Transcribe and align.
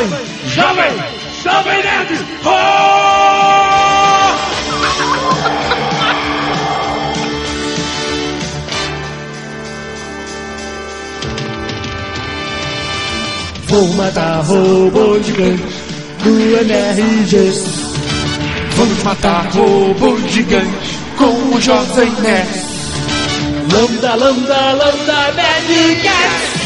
Jovem! 0.00 0.18
Jovem! 0.46 0.92
Jovem 1.42 1.82
Nerd! 1.82 2.24
Oh! 2.44 2.50
Vou 13.68 13.88
matar 13.94 14.42
robô 14.42 15.22
gigante 15.22 15.62
do 16.24 16.30
MRG. 16.60 17.52
Vamos 18.76 19.02
matar 19.02 19.50
robô 19.52 20.16
gigante 20.28 20.98
com 21.18 21.54
o 21.54 21.60
Jovem 21.60 22.10
Nerd. 22.20 22.70
Lambda, 23.70 24.14
lambda, 24.14 24.72
lambda, 24.72 25.32
Nerdcast. 25.32 26.60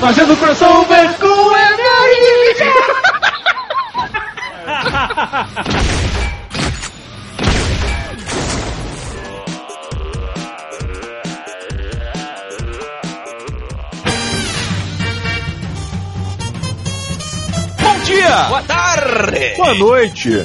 Fazendo 0.00 0.36
crossover 0.36 1.14
com 1.18 1.25
Bom 2.56 2.64
dia! 18.04 18.48
Boa 18.48 18.62
tarde! 18.62 19.54
Boa 19.56 19.74
noite! 19.74 20.44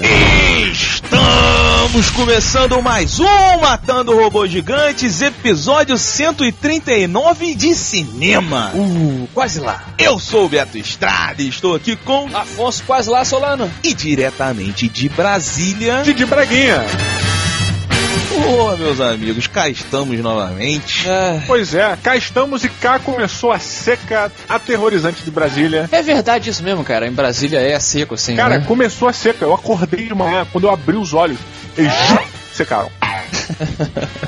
Estamos 0.72 1.71
começando 2.16 2.82
mais 2.82 3.20
um 3.20 3.60
Matando 3.60 4.16
Robôs 4.16 4.50
Gigantes, 4.50 5.22
episódio 5.22 5.98
139 5.98 7.54
de 7.54 7.76
cinema. 7.76 8.72
Uh, 8.74 9.28
quase 9.34 9.60
lá. 9.60 9.84
Eu 9.98 10.18
sou 10.18 10.46
o 10.46 10.50
Beto 10.50 10.78
Estrada 10.78 11.42
e 11.42 11.50
estou 11.50 11.76
aqui 11.76 11.98
com 11.98 12.30
Afonso, 12.34 12.82
quase 12.88 13.10
lá, 13.10 13.26
Solano. 13.26 13.70
e 13.84 13.94
diretamente 13.94 14.88
de 14.88 15.10
Brasília. 15.10 16.02
Didi 16.04 16.26
Braguinha. 16.26 16.82
Ô, 18.48 18.78
meus 18.78 19.02
amigos, 19.02 19.48
cá 19.48 19.68
estamos 19.68 20.18
novamente. 20.22 21.08
É, 21.10 21.44
Pois 21.46 21.76
é, 21.76 21.98
cá 22.02 22.16
estamos 22.16 22.64
e 22.64 22.70
cá 22.70 23.00
começou 23.00 23.52
a 23.52 23.60
seca 23.60 24.32
aterrorizante 24.48 25.24
de 25.24 25.30
Brasília. 25.30 25.90
é 25.92 26.02
verdade 26.02 26.50
isso 26.50 26.64
mesmo, 26.64 26.86
cara. 26.86 27.06
Em 27.06 27.12
Brasília 27.12 27.60
é 27.60 27.78
seco, 27.80 28.14
assim. 28.14 28.38
Cara, 28.38 28.60
né? 28.60 28.66
começou 28.66 29.10
a 29.10 29.14
seca. 29.14 29.44
Eu 29.44 29.54
acordei 29.54 30.08
de 30.08 30.16
manhã, 30.16 30.48
quando 30.52 30.66
eu 30.66 30.72
abri 30.72 30.96
os 30.96 31.14
olhos, 31.14 31.38
eles 31.78 31.94
secaram. 32.54 32.90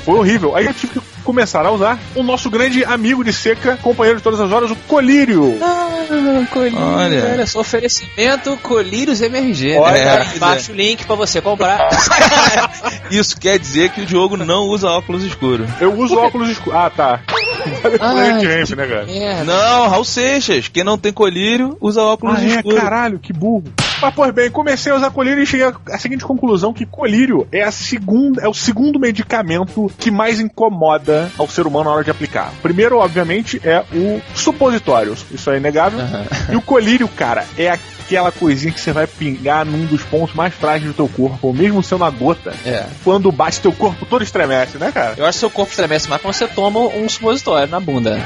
Foi 0.04 0.18
horrível. 0.18 0.54
Aí 0.56 0.66
eu 0.66 0.74
tive 0.74 0.94
que 0.94 1.00
começar 1.24 1.64
a 1.64 1.70
usar 1.70 1.98
o 2.14 2.22
nosso 2.22 2.50
grande 2.50 2.84
amigo 2.84 3.24
de 3.24 3.32
seca, 3.32 3.78
companheiro 3.82 4.18
de 4.18 4.22
todas 4.24 4.40
as 4.40 4.50
horas, 4.52 4.70
o 4.70 4.76
Colírio. 4.88 5.58
Ah, 5.62 6.46
colírios, 6.50 6.80
Olha. 6.80 7.24
olha. 7.32 7.46
só, 7.46 7.60
oferecimento 7.60 8.56
Colírios 8.62 9.20
MRG. 9.22 9.76
Olha, 9.78 9.92
né? 9.96 10.04
cara, 10.04 10.26
Baixa 10.38 10.72
o 10.72 10.74
link 10.74 11.04
pra 11.06 11.16
você 11.16 11.40
comprar. 11.40 11.88
Isso 13.10 13.38
quer 13.38 13.58
dizer 13.58 13.90
que 13.90 14.02
o 14.02 14.06
Diogo 14.06 14.36
não 14.36 14.64
usa 14.64 14.88
óculos 14.88 15.22
escuros. 15.22 15.68
Eu 15.80 15.94
uso 15.94 16.16
óculos 16.18 16.50
escuros. 16.50 16.78
Ah, 16.78 16.90
tá. 16.90 17.20
Ai, 18.00 18.12
Planet 18.40 18.44
Ramp, 18.68 18.70
né, 18.78 18.86
cara? 18.86 19.06
Merda. 19.06 19.44
Não, 19.44 19.88
Raul 19.88 20.04
Seixas, 20.04 20.68
quem 20.68 20.84
não 20.84 20.98
tem 20.98 21.12
colírio 21.12 21.76
usa 21.80 22.02
óculos 22.02 22.38
Ah, 22.38 22.44
é, 22.44 22.46
escuros. 22.48 22.78
caralho, 22.80 23.18
que 23.18 23.32
burro. 23.32 23.64
Mas, 24.04 24.14
pois 24.14 24.34
bem, 24.34 24.50
comecei 24.50 24.92
a 24.92 24.96
usar 24.96 25.10
colírio 25.10 25.42
e 25.42 25.46
cheguei 25.46 25.72
à 25.90 25.98
seguinte 25.98 26.24
conclusão: 26.24 26.74
que 26.74 26.84
colírio 26.84 27.48
é, 27.50 27.62
a 27.62 27.70
segunda, 27.70 28.42
é 28.42 28.48
o 28.48 28.52
segundo 28.52 29.00
medicamento 29.00 29.90
que 29.98 30.10
mais 30.10 30.40
incomoda 30.40 31.32
ao 31.38 31.48
ser 31.48 31.66
humano 31.66 31.84
na 31.84 31.96
hora 31.96 32.04
de 32.04 32.10
aplicar. 32.10 32.52
Primeiro, 32.60 32.98
obviamente, 32.98 33.60
é 33.64 33.82
o 33.92 34.20
supositório. 34.34 35.14
Isso 35.30 35.50
é 35.50 35.56
inegável. 35.56 36.00
E 36.50 36.56
o 36.56 36.60
colírio, 36.60 37.08
cara, 37.08 37.46
é 37.56 37.70
aquela 37.70 38.30
coisinha 38.30 38.72
que 38.72 38.80
você 38.80 38.92
vai 38.92 39.06
pingar 39.06 39.64
num 39.64 39.86
dos 39.86 40.02
pontos 40.02 40.34
mais 40.34 40.52
frágeis 40.52 40.92
do 40.92 40.94
teu 40.94 41.08
corpo, 41.08 41.52
mesmo 41.52 41.82
sendo 41.82 42.00
na 42.00 42.10
gota. 42.10 42.52
É. 42.64 42.84
Quando 43.02 43.32
bate 43.32 43.60
teu 43.60 43.72
corpo 43.72 44.04
todo 44.04 44.22
estremece, 44.22 44.76
né, 44.76 44.92
cara? 44.92 45.14
Eu 45.16 45.24
acho 45.24 45.36
que 45.36 45.40
seu 45.40 45.50
corpo 45.50 45.70
estremece 45.70 46.08
mais 46.08 46.20
quando 46.20 46.34
você 46.34 46.46
toma 46.46 46.80
um 46.80 47.08
supositório 47.08 47.68
na 47.68 47.80
bunda. 47.80 48.20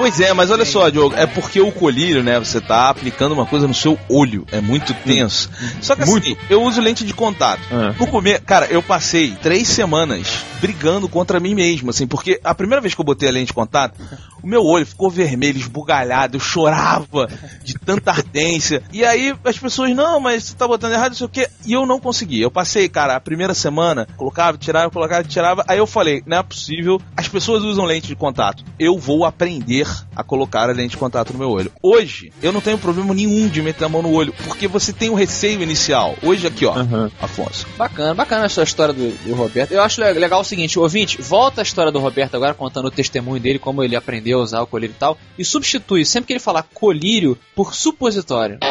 Pois 0.00 0.18
é, 0.18 0.32
mas 0.32 0.50
olha 0.50 0.64
só, 0.64 0.88
Diogo, 0.88 1.14
é 1.14 1.26
porque 1.26 1.60
o 1.60 1.70
colírio, 1.70 2.22
né, 2.22 2.38
você 2.38 2.58
tá 2.58 2.88
aplicando 2.88 3.32
uma 3.32 3.44
coisa 3.44 3.68
no 3.68 3.74
seu 3.74 3.98
olho, 4.08 4.46
é 4.50 4.58
muito 4.58 4.94
tenso. 4.94 5.50
Só 5.82 5.94
que 5.94 6.04
assim, 6.04 6.12
Muito. 6.12 6.38
eu 6.48 6.62
uso 6.62 6.80
lente 6.80 7.04
de 7.04 7.12
contato. 7.12 7.60
Ah. 7.70 7.94
No 8.00 8.06
começo, 8.06 8.40
cara, 8.40 8.66
eu 8.70 8.82
passei 8.82 9.36
três 9.42 9.68
semanas 9.68 10.42
brigando 10.60 11.08
contra 11.08 11.40
mim 11.40 11.54
mesmo, 11.54 11.90
assim, 11.90 12.06
porque 12.06 12.40
a 12.44 12.54
primeira 12.54 12.80
vez 12.80 12.94
que 12.94 13.00
eu 13.00 13.04
botei 13.04 13.28
a 13.28 13.32
lente 13.32 13.46
de 13.48 13.52
contato, 13.52 13.98
o 14.42 14.46
meu 14.46 14.62
olho 14.64 14.86
ficou 14.86 15.10
vermelho, 15.10 15.58
esbugalhado, 15.58 16.36
eu 16.36 16.40
chorava 16.40 17.28
de 17.64 17.74
tanta 17.74 18.10
ardência. 18.10 18.82
E 18.92 19.04
aí 19.04 19.34
as 19.44 19.58
pessoas, 19.58 19.94
não, 19.94 20.20
mas 20.20 20.44
você 20.44 20.54
tá 20.54 20.66
botando 20.66 20.92
errado, 20.92 21.10
não 21.10 21.16
sei 21.16 21.26
o 21.26 21.30
quê. 21.30 21.48
E 21.66 21.72
eu 21.72 21.86
não 21.86 22.00
consegui. 22.00 22.40
Eu 22.40 22.50
passei, 22.50 22.88
cara, 22.88 23.16
a 23.16 23.20
primeira 23.20 23.54
semana, 23.54 24.06
colocava, 24.16 24.56
tirava, 24.58 24.90
colocava, 24.90 25.24
tirava. 25.24 25.64
Aí 25.68 25.78
eu 25.78 25.86
falei, 25.86 26.22
não 26.26 26.38
é 26.38 26.42
possível, 26.42 27.00
as 27.16 27.28
pessoas 27.28 27.62
usam 27.62 27.84
lente 27.84 28.06
de 28.06 28.16
contato. 28.16 28.64
Eu 28.78 28.98
vou 28.98 29.24
aprender 29.24 29.86
a 30.14 30.22
colocar 30.22 30.68
a 30.68 30.72
lente 30.72 30.90
de 30.92 30.96
contato 30.96 31.32
no 31.32 31.38
meu 31.38 31.50
olho. 31.50 31.70
Hoje, 31.82 32.32
eu 32.42 32.52
não 32.52 32.60
tenho 32.60 32.78
problema 32.78 33.12
nenhum 33.14 33.48
de 33.48 33.62
meter 33.62 33.84
a 33.84 33.88
mão 33.88 34.02
no 34.02 34.12
olho, 34.12 34.34
porque 34.44 34.66
você 34.68 34.92
tem 34.92 35.10
o 35.10 35.14
receio 35.14 35.62
inicial. 35.62 36.14
Hoje 36.22 36.46
aqui, 36.46 36.64
ó, 36.66 36.74
Aham. 36.76 37.10
Afonso. 37.20 37.66
Bacana, 37.76 38.14
bacana 38.14 38.44
essa 38.46 38.62
história 38.62 38.92
do, 38.94 39.10
do 39.24 39.34
Roberto. 39.34 39.72
Eu 39.72 39.82
acho 39.82 40.00
le- 40.00 40.12
legal 40.14 40.40
o 40.40 40.44
seguinte, 40.50 40.78
ouvinte, 40.78 41.22
volta 41.22 41.60
a 41.60 41.62
história 41.62 41.92
do 41.92 42.00
Roberto 42.00 42.34
agora 42.34 42.52
contando 42.54 42.86
o 42.86 42.90
testemunho 42.90 43.40
dele, 43.40 43.58
como 43.58 43.82
ele 43.84 43.94
aprendeu 43.94 44.40
a 44.40 44.42
usar 44.42 44.60
o 44.62 44.66
colírio 44.66 44.94
e 44.94 44.98
tal, 44.98 45.16
e 45.38 45.44
substitui 45.44 46.04
sempre 46.04 46.26
que 46.26 46.32
ele 46.32 46.40
falar 46.40 46.64
colírio 46.74 47.38
por 47.54 47.74
supositório. 47.74 48.58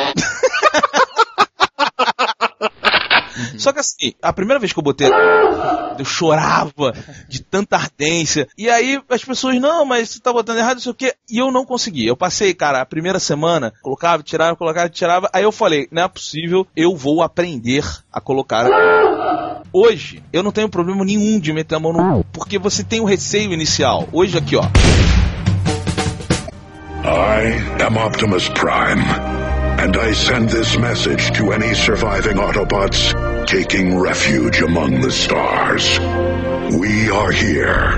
Só 3.58 3.72
que 3.72 3.80
assim, 3.80 4.14
a 4.22 4.34
primeira 4.34 4.60
vez 4.60 4.74
que 4.74 4.80
eu 4.80 4.84
botei, 4.84 5.10
eu 5.98 6.06
chorava 6.06 6.94
de 7.28 7.42
tanta 7.42 7.78
ardência. 7.78 8.48
E 8.58 8.70
aí 8.70 9.02
as 9.10 9.24
pessoas, 9.24 9.60
não, 9.60 9.86
mas 9.86 10.10
você 10.10 10.20
tá 10.20 10.34
botando 10.34 10.58
errado, 10.58 10.76
não 10.76 10.82
sei 10.82 10.92
o 10.92 10.96
quê. 10.96 11.14
E 11.30 11.38
eu 11.38 11.52
não 11.52 11.66
consegui. 11.66 12.06
Eu 12.06 12.18
passei, 12.18 12.54
cara, 12.54 12.82
a 12.82 12.86
primeira 12.86 13.20
semana, 13.20 13.74
colocava, 13.82 14.22
tirava, 14.24 14.56
colocava, 14.58 14.90
tirava. 14.90 15.30
Aí 15.34 15.44
eu 15.44 15.52
falei, 15.52 15.88
não 15.92 16.04
é 16.04 16.08
possível, 16.08 16.68
eu 16.76 16.96
vou 16.96 17.22
aprender 17.22 17.86
a 18.12 18.20
colocar. 18.20 18.66
Hoje, 19.72 20.24
eu 20.32 20.44
não 20.44 20.52
tenho 20.52 20.70
problema 20.70 21.04
nenhum 21.06 21.40
de 21.40 21.54
meter 21.54 21.76
a 21.76 21.80
mão 21.80 21.94
no. 21.94 22.24
Porque 22.34 22.58
você 22.58 22.84
tem 22.84 23.00
o 23.00 23.06
receio 23.06 23.54
inicial. 23.54 24.08
Hoje 24.12 24.38
aqui, 24.38 24.56
ó. 24.56 24.64
I 27.04 27.84
am 27.84 27.98
Optimus 27.98 28.50
Prime, 28.50 29.02
and 29.80 29.96
I 29.96 30.14
send 30.14 30.50
this 30.50 30.76
message 30.78 31.32
to 31.38 31.54
any 31.54 31.74
surviving 31.74 32.36
Autobots 32.36 33.14
taking 33.48 33.98
refuge 34.00 34.62
among 34.62 35.02
the 35.02 35.12
stars. 35.12 36.00
We 36.78 37.10
are 37.10 37.32
here. 37.32 37.98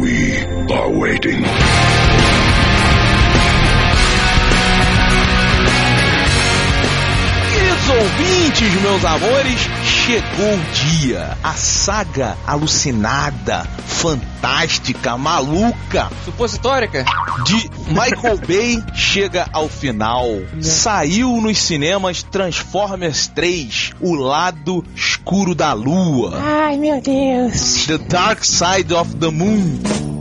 We 0.00 0.38
are 0.72 0.90
waiting. 0.90 1.44
Queridos 7.52 7.88
ouvintes, 7.90 8.80
meus 8.80 9.04
amores, 9.04 9.68
chegou 10.04 10.54
o 10.54 10.98
dia. 10.98 11.38
A 11.42 11.54
saga 11.54 12.36
alucinada, 12.46 13.66
fantástica, 13.86 15.16
maluca 15.16 16.10
Supositórica? 16.26 17.06
de 17.46 17.70
Michael 17.88 18.38
Bay 18.46 18.82
chega 18.94 19.48
ao 19.50 19.66
final. 19.66 20.26
Saiu 20.60 21.40
nos 21.40 21.58
cinemas 21.58 22.22
Transformers 22.22 23.28
3, 23.28 23.92
O 24.00 24.14
Lado 24.14 24.84
Escuro 24.94 25.54
da 25.54 25.72
Lua. 25.72 26.38
Ai, 26.38 26.76
meu 26.76 27.00
Deus. 27.00 27.86
The 27.86 27.96
Dark 27.98 28.44
Side 28.44 28.92
of 28.92 29.16
the 29.16 29.30
Moon. 29.30 30.13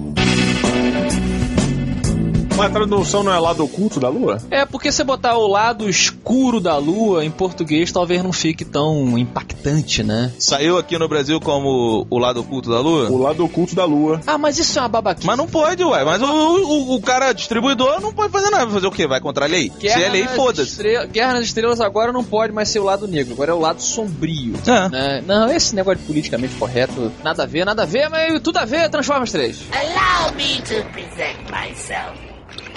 Mas 2.56 2.68
a 2.68 2.70
tradução 2.70 3.24
não 3.24 3.34
é 3.34 3.40
lado 3.40 3.64
oculto 3.64 4.00
da 4.00 4.10
lua? 4.10 4.38
É, 4.52 4.64
porque 4.66 4.92
se 4.92 5.04
botar 5.04 5.36
o 5.38 5.48
lado 5.48 5.90
escuro 5.90 6.60
da 6.60 6.78
lua 6.78 7.26
em 7.26 7.32
português 7.32 7.92
talvez 7.92 8.24
não 8.24 8.32
fique 8.32 8.64
tão 8.64 9.18
impactante, 9.18 10.04
né? 10.04 10.32
Saiu 10.38 10.78
aqui 10.78 10.98
no 10.98 11.08
Brasil 11.08 11.40
como 11.42 12.06
O 12.10 12.18
Lado 12.20 12.42
Oculto 12.42 12.70
da 12.70 12.80
Lua. 12.80 13.10
O 13.10 13.18
lado 13.18 13.44
oculto 13.44 13.76
da 13.76 13.86
lua. 13.86 14.22
Ah, 14.28 14.38
mas 14.38 14.58
isso 14.60 14.78
é 14.78 14.82
uma 14.82 14.88
babaquice. 14.88 15.26
Mas 15.26 15.38
não 15.38 15.48
pode, 15.48 15.84
ué. 15.84 16.04
Mas 16.06 16.22
o, 16.22 16.26
o, 16.26 16.96
o 16.96 17.02
cara 17.02 17.34
distribuidor 17.34 18.00
não 18.02 18.14
pode 18.14 18.32
fazer 18.32 18.50
nada. 18.50 18.66
Vai 18.66 18.76
fazer 18.76 18.88
o 18.88 18.92
quê? 18.92 19.08
Vai 19.08 19.20
contra 19.20 19.46
a 19.46 19.48
lei? 19.48 19.72
Se 19.80 19.88
é 19.88 20.10
lei, 20.10 20.28
foda-se. 20.28 20.72
Estre- 20.72 21.08
Guerra 21.08 21.34
nas 21.34 21.46
Estrelas 21.46 21.82
agora 21.82 22.12
não 22.12 22.24
pode 22.24 22.54
mais 22.54 22.70
ser 22.70 22.80
o 22.80 22.84
lado 22.84 23.08
negro, 23.08 23.34
agora 23.34 23.52
é 23.52 23.56
o 23.56 23.60
lado 23.60 23.82
sombrio. 23.82 24.54
É. 24.68 24.90
né? 24.90 25.24
Não, 25.26 25.50
esse 25.52 25.76
negócio 25.76 26.00
de 26.02 26.06
politicamente 26.06 26.56
correto, 26.56 27.12
nada 27.24 27.44
a 27.44 27.46
ver, 27.46 27.66
nada 27.66 27.84
a 27.84 27.86
ver, 27.86 28.10
mas 28.10 28.40
tudo 28.42 28.58
a 28.58 28.66
ver, 28.66 28.90
Transformers 28.90 29.32
3. 29.32 29.64
Allow 29.72 30.34
me 30.36 30.62
to 30.62 30.84
present 30.92 31.38
myself. 31.50 32.33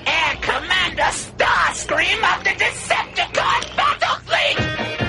Air 0.06 0.37
Commander 0.41 1.11
Starscream 1.11 2.20
of 2.32 2.44
the 2.44 2.50
Decepticon 2.50 3.76
Battle 3.76 4.17
Fleet! 4.25 5.06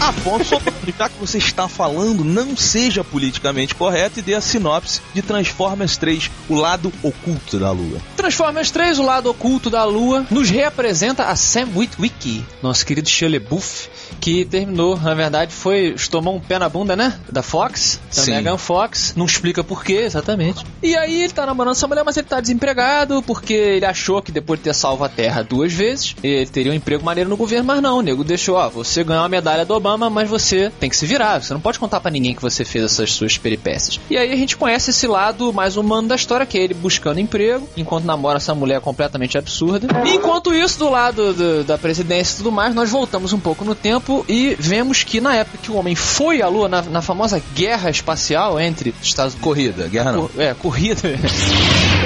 Afonso, 0.00 0.60
já 0.98 1.08
que 1.08 1.18
você 1.18 1.38
está 1.38 1.68
falando, 1.68 2.22
não 2.22 2.56
seja 2.56 3.02
politicamente 3.02 3.74
correto 3.74 4.18
e 4.18 4.22
dê 4.22 4.34
a 4.34 4.40
sinopse 4.40 5.00
de 5.14 5.22
Transformers 5.22 5.96
3, 5.96 6.30
o 6.48 6.54
lado 6.54 6.92
oculto 7.02 7.58
da 7.58 7.70
Lua. 7.70 7.98
Transformers 8.16 8.70
3, 8.70 8.98
o 8.98 9.02
lado 9.02 9.30
oculto 9.30 9.70
da 9.70 9.84
Lua, 9.84 10.26
nos 10.30 10.50
reapresenta 10.50 11.24
a 11.24 11.34
Sam 11.34 11.68
Witwicky, 11.74 12.44
nosso 12.62 12.84
querido 12.84 13.08
Shelley 13.08 13.40
Buff, 13.40 13.88
que 14.20 14.44
terminou, 14.44 14.98
na 15.00 15.14
verdade, 15.14 15.52
foi 15.52 15.94
tomou 16.10 16.36
um 16.36 16.40
pé 16.40 16.58
na 16.58 16.68
bunda, 16.68 16.94
né? 16.94 17.18
Da 17.30 17.42
Fox, 17.42 18.00
da 18.14 18.22
Sim. 18.22 18.32
Megan 18.32 18.58
Fox, 18.58 19.14
não 19.16 19.26
explica 19.26 19.64
por 19.64 19.82
quê, 19.82 20.02
exatamente. 20.04 20.64
E 20.82 20.94
aí 20.96 21.22
ele 21.22 21.32
tá 21.32 21.44
namorando 21.46 21.72
essa 21.72 21.88
mulher, 21.88 22.04
mas 22.04 22.16
ele 22.16 22.26
tá 22.26 22.40
desempregado 22.40 23.22
porque 23.22 23.54
ele 23.54 23.84
achou 23.84 24.22
que 24.22 24.30
depois 24.30 24.60
de 24.60 24.64
ter 24.64 24.74
salvo 24.74 25.04
a 25.04 25.08
Terra 25.08 25.42
duas 25.42 25.72
vezes, 25.72 26.14
ele 26.22 26.46
teria 26.46 26.72
um 26.72 26.74
emprego 26.74 27.04
maneiro 27.04 27.28
no 27.28 27.36
governo, 27.36 27.64
mas 27.64 27.82
não, 27.82 27.98
o 27.98 28.02
nego 28.02 28.22
deixou, 28.22 28.56
ó, 28.56 28.68
você 28.68 29.02
ganhou 29.02 29.24
a 29.24 29.28
medalha 29.28 29.64
do 29.64 29.74
Obama, 29.74 29.85
mas 30.10 30.28
você 30.28 30.70
tem 30.80 30.88
que 30.90 30.96
se 30.96 31.06
virar, 31.06 31.42
você 31.42 31.52
não 31.52 31.60
pode 31.60 31.78
contar 31.78 32.00
pra 32.00 32.10
ninguém 32.10 32.34
que 32.34 32.42
você 32.42 32.64
fez 32.64 32.84
essas 32.84 33.12
suas 33.12 33.36
peripécias. 33.38 34.00
E 34.10 34.16
aí 34.16 34.32
a 34.32 34.36
gente 34.36 34.56
conhece 34.56 34.90
esse 34.90 35.06
lado 35.06 35.52
mais 35.52 35.76
humano 35.76 36.08
da 36.08 36.16
história, 36.16 36.46
que 36.46 36.58
é 36.58 36.62
ele 36.62 36.74
buscando 36.74 37.20
emprego, 37.20 37.68
enquanto 37.76 38.04
namora 38.04 38.38
essa 38.38 38.54
mulher 38.54 38.80
completamente 38.80 39.36
absurda. 39.38 39.86
E 40.06 40.14
enquanto 40.14 40.54
isso, 40.54 40.78
do 40.78 40.90
lado 40.90 41.32
do- 41.34 41.64
da 41.64 41.76
presidência 41.78 42.34
e 42.34 42.36
tudo 42.38 42.50
mais, 42.52 42.74
nós 42.74 42.90
voltamos 42.90 43.32
um 43.32 43.38
pouco 43.40 43.64
no 43.64 43.74
tempo 43.74 44.24
e 44.28 44.56
vemos 44.58 45.02
que 45.04 45.20
na 45.20 45.34
época 45.34 45.58
que 45.62 45.70
o 45.70 45.76
homem 45.76 45.94
foi 45.94 46.40
à 46.42 46.48
Lua, 46.48 46.68
na, 46.68 46.82
na 46.82 47.02
famosa 47.02 47.42
guerra 47.54 47.90
espacial 47.90 48.58
entre 48.60 48.94
Estados 49.02 49.34
Unidos 49.34 49.44
Corrida, 49.44 49.88
guerra 49.88 50.12
não. 50.12 50.28
Cor- 50.28 50.40
É, 50.42 50.54
corrida. 50.54 51.00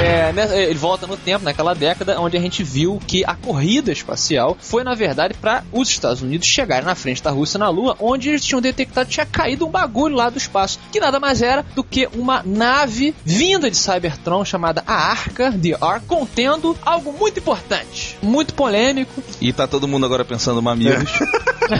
É, 0.02 0.32
né, 0.32 0.62
ele 0.64 0.78
volta 0.78 1.06
no 1.06 1.16
tempo, 1.16 1.44
naquela 1.44 1.74
década, 1.74 2.18
onde 2.20 2.34
a 2.36 2.40
gente 2.40 2.62
viu 2.64 2.98
que 3.06 3.22
a 3.24 3.34
corrida 3.34 3.92
espacial 3.92 4.56
foi, 4.58 4.82
na 4.82 4.94
verdade, 4.94 5.34
para 5.34 5.62
os 5.72 5.90
Estados 5.90 6.22
Unidos 6.22 6.46
chegarem 6.46 6.86
na 6.86 6.94
frente 6.94 7.22
da 7.22 7.30
Rússia 7.30 7.58
na 7.58 7.69
Lua, 7.70 7.96
onde 7.98 8.28
eles 8.28 8.44
tinham 8.44 8.60
detectado 8.60 9.06
que 9.06 9.14
tinha 9.14 9.26
caído 9.26 9.66
um 9.66 9.70
bagulho 9.70 10.16
lá 10.16 10.28
do 10.28 10.38
espaço, 10.38 10.78
que 10.92 11.00
nada 11.00 11.18
mais 11.18 11.42
era 11.42 11.64
do 11.74 11.82
que 11.82 12.08
uma 12.14 12.42
nave 12.44 13.14
vinda 13.24 13.70
de 13.70 13.76
Cybertron 13.76 14.44
chamada 14.44 14.82
a 14.86 14.94
Arca, 14.94 15.52
The 15.52 15.76
Ark, 15.80 16.06
contendo 16.06 16.76
algo 16.84 17.12
muito 17.12 17.38
importante, 17.38 18.18
muito 18.22 18.54
polêmico. 18.54 19.22
E 19.40 19.52
tá 19.52 19.66
todo 19.66 19.88
mundo 19.88 20.06
agora 20.06 20.24
pensando 20.24 20.60
mamilos. 20.62 21.10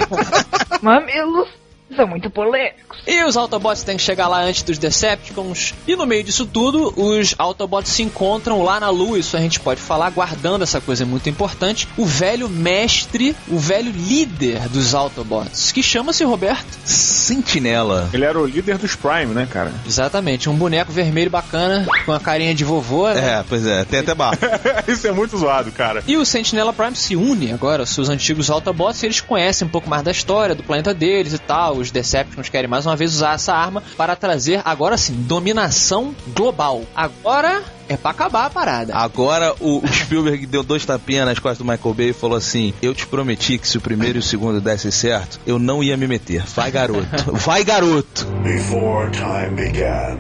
Mamilos 0.81 1.60
são 1.95 2.07
muito 2.07 2.31
polêmicos. 2.31 2.99
E 3.07 3.25
os 3.25 3.37
Autobots 3.37 3.83
têm 3.83 3.97
que 3.97 4.03
chegar 4.03 4.29
lá 4.29 4.43
antes 4.43 4.63
dos 4.63 4.79
Decepticons. 4.79 5.75
E 5.87 5.97
no 5.97 6.07
meio 6.07 6.23
disso 6.23 6.47
tudo, 6.47 6.93
os 6.97 7.35
Autobots 7.39 7.93
se 7.93 8.03
encontram 8.03 8.63
lá 8.63 8.79
na 8.79 8.91
Lua. 8.91 9.19
Isso 9.19 9.37
a 9.37 9.41
gente 9.41 9.61
pode 9.61 9.81
falar, 9.81 10.11
guardando 10.11 10.63
essa 10.63 10.81
coisa 10.81 11.05
muito 11.05 11.29
importante. 11.29 11.89
O 11.97 12.05
velho 12.05 12.49
mestre, 12.49 13.35
o 13.49 13.59
velho 13.59 13.91
líder 13.91 14.69
dos 14.69 14.95
Autobots, 14.95 15.73
que 15.73 15.83
chama-se 15.83 16.25
Roberto. 16.25 16.79
Sentinela. 16.85 18.09
Ele 18.13 18.25
era 18.25 18.39
o 18.39 18.47
líder 18.47 18.79
dos 18.79 18.95
Prime, 18.95 19.35
né, 19.35 19.47
cara? 19.51 19.73
Exatamente, 19.87 20.49
um 20.49 20.55
boneco 20.55 20.93
vermelho 20.93 21.31
bacana, 21.31 21.87
com 22.05 22.13
a 22.13 22.21
carinha 22.21 22.55
de 22.55 22.65
vovô, 22.65 23.09
né? 23.09 23.39
É, 23.41 23.45
pois 23.49 23.65
é, 23.67 23.85
tem 23.85 24.01
até 24.01 24.15
barro. 24.15 24.39
Isso 24.87 25.07
é 25.07 25.13
muito 25.13 25.37
zoado, 25.37 25.71
cara. 25.73 26.03
E 26.07 26.17
o 26.17 26.25
Sentinela 26.25 26.73
Prime 26.73 26.97
se 26.97 27.17
une 27.17 27.53
agora 27.53 27.83
aos 27.83 27.91
seus 27.91 28.09
antigos 28.09 28.51
Autobots 28.51 29.03
e 29.03 29.07
eles 29.07 29.21
conhecem 29.21 29.67
um 29.67 29.71
pouco 29.71 29.89
mais 29.89 30.03
da 30.03 30.11
história 30.11 30.55
do 30.55 30.63
planeta 30.63 30.93
deles 30.93 31.33
e 31.33 31.39
tal. 31.39 31.80
Os 31.81 31.91
Decepticons 31.91 32.49
querem 32.49 32.69
mais 32.69 32.87
uma 32.87 32.97
vez 32.97 33.15
usar 33.15 33.35
essa 33.35 33.55
arma 33.55 33.83
para 33.97 34.15
trazer, 34.15 34.61
agora 34.65 34.97
sim, 34.97 35.15
dominação 35.15 36.15
global. 36.35 36.83
Agora 36.95 37.63
é 37.89 37.97
pra 37.97 38.11
acabar 38.11 38.47
a 38.47 38.51
parada. 38.51 38.95
Agora 38.95 39.55
o, 39.59 39.79
o 39.79 39.89
Spielberg 39.89 40.45
deu 40.47 40.63
dois 40.63 40.85
tapinhas 40.85 41.27
nas 41.27 41.39
costas 41.39 41.59
do 41.59 41.65
Michael 41.65 41.95
Bay 41.95 42.09
e 42.11 42.13
falou 42.13 42.37
assim: 42.37 42.73
Eu 42.81 42.95
te 42.95 43.07
prometi 43.07 43.59
que 43.59 43.67
se 43.67 43.79
o 43.79 43.81
primeiro 43.81 44.19
e 44.19 44.21
o 44.21 44.23
segundo 44.23 44.61
dessem 44.61 44.91
certo, 44.91 45.41
eu 45.47 45.59
não 45.59 45.83
ia 45.83 45.97
me 45.97 46.07
meter. 46.07 46.45
Vai, 46.45 46.71
garoto. 46.71 47.33
Vai, 47.33 47.65
garoto. 47.65 48.27
Before 48.45 49.11
time 49.11 49.57
began, 49.57 50.19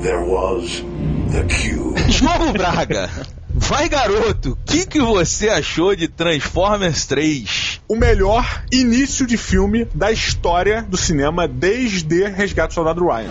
there 0.00 0.24
was 0.24 0.82
the 1.30 1.44
cube. 1.44 1.98
Jogo 2.10 2.52
Braga. 2.52 3.08
Vai, 3.58 3.88
garoto. 3.88 4.52
O 4.52 4.58
que, 4.64 4.86
que 4.86 5.00
você 5.00 5.48
achou 5.48 5.94
de 5.94 6.06
Transformers 6.06 7.04
3? 7.06 7.80
O 7.88 7.96
melhor 7.96 8.64
início 8.72 9.26
de 9.26 9.36
filme 9.36 9.86
da 9.94 10.12
história 10.12 10.82
do 10.82 10.96
cinema 10.96 11.48
desde 11.48 12.24
Resgate 12.28 12.68
do 12.68 12.74
Soldado 12.74 13.04
Ryan. 13.04 13.30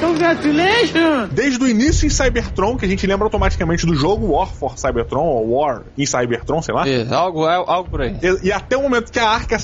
Congratulations! 0.00 1.30
Desde 1.32 1.62
o 1.62 1.68
início 1.68 2.06
em 2.06 2.10
Cybertron, 2.10 2.76
que 2.76 2.84
a 2.84 2.88
gente 2.88 3.06
lembra 3.06 3.26
automaticamente 3.26 3.84
do 3.84 3.94
jogo 3.94 4.32
War 4.32 4.46
for 4.46 4.78
Cybertron, 4.78 5.24
ou 5.24 5.50
War 5.50 5.82
em 5.96 6.06
Cybertron, 6.06 6.62
sei 6.62 6.74
lá. 6.74 6.88
É, 6.88 7.06
algo, 7.12 7.44
algo 7.44 7.90
por 7.90 8.02
aí. 8.02 8.16
E, 8.22 8.48
e 8.48 8.52
até 8.52 8.76
o 8.76 8.82
momento 8.82 9.10
que 9.10 9.18
a 9.18 9.28
arca 9.28 9.58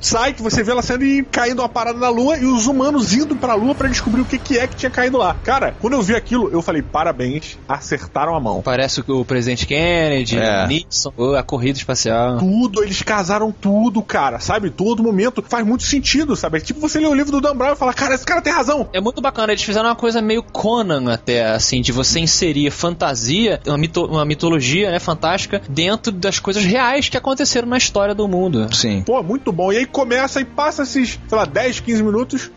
sai, 0.00 0.32
que 0.32 0.42
você 0.42 0.62
vê 0.62 0.70
ela 0.72 0.82
saindo 0.82 1.04
e 1.04 1.22
caindo 1.24 1.60
uma 1.60 1.68
parada 1.68 1.98
na 1.98 2.08
lua, 2.08 2.36
e 2.38 2.44
os 2.44 2.66
humanos 2.66 3.12
indo 3.14 3.34
pra 3.36 3.54
lua 3.54 3.74
pra 3.74 3.88
descobrir 3.88 4.20
o 4.20 4.24
que, 4.24 4.38
que 4.38 4.58
é 4.58 4.66
que 4.66 4.76
tinha 4.76 4.90
caído 4.90 5.16
lá. 5.18 5.36
Cara, 5.44 5.74
quando 5.80 5.94
eu 5.94 6.02
vi 6.02 6.14
aquilo, 6.14 6.48
eu 6.50 6.62
falei, 6.62 6.82
parabéns, 6.82 7.58
acertaram 7.68 8.34
a 8.34 8.40
mão. 8.40 8.62
Parece 8.62 9.02
que 9.02 9.12
o 9.12 9.24
presidente 9.24 9.66
Kennedy, 9.66 10.38
É. 10.38 10.64
o 10.64 10.66
Nixon, 10.66 11.12
a 11.36 11.42
corrida 11.42 11.78
espacial. 11.78 12.38
Tudo, 12.38 12.82
eles 12.82 13.02
casaram 13.02 13.52
tudo, 13.52 14.02
cara, 14.02 14.38
sabe? 14.40 14.70
Todo 14.70 15.02
momento 15.02 15.42
faz 15.46 15.66
muito 15.66 15.82
sentido, 15.84 16.36
sabe? 16.36 16.58
É 16.58 16.60
tipo 16.60 16.80
você 16.80 16.98
ler 16.98 17.08
o 17.08 17.14
livro 17.14 17.32
do 17.32 17.40
Dan 17.40 17.56
Brown 17.56 17.72
e 17.72 17.76
falar, 17.76 17.94
cara, 17.94 18.14
esse 18.14 18.24
cara 18.24 18.40
tem 18.42 18.52
razão. 18.52 18.88
É 18.92 19.00
muito 19.00 19.20
bacana, 19.20 19.52
eles 19.52 19.62
fizeram 19.62 19.88
uma 19.88 19.94
coisa 19.96 20.20
meio 20.22 20.42
Conan 20.42 21.12
até, 21.12 21.44
assim, 21.46 21.80
de 21.80 21.92
você 21.92 22.20
inserir 22.20 22.70
fantasia, 22.70 23.60
uma, 23.66 23.78
mito- 23.78 24.06
uma 24.06 24.24
mitologia, 24.24 24.90
né, 24.90 24.98
fantástica, 24.98 25.60
dentro 25.68 26.10
das 26.12 26.38
coisas 26.38 26.64
reais 26.64 27.08
que 27.08 27.16
aconteceram 27.16 27.68
na 27.68 27.76
história 27.78 28.14
do 28.14 28.26
mundo. 28.28 28.72
Sim. 28.74 29.02
Pô, 29.02 29.22
muito 29.22 29.52
bom. 29.52 29.72
E 29.72 29.78
aí 29.78 29.86
começa 29.96 30.42
e 30.42 30.44
passa 30.44 30.82
esses, 30.82 31.18
sei 31.26 31.38
lá, 31.38 31.46
10, 31.46 31.80
15 31.80 32.02
minutos. 32.02 32.50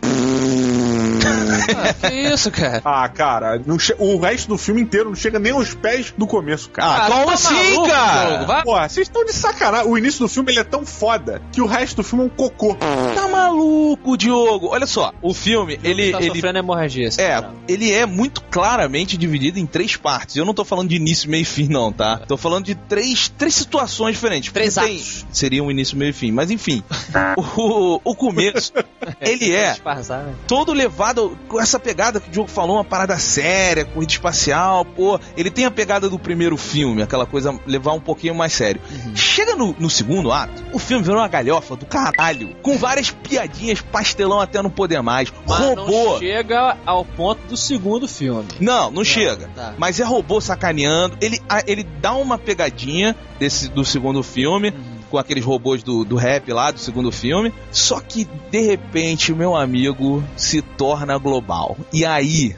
Ah, 1.32 2.08
que 2.08 2.14
isso, 2.14 2.50
cara? 2.50 2.80
Ah, 2.84 3.08
cara, 3.08 3.60
não 3.64 3.78
che- 3.78 3.94
o 3.98 4.18
resto 4.18 4.48
do 4.48 4.58
filme 4.58 4.80
inteiro 4.80 5.08
não 5.10 5.16
chega 5.16 5.38
nem 5.38 5.52
aos 5.52 5.74
pés 5.74 6.12
do 6.16 6.26
começo, 6.26 6.70
cara. 6.70 7.06
Ah, 7.06 7.10
como 7.10 7.26
tá 7.26 7.32
assim, 7.32 7.54
maluco, 7.74 7.88
cara? 7.88 8.62
Porra, 8.62 8.88
vocês 8.88 9.06
estão 9.06 9.24
de 9.24 9.32
sacanagem. 9.32 9.88
O 9.90 9.96
início 9.98 10.20
do 10.20 10.28
filme 10.28 10.52
ele 10.52 10.60
é 10.60 10.64
tão 10.64 10.84
foda 10.84 11.40
que 11.52 11.60
o 11.60 11.66
resto 11.66 11.96
do 11.96 12.02
filme 12.02 12.24
é 12.24 12.26
um 12.26 12.30
cocô. 12.30 12.76
Tá 13.14 13.28
maluco, 13.28 14.16
Diogo? 14.16 14.68
Olha 14.70 14.86
só, 14.86 15.12
o 15.22 15.32
filme, 15.34 15.78
ele. 15.82 16.12
tá 16.12 16.18
ele 16.20 16.34
sofrendo 16.34 16.58
hemorragia. 16.58 17.08
é, 17.18 17.28
cara. 17.28 17.50
ele 17.68 17.92
é 17.92 18.06
muito 18.06 18.42
claramente 18.50 19.16
dividido 19.16 19.58
em 19.58 19.66
três 19.66 19.96
partes. 19.96 20.36
Eu 20.36 20.44
não 20.44 20.54
tô 20.54 20.64
falando 20.64 20.88
de 20.88 20.96
início, 20.96 21.30
meio 21.30 21.42
e 21.42 21.44
fim, 21.44 21.68
não, 21.68 21.92
tá? 21.92 22.18
Tô 22.26 22.36
falando 22.36 22.64
de 22.64 22.74
três, 22.74 23.28
três 23.28 23.54
situações 23.54 24.14
diferentes. 24.14 24.52
Três 24.52 24.74
tem- 24.74 24.96
atos. 24.96 25.26
Seria 25.32 25.62
um 25.62 25.70
início, 25.70 25.96
meio 25.96 26.10
e 26.10 26.12
fim. 26.12 26.30
Mas 26.32 26.50
enfim, 26.50 26.82
o, 27.56 28.00
o 28.04 28.14
começo, 28.14 28.72
ele 29.20 29.52
é 29.52 29.76
né? 30.08 30.34
todo 30.46 30.72
levado 30.72 31.19
com 31.48 31.60
essa 31.60 31.78
pegada 31.78 32.20
que 32.20 32.28
o 32.28 32.30
Diogo 32.30 32.48
falou, 32.48 32.76
uma 32.76 32.84
parada 32.84 33.18
séria, 33.18 33.84
corrida 33.84 34.12
espacial, 34.12 34.84
pô. 34.84 35.18
Ele 35.36 35.50
tem 35.50 35.64
a 35.64 35.70
pegada 35.70 36.08
do 36.08 36.18
primeiro 36.18 36.56
filme, 36.56 37.02
aquela 37.02 37.26
coisa 37.26 37.58
levar 37.66 37.92
um 37.92 38.00
pouquinho 38.00 38.34
mais 38.34 38.52
sério. 38.52 38.80
Chega 39.14 39.54
no, 39.54 39.74
no 39.78 39.90
segundo 39.90 40.32
ato, 40.32 40.62
o 40.72 40.78
filme 40.78 41.02
virou 41.02 41.20
uma 41.20 41.28
galhofa 41.28 41.76
do 41.76 41.86
caralho, 41.86 42.56
com 42.62 42.76
várias 42.78 43.10
piadinhas, 43.10 43.80
pastelão 43.80 44.40
até 44.40 44.62
não 44.62 44.70
poder 44.70 45.02
mais. 45.02 45.32
Mas 45.46 45.60
robô. 45.60 46.12
não 46.12 46.18
chega 46.18 46.76
ao 46.86 47.04
ponto 47.04 47.46
do 47.46 47.56
segundo 47.56 48.08
filme. 48.08 48.48
Não, 48.60 48.90
não 48.90 49.04
chega. 49.04 49.48
tá. 49.54 49.74
Mas 49.78 50.00
é 50.00 50.04
robô 50.04 50.40
sacaneando. 50.40 51.16
Ele, 51.20 51.40
ele 51.66 51.84
dá 51.84 52.14
uma 52.14 52.38
pegadinha 52.38 53.16
desse 53.38 53.68
do 53.68 53.84
segundo 53.84 54.22
filme. 54.22 54.72
Com 55.10 55.18
aqueles 55.18 55.44
robôs 55.44 55.82
do, 55.82 56.04
do 56.04 56.16
rap 56.16 56.52
lá 56.52 56.70
do 56.70 56.78
segundo 56.78 57.10
filme. 57.10 57.52
Só 57.72 58.00
que, 58.00 58.28
de 58.50 58.60
repente, 58.60 59.34
meu 59.34 59.56
amigo 59.56 60.22
se 60.36 60.62
torna 60.62 61.18
global. 61.18 61.76
E 61.92 62.04
aí, 62.04 62.56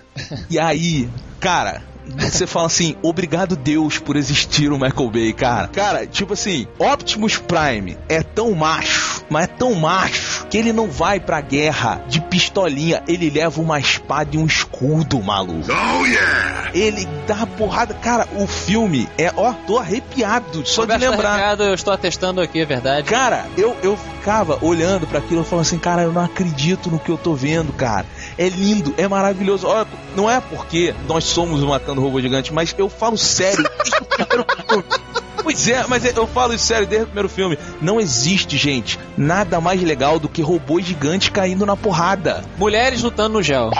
e 0.51 0.59
aí, 0.59 1.09
cara, 1.41 1.83
você 2.19 2.47
fala 2.47 2.67
assim, 2.67 2.97
obrigado 3.03 3.57
Deus 3.57 3.99
por 3.99 4.17
existir 4.17 4.71
o 4.73 4.79
Michael 4.79 5.11
Bay, 5.11 5.33
cara. 5.33 5.69
Cara, 5.69 6.07
tipo 6.07 6.33
assim, 6.33 6.67
Optimus 6.79 7.39
Prime 7.39 7.97
é 8.09 8.23
tão 8.23 8.53
macho, 8.53 9.25
mas 9.29 9.45
é 9.45 9.47
tão 9.47 9.75
macho, 9.75 10.47
que 10.47 10.59
ele 10.59 10.73
não 10.73 10.91
vai 10.91 11.21
pra 11.21 11.41
guerra 11.41 12.05
de 12.09 12.21
pistolinha, 12.21 13.03
ele 13.07 13.31
leva 13.31 13.61
uma 13.61 13.79
espada 13.79 14.37
e 14.37 14.39
um 14.39 14.47
escudo, 14.47 15.23
maluco. 15.23 15.69
Oh 15.71 16.07
yeah! 16.07 16.71
Ele 16.75 17.07
dá 17.27 17.47
porrada. 17.47 17.95
Cara, 17.95 18.27
o 18.35 18.47
filme 18.47 19.09
é, 19.19 19.33
ó, 19.37 19.53
tô 19.53 19.79
arrepiado 19.79 20.67
só 20.67 20.85
de 20.85 20.97
lembrar. 20.97 21.35
Arregado, 21.35 21.65
eu 21.65 21.75
estou 21.75 21.93
atestando 21.93 22.41
aqui, 22.41 22.61
é 22.61 22.65
verdade. 22.65 23.09
Cara, 23.09 23.47
eu, 23.57 23.77
eu 23.83 23.97
ficava 23.97 24.59
olhando 24.63 25.07
para 25.07 25.19
aquilo 25.19 25.43
e 25.43 25.45
falando 25.45 25.67
assim, 25.67 25.79
cara, 25.79 26.03
eu 26.03 26.13
não 26.13 26.25
acredito 26.25 26.91
no 26.91 26.99
que 26.99 27.11
eu 27.11 27.19
tô 27.19 27.35
vendo, 27.35 27.73
cara. 27.73 28.07
É 28.39 28.49
lindo, 28.49 28.95
é 28.97 29.07
maravilhoso. 29.07 29.67
Olha, 29.67 29.87
não 30.17 30.31
é 30.31 30.41
porque 30.41 30.95
nós 31.07 31.25
somos 31.25 31.63
o 31.63 31.67
Matando 31.67 32.01
Robô 32.01 32.21
Gigante, 32.21 32.53
mas 32.53 32.75
eu 32.77 32.89
falo 32.89 33.17
sério. 33.17 33.65
Pois 35.43 35.67
é, 35.67 35.85
mas 35.89 36.05
eu 36.05 36.27
falo 36.27 36.55
isso 36.55 36.67
sério 36.67 36.87
desde 36.87 37.03
o 37.03 37.07
primeiro 37.07 37.29
filme. 37.29 37.59
Não 37.81 38.01
existe, 38.01 38.57
gente, 38.57 38.99
nada 39.17 39.61
mais 39.61 39.83
legal 39.83 40.19
do 40.19 40.29
que 40.29 40.41
robôs 40.41 40.87
gigantes 40.87 41.31
caindo 41.31 41.67
na 41.67 41.77
porrada. 41.77 42.45
Mulheres 42.57 43.03
lutando 43.03 43.35
no 43.35 43.43
gel. 43.43 43.71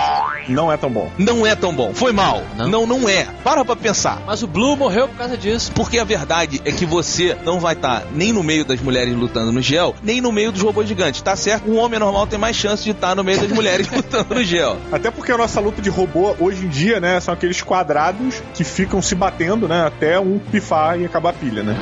Não 0.47 0.71
é 0.71 0.77
tão 0.77 0.89
bom. 0.89 1.11
Não 1.17 1.45
é 1.45 1.55
tão 1.55 1.73
bom. 1.73 1.93
Foi 1.93 2.11
mal. 2.11 2.43
Não? 2.57 2.67
Não, 2.67 2.85
não, 2.85 3.09
é. 3.09 3.27
Para 3.43 3.63
pra 3.63 3.75
pensar. 3.75 4.21
Mas 4.25 4.43
o 4.43 4.47
Blue 4.47 4.75
morreu 4.75 5.07
por 5.07 5.17
causa 5.17 5.37
disso. 5.37 5.71
Porque 5.73 5.99
a 5.99 6.03
verdade 6.03 6.61
é 6.65 6.71
que 6.71 6.85
você 6.85 7.37
não 7.43 7.59
vai 7.59 7.73
estar 7.73 8.03
nem 8.11 8.31
no 8.31 8.43
meio 8.43 8.65
das 8.65 8.79
mulheres 8.79 9.15
lutando 9.15 9.51
no 9.51 9.61
gel, 9.61 9.95
nem 10.03 10.21
no 10.21 10.31
meio 10.31 10.51
dos 10.51 10.61
robôs 10.61 10.87
gigantes. 10.87 11.21
Tá 11.21 11.35
certo? 11.35 11.69
Um 11.69 11.77
homem 11.77 11.99
normal 11.99 12.27
tem 12.27 12.39
mais 12.39 12.55
chance 12.55 12.83
de 12.83 12.91
estar 12.91 13.15
no 13.15 13.23
meio 13.23 13.39
das 13.39 13.49
mulheres 13.51 13.89
lutando 13.89 14.35
no 14.35 14.43
gel. 14.43 14.77
Até 14.91 15.11
porque 15.11 15.31
a 15.31 15.37
nossa 15.37 15.59
luta 15.59 15.81
de 15.81 15.89
robô 15.89 16.35
hoje 16.39 16.65
em 16.65 16.69
dia, 16.69 16.99
né, 16.99 17.19
são 17.19 17.33
aqueles 17.33 17.61
quadrados 17.61 18.41
que 18.53 18.63
ficam 18.63 19.01
se 19.01 19.15
batendo, 19.15 19.67
né, 19.67 19.85
até 19.85 20.19
um 20.19 20.39
pifar 20.39 20.99
e 20.99 21.05
acabar 21.05 21.29
a 21.31 21.33
pilha, 21.33 21.63
né? 21.63 21.75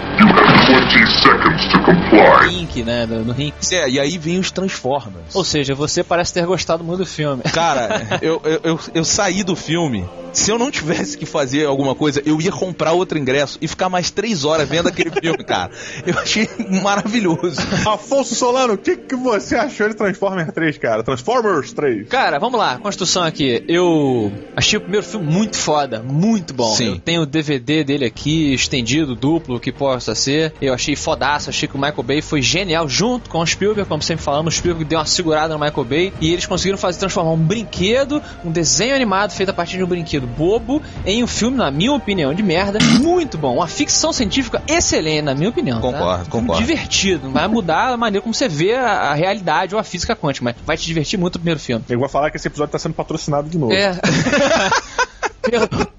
You 0.71 0.77
have 0.77 0.89
20 0.93 1.05
seconds 1.21 1.67
to 1.67 1.79
comply. 1.83 2.47
Rink, 2.47 2.83
né? 2.83 3.05
No, 3.05 3.25
no 3.25 3.33
Rink. 3.33 3.53
É, 3.73 3.89
e 3.89 3.99
aí 3.99 4.17
vem 4.17 4.39
os 4.39 4.51
Transformers. 4.51 5.35
Ou 5.35 5.43
seja, 5.43 5.75
você 5.75 6.01
parece 6.01 6.33
ter 6.33 6.45
gostado 6.45 6.81
muito 6.81 6.99
do 6.99 7.05
filme. 7.05 7.43
Cara, 7.51 8.19
eu, 8.21 8.41
eu, 8.45 8.59
eu, 8.63 8.79
eu 8.93 9.03
saí 9.03 9.43
do 9.43 9.53
filme. 9.53 10.07
Se 10.31 10.49
eu 10.49 10.57
não 10.57 10.71
tivesse 10.71 11.17
que 11.17 11.25
fazer 11.25 11.65
alguma 11.65 11.93
coisa, 11.93 12.21
eu 12.25 12.39
ia 12.39 12.51
comprar 12.51 12.93
outro 12.93 13.17
ingresso 13.17 13.57
e 13.61 13.67
ficar 13.67 13.89
mais 13.89 14.09
três 14.09 14.45
horas 14.45 14.67
vendo 14.69 14.87
aquele 14.87 15.11
filme, 15.11 15.43
cara. 15.43 15.71
Eu 16.05 16.17
achei 16.17 16.47
maravilhoso. 16.81 17.59
Afonso 17.85 18.33
Solano, 18.33 18.75
o 18.75 18.77
que, 18.77 18.95
que 18.95 19.15
você 19.15 19.57
achou 19.57 19.89
de 19.89 19.95
Transformers 19.95 20.53
3, 20.53 20.77
cara? 20.77 21.03
Transformers 21.03 21.73
3. 21.73 22.07
Cara, 22.07 22.39
vamos 22.39 22.57
lá, 22.57 22.77
construção 22.77 23.23
aqui. 23.23 23.63
Eu 23.67 24.31
achei 24.55 24.77
o 24.77 24.81
primeiro 24.81 25.05
filme 25.05 25.25
muito 25.29 25.57
foda, 25.57 26.01
muito 26.01 26.53
bom. 26.53 26.73
Sim. 26.73 26.93
Eu 26.93 26.99
tenho 26.99 27.21
o 27.23 27.25
DVD 27.25 27.83
dele 27.83 28.05
aqui, 28.05 28.53
estendido, 28.53 29.15
duplo, 29.15 29.59
que 29.59 29.71
possa 29.71 30.15
ser. 30.15 30.53
Eu 30.61 30.73
achei 30.73 30.95
fodaço, 30.95 31.49
achei 31.49 31.67
que 31.67 31.75
o 31.75 31.79
Michael 31.79 32.03
Bay 32.03 32.21
foi 32.21 32.41
genial, 32.41 32.87
junto 32.87 33.29
com 33.29 33.39
o 33.39 33.45
Spielberg, 33.47 33.89
como 33.89 34.01
sempre 34.03 34.23
falamos, 34.23 34.53
o 34.53 34.57
Spielberg 34.57 34.87
deu 34.87 34.99
uma 34.99 35.05
segurada 35.05 35.53
no 35.57 35.59
Michael 35.59 35.83
Bay, 35.85 36.13
e 36.21 36.31
eles 36.31 36.45
conseguiram 36.45 36.77
fazer 36.77 36.99
transformar 36.99 37.31
um 37.31 37.37
brinquedo, 37.37 38.21
um 38.45 38.51
desenho 38.51 38.93
animado 38.95 39.31
feito 39.31 39.49
a 39.49 39.53
partir 39.53 39.77
de 39.77 39.83
um 39.83 39.87
brinquedo 39.87 40.27
bobo, 40.27 40.81
em 41.05 41.23
um 41.23 41.27
filme, 41.27 41.57
na 41.57 41.71
minha 41.71 41.91
opinião, 41.93 42.33
de 42.33 42.43
merda, 42.43 42.77
muito 42.99 43.37
bom. 43.37 43.55
Uma 43.55 43.67
ficção 43.67 44.13
científica 44.13 44.61
excelente, 44.67 45.23
na 45.23 45.33
minha 45.33 45.49
opinião. 45.49 45.81
tá? 45.81 45.87
Concordo, 45.87 46.25
filme 46.25 46.29
concordo. 46.47 46.61
divertido, 46.65 47.31
vai 47.31 47.47
mudar 47.47 47.87
a 47.93 47.97
maneira 47.97 48.21
como 48.21 48.33
você 48.33 48.47
vê 48.47 48.75
a, 48.75 49.11
a 49.11 49.13
realidade 49.15 49.73
ou 49.73 49.81
a 49.81 49.83
física 49.83 50.15
quântica, 50.15 50.43
mas 50.45 50.55
vai 50.65 50.77
te 50.77 50.85
divertir 50.85 51.17
muito 51.17 51.35
o 51.35 51.39
primeiro 51.39 51.59
filme. 51.59 51.83
Eu 51.89 51.99
vou 51.99 52.07
falar 52.07 52.29
que 52.29 52.37
esse 52.37 52.47
episódio 52.47 52.71
tá 52.71 52.77
sendo 52.79 52.93
patrocinado 52.93 53.49
de 53.49 53.57
novo. 53.57 53.73
É. 53.73 53.93
Pelo- 55.41 55.67
pelo- 55.67 55.89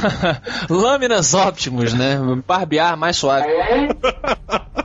Lâminas 0.68 1.34
Optimus, 1.34 1.92
né? 1.94 2.18
Barbear 2.46 2.96
mais 2.96 3.16
suave. 3.16 3.46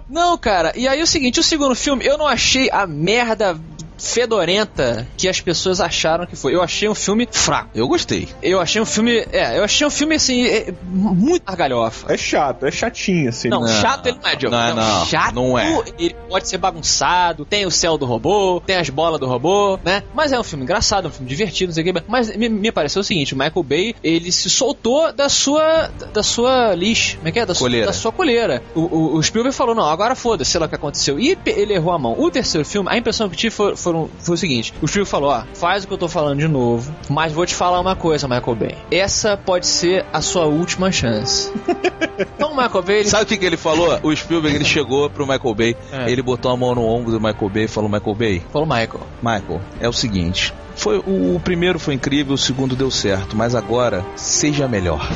Não, 0.09 0.37
cara, 0.37 0.73
e 0.75 0.87
aí 0.87 1.01
o 1.01 1.07
seguinte, 1.07 1.39
o 1.39 1.43
segundo 1.43 1.75
filme, 1.75 2.05
eu 2.05 2.17
não 2.17 2.27
achei 2.27 2.69
a 2.71 2.87
merda 2.87 3.59
fedorenta 3.97 5.07
que 5.17 5.27
as 5.27 5.39
pessoas 5.41 5.79
acharam 5.81 6.25
que 6.25 6.35
foi. 6.35 6.53
Eu 6.53 6.61
achei 6.61 6.87
um 6.89 6.95
filme 6.95 7.27
fraco. 7.31 7.69
Eu 7.73 7.87
gostei. 7.87 8.27
Eu 8.41 8.59
achei 8.59 8.81
um 8.81 8.85
filme, 8.85 9.25
é, 9.31 9.57
eu 9.57 9.63
achei 9.63 9.85
um 9.85 9.89
filme 9.89 10.15
assim, 10.15 10.45
é, 10.45 10.73
muito 10.83 11.43
argalhofa. 11.47 12.11
É 12.13 12.17
chato, 12.17 12.65
é 12.65 12.71
chatinho, 12.71 13.29
assim. 13.29 13.49
Não, 13.49 13.61
Não. 13.61 13.67
chato 13.67 14.07
ele 14.07 14.17
não 14.21 14.29
é, 14.29 14.35
Diogo. 14.35 14.55
Não 14.55 14.63
é, 14.67 14.73
não. 14.73 15.05
Chato, 15.05 15.35
Não 15.35 15.57
é. 15.59 15.83
ele 15.99 16.15
pode 16.29 16.47
ser 16.47 16.57
bagunçado, 16.57 17.45
tem 17.45 17.65
o 17.65 17.71
céu 17.71 17.97
do 17.97 18.05
robô, 18.05 18.61
tem 18.65 18.75
as 18.77 18.89
bolas 18.89 19.19
do 19.19 19.27
robô, 19.27 19.79
né? 19.83 20.03
Mas 20.13 20.31
é 20.31 20.39
um 20.39 20.43
filme 20.43 20.63
engraçado, 20.63 21.07
um 21.07 21.11
filme 21.11 21.27
divertido, 21.29 21.69
não 21.69 21.73
sei 21.75 21.89
o 21.89 21.93
que. 21.93 22.03
Mas 22.07 22.35
me, 22.35 22.49
me 22.49 22.71
pareceu 22.71 23.01
o 23.01 23.03
seguinte, 23.03 23.33
o 23.33 23.37
Michael 23.37 23.63
Bay, 23.63 23.95
ele 24.03 24.31
se 24.31 24.49
soltou 24.49 25.11
da 25.13 25.29
sua, 25.29 25.89
da 26.13 26.23
sua 26.23 26.73
lixe, 26.75 27.17
como 27.17 27.27
é 27.27 27.31
que 27.31 27.39
é? 27.39 27.45
Da, 27.45 27.53
sua- 27.55 27.65
Coleira. 27.67 27.85
da 27.87 27.93
sua 27.93 28.11
coleira. 28.11 28.63
O, 28.75 28.81
o, 28.81 29.15
o 29.17 29.23
Spielberg 29.23 29.55
falou, 29.55 29.75
não, 29.75 29.85
agora 29.85 30.15
foda-se, 30.15 30.51
sei 30.51 30.59
lá 30.59 30.65
o 30.65 30.69
que 30.69 30.75
aconteceu. 30.75 31.19
E 31.19 31.37
ele 31.45 31.73
errou 31.73 31.93
a 31.93 31.99
mão. 31.99 32.15
O 32.19 32.29
terceiro 32.31 32.65
filme, 32.65 32.89
a 32.91 32.97
impressão 32.97 33.29
que 33.29 33.35
tive 33.35 33.53
foi, 33.53 33.75
foram, 33.87 34.09
foi 34.19 34.35
o 34.35 34.37
seguinte, 34.37 34.73
o 34.81 34.87
Spielberg 34.87 35.09
falou, 35.09 35.29
ó, 35.29 35.43
faz 35.53 35.83
o 35.83 35.87
que 35.87 35.93
eu 35.93 35.97
tô 35.97 36.09
falando 36.09 36.39
de 36.39 36.47
novo, 36.47 36.93
mas 37.09 37.31
vou 37.31 37.45
te 37.45 37.55
falar 37.55 37.79
uma 37.79 37.95
coisa, 37.95 38.27
Michael 38.27 38.55
Bay. 38.55 38.75
Essa 38.91 39.37
pode 39.37 39.65
ser 39.65 40.05
a 40.11 40.21
sua 40.21 40.45
última 40.45 40.91
chance. 40.91 41.51
então 42.35 42.51
o 42.51 42.55
Michael 42.55 42.83
Bay, 42.83 42.95
ele 42.97 43.09
Sabe 43.09 43.23
o 43.23 43.27
que, 43.27 43.37
que 43.37 43.45
ele 43.45 43.55
falou? 43.57 43.97
O 44.03 44.13
Spielberg 44.15 44.55
ele 44.57 44.65
chegou 44.65 45.09
pro 45.09 45.25
Michael 45.25 45.55
Bay, 45.55 45.77
É. 45.91 46.11
ele 46.11 46.21
botou 46.21 46.51
a 46.51 46.57
mão 46.57 46.75
no 46.75 46.83
ombro 46.85 47.11
do 47.11 47.19
Michael 47.19 47.49
Bay 47.49 47.63
e 47.63 47.67
falou: 47.67 47.89
Michael 47.89 48.15
Bay, 48.15 48.43
falou, 48.51 48.67
Michael, 48.67 49.01
Michael, 49.21 49.61
é 49.79 49.87
o 49.87 49.93
seguinte. 49.93 50.53
Foi, 50.75 50.97
o, 50.99 51.35
o 51.35 51.41
primeiro 51.43 51.79
foi 51.79 51.93
incrível, 51.93 52.33
o 52.33 52.37
segundo 52.37 52.75
deu 52.75 52.91
certo, 52.91 53.35
mas 53.35 53.55
agora 53.55 54.05
seja 54.15 54.67
melhor. 54.67 55.07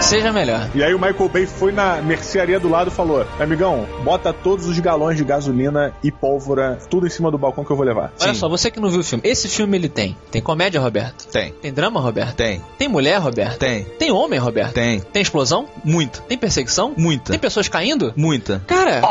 Seja 0.00 0.32
melhor. 0.32 0.68
E 0.74 0.82
aí 0.82 0.94
o 0.94 0.98
Michael 0.98 1.28
Bay 1.28 1.46
foi 1.46 1.72
na 1.72 1.96
mercearia 2.00 2.58
do 2.58 2.68
lado 2.68 2.88
e 2.88 2.90
falou: 2.94 3.26
Amigão, 3.38 3.86
bota 4.02 4.32
todos 4.32 4.66
os 4.66 4.78
galões 4.78 5.16
de 5.16 5.24
gasolina 5.24 5.92
e 6.02 6.10
pólvora, 6.10 6.78
tudo 6.90 7.06
em 7.06 7.10
cima 7.10 7.30
do 7.30 7.36
balcão 7.38 7.64
que 7.64 7.70
eu 7.70 7.76
vou 7.76 7.84
levar. 7.84 8.12
Olha 8.20 8.32
Sim. 8.34 8.40
só, 8.40 8.48
você 8.48 8.70
que 8.70 8.80
não 8.80 8.88
viu 8.90 9.00
o 9.00 9.04
filme, 9.04 9.22
esse 9.26 9.48
filme 9.48 9.76
ele 9.76 9.88
tem. 9.88 10.16
Tem 10.30 10.40
comédia, 10.40 10.80
Roberto? 10.80 11.26
Tem, 11.28 11.52
Tem 11.52 11.72
drama, 11.72 12.00
Roberto? 12.00 12.34
tem, 12.36 12.62
Tem 12.78 12.88
mulher, 12.88 13.18
Roberto? 13.18 13.58
tem, 13.58 13.84
Tem 13.84 14.10
homem, 14.10 14.38
Roberto? 14.38 14.74
tem. 14.74 15.00
Tem 15.00 15.22
explosão? 15.22 15.66
Muita, 15.84 16.20
Tem 16.22 16.38
perseguição? 16.38 16.94
muita, 16.96 17.30
Tem 17.32 17.38
pessoas 17.38 17.68
caindo? 17.68 18.12
muita. 18.16 18.62
Cara, 18.66 19.02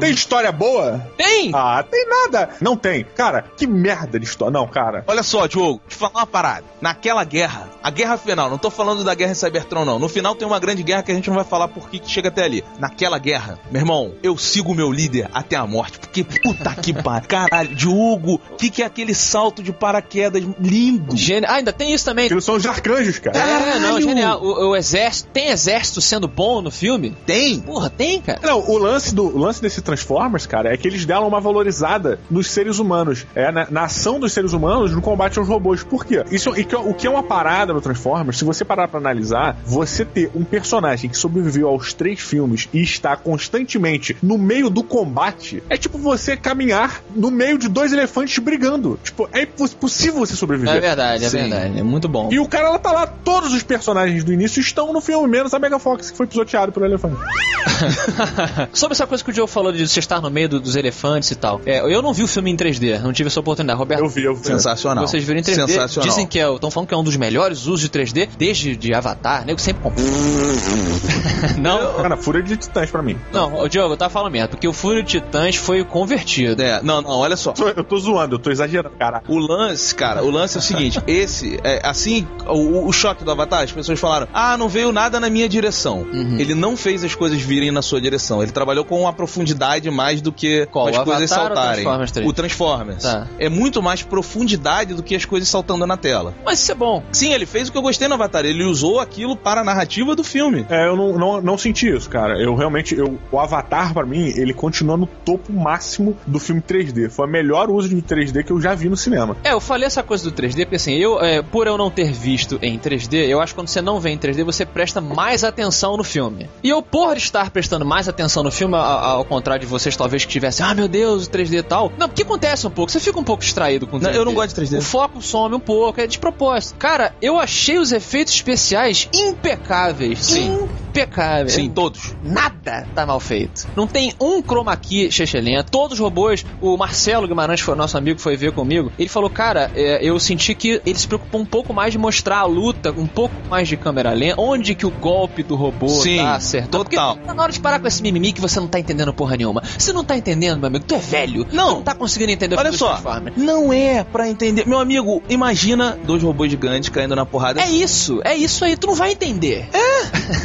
Tem 0.00 0.10
história 0.10 0.50
boa? 0.52 1.06
tem! 1.16 1.50
Ah, 1.54 1.84
tem 1.88 2.06
nada. 2.08 2.50
Não 2.60 2.76
tem. 2.76 3.04
Cara, 3.16 3.44
que 3.56 3.66
merda 3.66 4.18
de 4.18 4.24
história. 4.26 4.52
Não, 4.52 4.66
cara. 4.66 5.04
Olha 5.06 5.22
só, 5.22 5.46
Diogo, 5.46 5.80
te 5.88 5.94
falar 5.94 6.12
uma 6.14 6.26
parada. 6.26 6.64
Naquela 6.80 7.22
guerra, 7.24 7.68
a 7.82 7.90
guerra 7.90 8.16
final, 8.16 8.50
não 8.50 8.58
tô 8.58 8.70
falando 8.70 9.04
da 9.04 9.14
guerra 9.14 9.32
em 9.32 9.34
Cybertron, 9.66 9.84
não. 9.84 9.98
No 9.98 10.08
final 10.08 10.34
tem 10.34 10.46
uma 10.46 10.58
grande 10.58 10.82
guerra 10.82 11.02
que 11.02 11.10
a 11.12 11.14
gente 11.14 11.28
não 11.28 11.34
vai 11.36 11.44
falar 11.44 11.68
por 11.68 11.88
que 11.90 12.00
chega 12.04 12.28
até 12.28 12.44
ali. 12.44 12.64
Naquela 12.78 13.18
guerra, 13.18 13.58
meu 13.70 13.80
irmão, 13.82 14.14
eu 14.22 14.38
sigo 14.38 14.72
o 14.72 14.74
meu 14.74 14.90
líder 14.92 15.28
até 15.34 15.56
a 15.56 15.66
morte. 15.66 15.98
Porque 15.98 16.24
puta 16.24 16.74
que 16.76 16.92
pariu. 17.02 17.28
Caralho, 17.28 17.74
Diogo, 17.74 18.40
o 18.50 18.56
que, 18.56 18.70
que 18.70 18.82
é 18.82 18.86
aquele 18.86 19.14
salto 19.14 19.62
de 19.62 19.72
paraquedas 19.72 20.42
lindo? 20.60 21.16
Gênio. 21.16 21.48
Ah, 21.50 21.54
ainda 21.54 21.72
tem 21.72 21.92
isso 21.92 22.04
também. 22.04 22.26
Eles 22.26 22.44
são 22.44 22.54
os 22.56 22.64
arcanjos, 22.66 23.18
cara. 23.18 23.36
É, 23.38 23.74
não, 23.78 23.80
Caralho! 23.82 24.02
genial. 24.02 24.42
O, 24.42 24.70
o 24.70 24.76
exército, 24.76 25.28
tem 25.32 25.48
exército 25.48 26.00
sendo 26.00 26.28
bom 26.28 26.62
no 26.62 26.70
filme? 26.70 27.14
Tem? 27.26 27.60
Porra, 27.60 27.90
tem, 27.90 28.20
cara. 28.20 28.40
Não, 28.42 28.60
o 28.60 28.78
lance, 28.78 29.14
do, 29.14 29.24
o 29.24 29.38
lance 29.38 29.60
desse 29.60 29.82
Transformers, 29.82 30.46
cara, 30.46 30.72
é 30.72 30.76
que 30.76 30.86
eles 30.86 31.04
deram 31.04 31.26
uma 31.28 31.40
valorizada 31.40 32.18
nos 32.30 32.50
seres 32.50 32.78
humanos. 32.78 33.26
É, 33.34 33.50
na, 33.50 33.66
na 33.70 33.82
ação 33.84 34.20
dos 34.20 34.32
seres 34.32 34.52
humanos 34.52 34.92
no 34.92 35.02
combate 35.02 35.38
aos 35.38 35.48
robôs. 35.48 35.82
Por 35.82 36.04
quê? 36.04 36.24
Isso, 36.30 36.56
e 36.56 36.64
que- 36.64 36.76
o 36.76 36.94
que 36.94 37.06
é 37.06 37.10
uma 37.10 37.22
parada 37.22 37.72
no 37.72 37.80
Transformers, 37.80 38.38
se 38.38 38.44
você 38.44 38.64
parar 38.64 38.88
pra 38.88 38.98
analisar, 39.00 39.55
você 39.64 40.04
ter 40.04 40.30
um 40.34 40.44
personagem 40.44 41.10
que 41.10 41.16
sobreviveu 41.16 41.68
aos 41.68 41.92
três 41.92 42.20
filmes 42.20 42.68
e 42.72 42.82
está 42.82 43.16
constantemente 43.16 44.16
no 44.22 44.36
meio 44.38 44.68
do 44.70 44.82
combate, 44.82 45.62
é 45.68 45.76
tipo 45.76 45.98
você 45.98 46.36
caminhar 46.36 47.02
no 47.14 47.30
meio 47.30 47.58
de 47.58 47.68
dois 47.68 47.92
elefantes 47.92 48.38
brigando. 48.38 48.98
Tipo, 49.02 49.28
é 49.32 49.42
impossível 49.42 50.20
você 50.20 50.36
sobreviver. 50.36 50.74
É 50.74 50.80
verdade, 50.80 51.24
é 51.24 51.28
Sim. 51.28 51.36
verdade. 51.38 51.78
É 51.78 51.82
muito 51.82 52.08
bom. 52.08 52.28
E 52.32 52.38
o 52.38 52.46
cara, 52.46 52.68
ela 52.68 52.78
tá 52.78 52.92
lá, 52.92 53.06
todos 53.06 53.52
os 53.52 53.62
personagens 53.62 54.22
do 54.24 54.32
início 54.32 54.60
estão 54.60 54.92
no 54.92 55.00
filme, 55.00 55.26
menos 55.28 55.52
a 55.54 55.58
Mega 55.58 55.78
Fox, 55.78 56.10
que 56.10 56.16
foi 56.16 56.26
pisoteado 56.26 56.72
pelo 56.72 56.86
elefante. 56.86 57.16
Sobre 58.72 58.94
essa 58.94 59.06
coisa 59.06 59.22
que 59.22 59.30
o 59.30 59.34
Joe 59.34 59.46
falou 59.48 59.72
de 59.72 59.86
você 59.86 60.00
estar 60.00 60.20
no 60.20 60.30
meio 60.30 60.48
do- 60.48 60.60
dos 60.60 60.76
elefantes 60.76 61.30
e 61.30 61.34
tal. 61.34 61.60
É, 61.66 61.80
eu 61.80 62.00
não 62.02 62.12
vi 62.12 62.22
o 62.22 62.28
filme 62.28 62.50
em 62.50 62.56
3D, 62.56 63.00
não 63.00 63.12
tive 63.12 63.28
essa 63.28 63.40
oportunidade. 63.40 63.78
Roberto, 63.78 64.02
Eu 64.02 64.08
vi, 64.08 64.24
eu 64.24 64.34
vi. 64.34 64.44
Sensacional. 64.46 65.06
vocês 65.06 65.22
viram 65.24 65.40
em 65.40 65.42
3D, 65.42 65.66
Sensacional. 65.68 66.08
dizem 66.08 66.26
que 66.26 66.38
é, 66.38 66.52
estão 66.54 66.70
falando 66.70 66.88
que 66.88 66.94
é 66.94 66.96
um 66.96 67.04
dos 67.04 67.16
melhores 67.16 67.66
usos 67.66 67.80
de 67.80 67.88
3D 67.88 68.28
desde 68.38 68.76
de 68.76 68.94
Avatar, 68.94 69.44
nego 69.46 69.60
sempre 69.60 69.82
compra. 69.82 70.02
não, 71.58 71.94
Cara, 71.94 72.16
Fúria 72.16 72.42
de 72.42 72.56
Titãs 72.56 72.90
pra 72.90 73.02
mim. 73.02 73.18
não, 73.32 73.60
o 73.60 73.68
Diogo, 73.68 73.94
eu 73.94 73.96
tava 73.96 74.10
falando 74.10 74.32
merda, 74.32 74.48
porque 74.48 74.66
o 74.66 74.72
Fúria 74.72 75.02
de 75.02 75.20
Titãs 75.20 75.56
foi 75.56 75.84
convertido. 75.84 76.60
É, 76.60 76.82
não, 76.82 77.00
não, 77.00 77.10
olha 77.10 77.36
só. 77.36 77.54
Eu 77.76 77.84
tô 77.84 77.98
zoando, 77.98 78.34
eu 78.34 78.38
tô 78.38 78.50
exagerando, 78.50 78.94
cara. 78.96 79.22
O 79.28 79.38
lance, 79.38 79.94
cara, 79.94 80.22
o 80.22 80.30
lance 80.30 80.56
é 80.56 80.60
o 80.60 80.62
seguinte: 80.62 81.00
esse, 81.06 81.58
é, 81.62 81.80
assim, 81.84 82.26
o, 82.46 82.86
o 82.86 82.92
choque 82.92 83.24
do 83.24 83.30
Avatar, 83.30 83.62
as 83.62 83.72
pessoas 83.72 83.98
falaram, 83.98 84.28
ah, 84.32 84.56
não 84.56 84.68
veio 84.68 84.92
nada 84.92 85.20
na 85.20 85.30
minha 85.30 85.48
direção. 85.48 86.00
Uhum. 86.00 86.38
Ele 86.38 86.54
não 86.54 86.76
fez 86.76 87.04
as 87.04 87.14
coisas 87.14 87.40
virem 87.40 87.70
na 87.70 87.82
sua 87.82 88.00
direção. 88.00 88.42
Ele 88.42 88.52
trabalhou 88.52 88.84
com 88.84 89.00
uma 89.00 89.12
profundidade 89.12 89.90
mais 89.90 90.20
do 90.20 90.32
que 90.32 90.66
Qual, 90.66 90.88
as 90.88 90.98
coisas 90.98 91.30
saltarem. 91.30 91.82
Transformers 91.82 92.10
3? 92.10 92.26
O 92.26 92.32
Transformers. 92.32 93.02
Tá. 93.02 93.26
É 93.38 93.48
muito 93.48 93.82
mais 93.82 94.02
profundidade 94.02 94.94
do 94.94 95.02
que 95.02 95.14
as 95.14 95.24
coisas 95.24 95.48
saltando 95.48 95.86
na 95.86 95.96
tela. 95.96 96.34
Mas 96.44 96.60
isso 96.60 96.72
é 96.72 96.74
bom. 96.74 97.02
Sim, 97.12 97.32
ele 97.32 97.46
fez 97.46 97.68
o 97.68 97.72
que 97.72 97.78
eu 97.78 97.82
gostei 97.82 98.08
no 98.08 98.14
Avatar. 98.14 98.44
Ele 98.44 98.64
usou 98.64 99.00
aquilo 99.00 99.35
para 99.36 99.60
a 99.60 99.64
narrativa 99.64 100.14
do 100.16 100.24
filme. 100.24 100.66
É, 100.68 100.86
eu 100.86 100.96
não, 100.96 101.18
não, 101.18 101.40
não 101.40 101.58
senti 101.58 101.88
isso, 101.88 102.08
cara. 102.08 102.40
Eu 102.40 102.54
realmente, 102.54 102.94
eu, 102.96 103.18
o 103.30 103.38
Avatar, 103.38 103.92
pra 103.92 104.04
mim, 104.04 104.26
ele 104.36 104.52
continua 104.54 104.96
no 104.96 105.06
topo 105.06 105.52
máximo 105.52 106.16
do 106.26 106.38
filme 106.38 106.60
3D. 106.60 107.10
Foi 107.10 107.26
o 107.26 107.30
melhor 107.30 107.70
uso 107.70 107.88
de 107.88 107.96
3D 107.96 108.42
que 108.44 108.50
eu 108.52 108.60
já 108.60 108.74
vi 108.74 108.88
no 108.88 108.96
cinema. 108.96 109.36
É, 109.44 109.52
eu 109.52 109.60
falei 109.60 109.86
essa 109.86 110.02
coisa 110.02 110.24
do 110.28 110.32
3D 110.36 110.64
porque 110.64 110.76
assim, 110.76 110.94
eu, 110.94 111.20
é, 111.20 111.42
por 111.42 111.66
eu 111.66 111.76
não 111.78 111.90
ter 111.90 112.12
visto 112.12 112.58
em 112.62 112.78
3D, 112.78 113.28
eu 113.28 113.40
acho 113.40 113.52
que 113.54 113.60
quando 113.60 113.68
você 113.68 113.80
não 113.82 114.00
vê 114.00 114.10
em 114.10 114.18
3D, 114.18 114.44
você 114.44 114.64
presta 114.64 115.00
mais 115.00 115.44
atenção 115.44 115.96
no 115.96 116.04
filme. 116.04 116.48
E 116.62 116.68
eu, 116.68 116.82
por 116.82 117.16
estar 117.16 117.50
prestando 117.50 117.84
mais 117.84 118.08
atenção 118.08 118.42
no 118.42 118.50
filme, 118.50 118.74
a- 118.74 118.78
a- 118.78 119.06
ao 119.12 119.24
contrário 119.24 119.60
de 119.60 119.66
vocês 119.66 119.96
talvez 119.96 120.24
que 120.24 120.30
tivessem, 120.32 120.64
ah 120.64 120.74
meu 120.74 120.88
Deus, 120.88 121.26
o 121.26 121.30
3D 121.30 121.58
e 121.58 121.62
tal. 121.62 121.92
Não, 121.98 122.08
porque 122.08 122.22
acontece 122.22 122.66
um 122.66 122.70
pouco, 122.70 122.90
você 122.90 123.00
fica 123.00 123.18
um 123.18 123.24
pouco 123.24 123.42
distraído 123.42 123.86
com 123.86 123.96
o 123.96 124.00
3D. 124.00 124.12
Não, 124.12 124.18
eu 124.20 124.24
não 124.24 124.34
gosto 124.34 124.48
de 124.48 124.54
3D. 124.54 124.78
O 124.78 124.82
foco 124.82 125.20
some 125.22 125.54
um 125.54 125.60
pouco, 125.60 126.00
é 126.00 126.06
de 126.06 126.18
propósito. 126.18 126.76
Cara, 126.78 127.14
eu 127.20 127.38
achei 127.38 127.78
os 127.78 127.92
efeitos 127.92 128.34
especiais 128.34 129.08
impecáveis. 129.28 130.24
Sim. 130.24 130.68
impecável. 130.88 131.48
Sim, 131.50 131.68
todos. 131.70 132.14
Nada 132.22 132.86
tá 132.94 133.04
mal 133.04 133.20
feito. 133.20 133.68
Não 133.76 133.86
tem 133.86 134.14
um 134.20 134.42
chroma 134.42 134.74
key 134.76 135.10
chechelento. 135.10 135.70
Todos 135.70 135.94
os 135.94 136.00
robôs, 136.00 136.44
o 136.60 136.76
Marcelo 136.76 137.28
Guimarães, 137.28 137.60
foi 137.60 137.74
nosso 137.74 137.98
amigo, 137.98 138.18
foi 138.18 138.36
ver 138.36 138.52
comigo. 138.52 138.90
Ele 138.98 139.08
falou, 139.08 139.28
cara, 139.28 139.70
é, 139.74 139.98
eu 140.02 140.18
senti 140.18 140.54
que 140.54 140.80
ele 140.84 140.98
se 140.98 141.06
preocupou 141.06 141.40
um 141.40 141.44
pouco 141.44 141.72
mais 141.74 141.92
de 141.92 141.98
mostrar 141.98 142.38
a 142.38 142.44
luta, 142.44 142.92
um 142.92 143.06
pouco 143.06 143.34
mais 143.50 143.68
de 143.68 143.76
câmera 143.76 144.12
lenta, 144.12 144.40
onde 144.40 144.74
que 144.74 144.86
o 144.86 144.90
golpe 144.90 145.42
do 145.42 145.54
robô 145.54 145.88
Sim, 145.88 146.16
tá 146.16 146.34
acertando. 146.36 146.84
total. 146.84 147.14
Porque 147.14 147.26
tá 147.26 147.34
na 147.34 147.42
hora 147.42 147.52
de 147.52 147.60
parar 147.60 147.78
com 147.78 147.86
esse 147.86 148.02
mimimi 148.02 148.32
que 148.32 148.40
você 148.40 148.58
não 148.58 148.68
tá 148.68 148.78
entendendo 148.78 149.12
porra 149.12 149.36
nenhuma. 149.36 149.62
Você 149.78 149.92
não 149.92 150.04
tá 150.04 150.16
entendendo, 150.16 150.58
meu 150.58 150.68
amigo, 150.68 150.84
tu 150.86 150.94
é 150.94 150.98
velho. 150.98 151.46
Não. 151.52 151.68
Tu 151.68 151.74
não 151.76 151.82
tá 151.82 151.94
conseguindo 151.94 152.32
entender 152.32 152.56
o 152.56 152.58
Olha 152.58 152.72
só, 152.72 153.00
não 153.36 153.72
é 153.72 154.02
pra 154.02 154.28
entender. 154.28 154.66
Meu 154.66 154.78
amigo, 154.78 155.22
imagina 155.28 155.98
dois 156.04 156.22
robôs 156.22 156.50
gigantes 156.50 156.88
caindo 156.88 157.14
na 157.14 157.26
porrada. 157.26 157.60
É 157.60 157.68
isso, 157.68 158.20
é 158.24 158.34
isso 158.34 158.64
aí, 158.64 158.76
tu 158.76 158.86
não 158.86 158.94
vai 158.94 159.12
entender. 159.16 159.68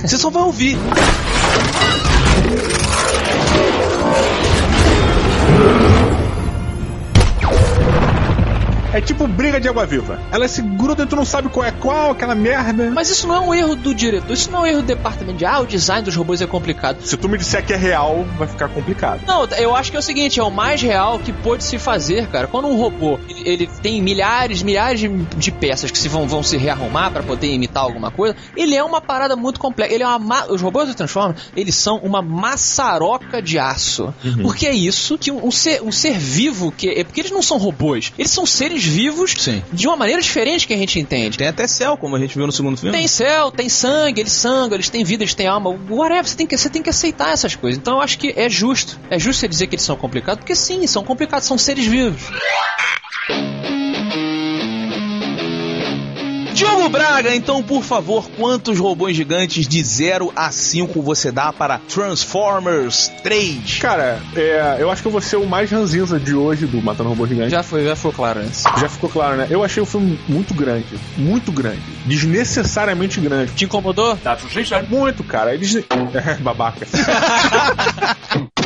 Você 0.04 0.18
só 0.18 0.30
vai 0.30 0.44
ouvir. 0.44 0.78
É 8.94 9.00
tipo 9.02 9.26
briga 9.28 9.60
de 9.60 9.70
água 9.70 9.86
viva. 9.86 10.20
Ela 10.32 10.48
se 10.48 10.62
gruda 10.62 11.04
e 11.04 11.06
tu 11.06 11.16
não 11.16 11.24
sabe 11.26 11.48
qual 11.50 11.66
é 11.66 11.72
qual, 11.72 12.12
aquela 12.12 12.36
merda. 12.36 12.92
Mas 12.92 13.10
isso 13.10 13.28
não 13.28 13.36
é 13.36 13.40
um 13.40 13.54
erro 13.54 13.76
do 13.76 13.94
diretor, 13.96 14.34
isso 14.34 14.52
não 14.52 14.60
é 14.60 14.62
um 14.64 14.66
erro 14.66 14.82
do 14.82 14.88
departamento 14.88 15.38
de 15.38 15.46
ah, 15.46 15.60
o 15.60 15.66
design 15.66 16.04
dos 16.04 16.16
robôs 16.16 16.42
é 16.42 16.48
complicado. 16.48 17.02
Se 17.04 17.16
tu 17.16 17.30
me 17.30 17.38
disser 17.38 17.66
que 17.66 17.74
é 17.74 17.78
real, 17.78 18.26
vai 18.38 18.48
ficar 18.48 18.68
complicado. 18.70 19.22
Não, 19.26 19.46
eu 19.58 19.76
acho 19.76 19.92
que 19.92 19.98
é 19.98 20.00
o 20.00 20.04
seguinte, 20.04 20.40
é 20.40 20.44
o 20.44 20.52
mais 20.52 20.82
real 20.82 21.20
que 21.20 21.32
pode 21.32 21.64
se 21.64 21.78
fazer, 21.80 22.28
cara. 22.28 22.48
Quando 22.48 22.68
um 22.68 22.76
robô, 22.78 23.18
ele, 23.46 23.68
tem 23.82 24.02
milhares, 24.02 24.62
milhares 24.62 25.00
de, 25.00 25.08
de 25.08 25.52
peças 25.52 25.90
que 25.90 25.98
se 25.98 26.10
vão, 26.10 26.28
vão 26.28 26.44
se 26.44 26.58
rearrumar 26.58 27.12
pra 27.12 27.24
poder 27.24 27.48
imitar 27.48 27.84
alguma 27.84 28.12
coisa, 28.12 28.36
ele 28.58 28.76
é 28.76 28.84
uma 28.84 29.00
parada 29.02 29.36
muito 29.36 29.60
complexa. 29.60 29.94
Ele 29.94 30.04
é 30.04 30.08
uma 30.08 30.20
ma- 30.20 30.46
os 30.50 30.62
robôs 30.62 30.88
do 30.90 30.96
Transformers, 30.96 31.42
eles 31.56 31.76
são 31.76 31.98
uma 31.98 32.22
maçaroca 32.22 33.42
de 33.42 33.58
aço. 33.58 34.14
Porque 34.42 34.68
é 34.68 34.74
isso 34.74 35.18
que 35.18 35.32
um, 35.32 35.48
um 35.48 35.52
ser, 35.52 35.82
um 35.82 35.92
ser 35.92 36.18
vivo 36.18 36.72
que 36.72 36.90
é 36.90 37.04
porque 37.04 37.22
eles 37.22 37.32
não 37.32 37.42
são 37.42 37.58
robôs, 37.58 38.12
eles 38.18 38.32
são 38.32 38.46
seres 38.46 38.81
vivos 38.88 39.34
Sim. 39.38 39.64
de 39.72 39.88
uma 39.88 39.96
maneira 39.96 40.22
diferente 40.22 40.68
que 40.68 40.74
a 40.74 40.78
gente 40.78 41.00
entende. 41.00 41.38
Tem 41.38 41.48
até 41.48 41.68
céu, 41.68 41.98
como 41.98 42.16
a 42.16 42.20
gente 42.20 42.36
viu 42.36 42.46
no 42.46 42.52
segundo 42.52 42.78
filme. 42.78 42.96
Tem 42.96 43.08
céu, 43.08 43.52
tem 43.52 43.70
sangue, 43.70 44.22
eles 44.22 44.34
sangram, 44.34 44.76
eles 44.76 44.90
têm 44.90 45.04
vida, 45.04 45.24
eles 45.24 45.34
têm 45.34 45.48
alma. 45.48 45.70
Whatever, 45.90 46.28
você 46.28 46.36
tem, 46.36 46.48
que, 46.48 46.58
você 46.58 46.70
tem 46.70 46.82
que 46.82 46.90
aceitar 46.90 47.32
essas 47.32 47.56
coisas. 47.56 47.80
Então 47.80 47.96
eu 47.96 48.02
acho 48.02 48.18
que 48.18 48.34
é 48.36 48.50
justo. 48.50 49.00
É 49.10 49.20
justo 49.20 49.40
você 49.42 49.48
dizer 49.48 49.68
que 49.68 49.76
eles 49.76 49.86
são 49.86 49.96
complicados, 49.96 50.40
porque 50.40 50.56
sim, 50.56 50.86
são 50.88 51.04
complicados, 51.04 51.48
são 51.48 51.58
seres 51.58 51.86
vivos. 51.86 52.22
Diogo 56.54 56.90
Braga, 56.90 57.34
então, 57.34 57.64
por 57.64 57.84
favor, 57.84 58.30
quantos 58.38 58.78
robôs 58.78 59.16
gigantes 59.16 59.68
de 59.68 59.82
0 59.84 60.32
a 60.36 60.52
5 60.52 61.02
você 61.02 61.32
dá 61.32 61.54
para 61.54 61.78
Transformers 61.78 63.10
3? 63.24 63.80
Cara, 63.80 64.20
é, 64.36 64.78
eu 64.80 64.92
acho 64.92 65.02
que 65.02 65.08
eu 65.08 65.12
vou 65.12 65.22
ser 65.22 65.38
o 65.38 65.46
mais 65.46 65.72
ranzinza 65.72 66.20
de 66.20 66.36
hoje 66.36 66.66
do 66.66 66.82
Matando 66.82 67.10
Robô 67.10 67.26
Gigante. 67.26 67.52
Já 67.52 67.64
foi, 67.64 67.86
já 67.86 67.96
foi 67.96 68.12
claro 68.12 68.42
antes. 68.42 68.64
Já 68.64 68.90
ficou 68.90 69.10
claro, 69.10 69.38
né? 69.38 69.48
Eu 69.50 69.64
achei 69.64 69.82
o 69.82 69.86
filme 69.86 70.20
muito 70.28 70.54
grande. 70.54 71.00
Muito 71.18 71.52
grande. 71.52 71.82
Desnecessariamente 72.06 73.20
grande. 73.20 73.54
Te 73.54 73.66
incomodou? 73.66 74.18
Muito, 74.90 75.24
cara. 75.24 75.54
Eles. 75.54 75.76
É, 75.76 76.36
babaca. 76.44 76.86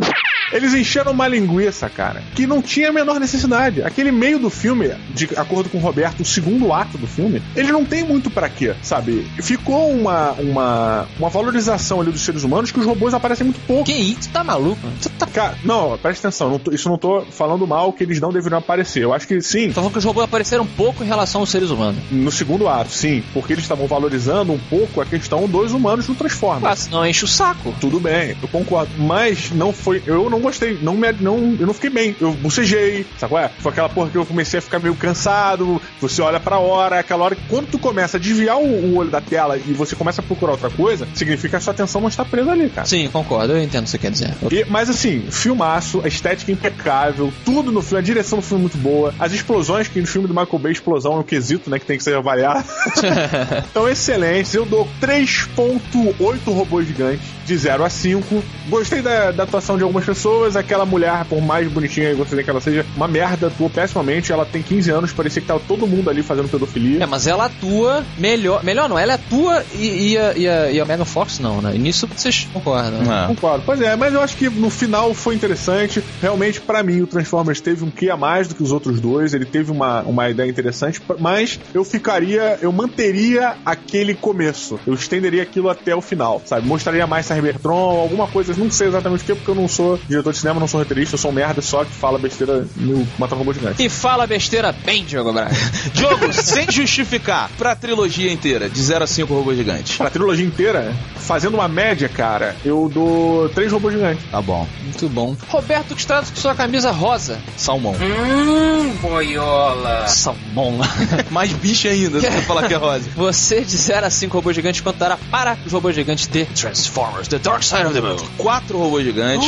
Eles 0.55 0.73
encheram 0.73 1.11
uma 1.11 1.27
linguiça, 1.27 1.89
cara, 1.89 2.23
que 2.33 2.47
não 2.47 2.61
tinha 2.61 2.89
a 2.89 2.93
menor 2.93 3.19
necessidade. 3.19 3.83
Aquele 3.83 4.11
meio 4.11 4.39
do 4.39 4.49
filme, 4.49 4.91
de 5.13 5.29
acordo 5.35 5.69
com 5.69 5.77
o 5.77 5.81
Roberto, 5.81 6.21
o 6.21 6.25
segundo 6.25 6.71
ato 6.73 6.97
do 6.97 7.05
filme, 7.07 7.41
ele 7.55 7.71
não 7.71 7.83
tem 7.85 8.03
muito 8.03 8.29
pra 8.29 8.47
quê, 8.49 8.73
sabe? 8.81 9.27
Ficou 9.41 9.91
uma, 9.91 10.31
uma, 10.33 11.07
uma 11.19 11.29
valorização 11.29 11.99
ali 12.01 12.11
dos 12.11 12.21
seres 12.21 12.43
humanos 12.43 12.71
que 12.71 12.79
os 12.79 12.85
robôs 12.85 13.13
aparecem 13.13 13.45
muito 13.45 13.59
pouco. 13.67 13.83
Que 13.85 13.93
isso? 13.93 14.29
Tá 14.29 14.43
maluco? 14.43 14.79
Tu 15.01 15.09
tá 15.09 15.25
Cara, 15.35 15.57
não, 15.65 15.97
presta 15.97 16.27
atenção, 16.29 16.49
não 16.49 16.57
tô- 16.59 16.71
isso 16.71 16.87
não 16.87 16.97
tô 16.97 17.21
falando 17.29 17.67
mal 17.67 17.91
que 17.91 18.03
eles 18.03 18.21
não 18.21 18.31
deveriam 18.31 18.59
aparecer. 18.59 19.03
Eu 19.03 19.13
acho 19.13 19.27
que 19.27 19.41
sim, 19.41 19.69
falando 19.73 19.91
que 19.91 19.97
os 19.97 20.05
robôs 20.05 20.23
apareceram 20.23 20.65
pouco 20.65 21.03
em 21.03 21.07
relação 21.07 21.41
aos 21.41 21.49
seres 21.49 21.69
humanos. 21.71 21.99
no 22.09 22.31
segundo 22.31 22.69
ato, 22.69 22.91
sim, 22.93 23.21
porque 23.33 23.51
eles 23.51 23.65
estavam 23.65 23.85
valorizando 23.85 24.53
um 24.53 24.59
pouco 24.69 25.01
a 25.01 25.05
questão 25.05 25.45
dos 25.47 25.73
humanos 25.73 26.07
no 26.07 26.15
Transformers. 26.15 26.65
Ah, 26.71 26.75
senão 26.75 27.05
enche 27.05 27.25
o 27.25 27.27
saco. 27.27 27.73
Tudo 27.81 27.99
bem, 27.99 28.37
eu 28.41 28.47
concordo. 28.47 28.89
Mas 28.97 29.51
não 29.51 29.73
foi. 29.73 30.01
Eu 30.07 30.29
não 30.29 30.39
gostei. 30.45 30.77
Não 30.81 30.93
me, 30.95 31.11
não, 31.13 31.55
eu 31.59 31.67
não 31.67 31.73
fiquei 31.73 31.89
bem. 31.89 32.15
Eu 32.19 32.31
bocejei, 32.33 33.05
sabe 33.17 33.31
qual 33.33 33.43
é? 33.43 33.49
Foi 33.59 33.71
aquela 33.71 33.89
porra 33.89 34.09
que 34.09 34.17
eu 34.17 34.25
comecei 34.25 34.59
a 34.59 34.61
ficar 34.61 34.79
meio 34.79 34.95
cansado. 34.95 35.81
Você 36.01 36.21
olha 36.21 36.39
pra 36.39 36.57
hora, 36.59 36.97
é 36.97 36.99
aquela 36.99 37.25
hora 37.25 37.35
que 37.35 37.41
quando 37.49 37.67
tu 37.67 37.77
começa 37.79 38.17
a 38.17 38.19
desviar 38.19 38.57
o, 38.57 38.63
o 38.65 38.95
olho 38.97 39.09
da 39.09 39.21
tela 39.21 39.57
e 39.57 39.73
você 39.73 39.95
começa 39.95 40.21
a 40.21 40.23
procurar 40.23 40.53
outra 40.53 40.69
coisa, 40.69 41.07
significa 41.13 41.49
que 41.49 41.55
a 41.57 41.59
sua 41.59 41.73
atenção 41.73 42.01
não 42.01 42.07
está 42.09 42.23
presa 42.25 42.51
ali, 42.51 42.69
cara. 42.69 42.87
Sim, 42.87 43.07
concordo, 43.09 43.53
eu 43.53 43.61
entendo 43.63 43.81
o 43.81 43.85
que 43.85 43.91
você 43.91 43.97
quer 43.97 44.11
dizer. 44.11 44.33
E- 44.51 44.65
mas 44.69 44.89
assim, 44.89 45.21
filmaço, 45.29 46.01
a 46.03 46.07
estética 46.07 46.51
impecável, 46.51 47.31
tudo 47.43 47.71
no 47.71 47.81
filme, 47.81 47.99
a 47.99 48.03
direção 48.03 48.39
do 48.39 48.41
filme 48.43 48.61
é 48.61 48.65
muito 48.65 48.77
boa, 48.77 49.13
as 49.19 49.31
explosões, 49.33 49.87
que 49.87 49.99
no 49.99 50.07
filme 50.07 50.27
do 50.27 50.33
Michael 50.33 50.59
Bay, 50.59 50.71
explosão 50.71 51.13
é 51.13 51.17
um 51.17 51.23
quesito, 51.23 51.69
né, 51.69 51.79
que 51.79 51.85
tem 51.85 51.97
que 51.97 52.03
ser 52.03 52.15
avaliado. 52.15 52.63
então, 53.69 53.87
excelentes. 53.89 54.53
Eu 54.53 54.65
dou 54.65 54.87
3.8 55.01 56.53
robôs 56.53 56.87
gigantes, 56.87 57.25
de 57.45 57.57
0 57.57 57.83
a 57.83 57.89
5. 57.89 58.43
Gostei 58.69 59.01
da, 59.01 59.31
da 59.31 59.43
atuação 59.43 59.77
de 59.77 59.83
algumas 59.83 60.05
pessoas, 60.05 60.34
aquela 60.55 60.85
mulher, 60.85 61.25
por 61.25 61.41
mais 61.41 61.67
bonitinha 61.71 62.09
que 62.09 62.15
você 62.15 62.43
que 62.43 62.49
ela 62.49 62.61
seja, 62.61 62.85
uma 62.95 63.07
merda, 63.07 63.47
atuou 63.47 63.69
pessimamente, 63.69 64.31
ela 64.31 64.45
tem 64.45 64.61
15 64.61 64.91
anos, 64.91 65.13
parecia 65.13 65.41
que 65.41 65.47
tava 65.47 65.61
todo 65.67 65.87
mundo 65.87 66.09
ali 66.09 66.21
fazendo 66.21 66.49
pedofilia. 66.49 67.03
É, 67.03 67.05
mas 67.05 67.27
ela 67.27 67.45
atua 67.45 68.03
melhor. 68.17 68.63
Melhor 68.63 68.89
não, 68.89 68.97
ela 68.97 69.15
atua 69.15 69.63
e, 69.73 70.11
e, 70.11 70.17
a, 70.17 70.33
e, 70.35 70.47
a, 70.47 70.71
e 70.71 70.79
a 70.79 70.85
Megan 70.85 71.05
Fox 71.05 71.39
não, 71.39 71.61
né? 71.61 71.75
E 71.75 71.79
nisso 71.79 72.07
vocês 72.07 72.47
concordam. 72.51 73.01
né? 73.01 73.07
Ah. 73.09 73.27
Concordo. 73.27 73.63
Pois 73.65 73.81
é, 73.81 73.95
mas 73.95 74.13
eu 74.13 74.21
acho 74.21 74.35
que 74.37 74.49
no 74.49 74.69
final 74.69 75.13
foi 75.13 75.35
interessante. 75.35 76.03
Realmente, 76.21 76.61
pra 76.61 76.83
mim, 76.83 77.01
o 77.01 77.07
Transformers 77.07 77.61
teve 77.61 77.83
um 77.83 77.89
quê 77.91 78.09
a 78.09 78.17
mais 78.17 78.47
do 78.47 78.55
que 78.55 78.63
os 78.63 78.71
outros 78.71 78.99
dois. 78.99 79.33
Ele 79.33 79.45
teve 79.45 79.71
uma, 79.71 80.01
uma 80.01 80.29
ideia 80.29 80.49
interessante, 80.49 81.01
mas 81.19 81.59
eu 81.73 81.83
ficaria, 81.83 82.57
eu 82.61 82.71
manteria 82.71 83.55
aquele 83.65 84.13
começo. 84.13 84.79
Eu 84.85 84.93
estenderia 84.93 85.43
aquilo 85.43 85.69
até 85.69 85.95
o 85.95 86.01
final, 86.01 86.41
sabe? 86.45 86.67
Mostraria 86.67 87.07
mais 87.07 87.25
Cybertron, 87.25 87.99
alguma 87.99 88.27
coisa, 88.27 88.53
não 88.57 88.69
sei 88.71 88.87
exatamente 88.87 89.23
o 89.23 89.25
que, 89.25 89.35
porque 89.35 89.51
eu 89.51 89.55
não 89.55 89.67
sou 89.67 89.99
diretor 90.25 90.31
de 90.31 90.37
cinema, 90.39 90.59
não 90.59 90.67
sou 90.67 90.79
roteirista, 90.79 91.15
eu 91.15 91.19
sou 91.19 91.31
um 91.31 91.33
merda 91.33 91.61
só 91.61 91.83
que 91.83 91.91
fala 91.91 92.17
besteira 92.17 92.65
no 92.75 93.07
Matar 93.17 93.35
Robô 93.35 93.53
Gigante. 93.53 93.83
E 93.83 93.89
fala 93.89 94.25
besteira 94.25 94.71
bem, 94.71 95.03
Diogo 95.03 95.31
Braga. 95.31 95.55
Diogo, 95.93 96.33
sem 96.33 96.69
justificar, 96.71 97.49
pra 97.57 97.75
trilogia 97.75 98.31
inteira, 98.31 98.69
de 98.69 98.81
0 98.81 99.03
a 99.03 99.07
5 99.07 99.33
robôs 99.33 99.57
gigantes. 99.57 99.97
Pra 99.97 100.09
trilogia 100.09 100.45
inteira, 100.45 100.93
fazendo 101.15 101.55
uma 101.55 101.67
média, 101.67 102.09
cara, 102.09 102.55
eu 102.65 102.89
dou 102.91 103.49
três 103.49 103.71
robôs 103.71 103.93
gigantes. 103.93 104.23
Tá 104.31 104.41
bom. 104.41 104.67
Muito 104.83 105.09
bom. 105.09 105.35
Roberto 105.49 105.95
Stratos 105.95 106.31
com 106.31 106.37
sua 106.37 106.55
camisa 106.55 106.91
rosa. 106.91 107.39
Salmão. 107.57 107.93
Hum, 107.93 108.95
boiola. 109.01 110.07
Salmão. 110.07 110.79
Mais 111.29 111.51
bicho 111.51 111.87
ainda 111.87 112.19
do 112.19 112.27
que 112.27 112.41
falar 112.41 112.67
que 112.67 112.73
é 112.73 112.77
rosa. 112.77 113.09
Você 113.15 113.61
de 113.61 113.77
0 113.77 114.05
a 114.05 114.09
5 114.09 114.35
robôs 114.35 114.55
gigantes, 114.55 114.81
quanto 114.81 114.97
dará 114.97 115.17
para 115.29 115.57
os 115.65 115.71
robôs 115.71 115.95
gigantes 115.95 116.27
de 116.27 116.45
Transformers, 116.45 117.27
The 117.27 117.39
Dark 117.39 117.63
Side 117.63 117.85
of 117.85 117.93
the 117.93 118.01
Moon? 118.01 118.17
Quatro 118.37 118.77
robôs 118.77 119.05
gigantes, 119.05 119.47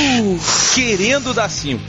querendo 0.73 1.33
dar 1.33 1.49
5. 1.49 1.83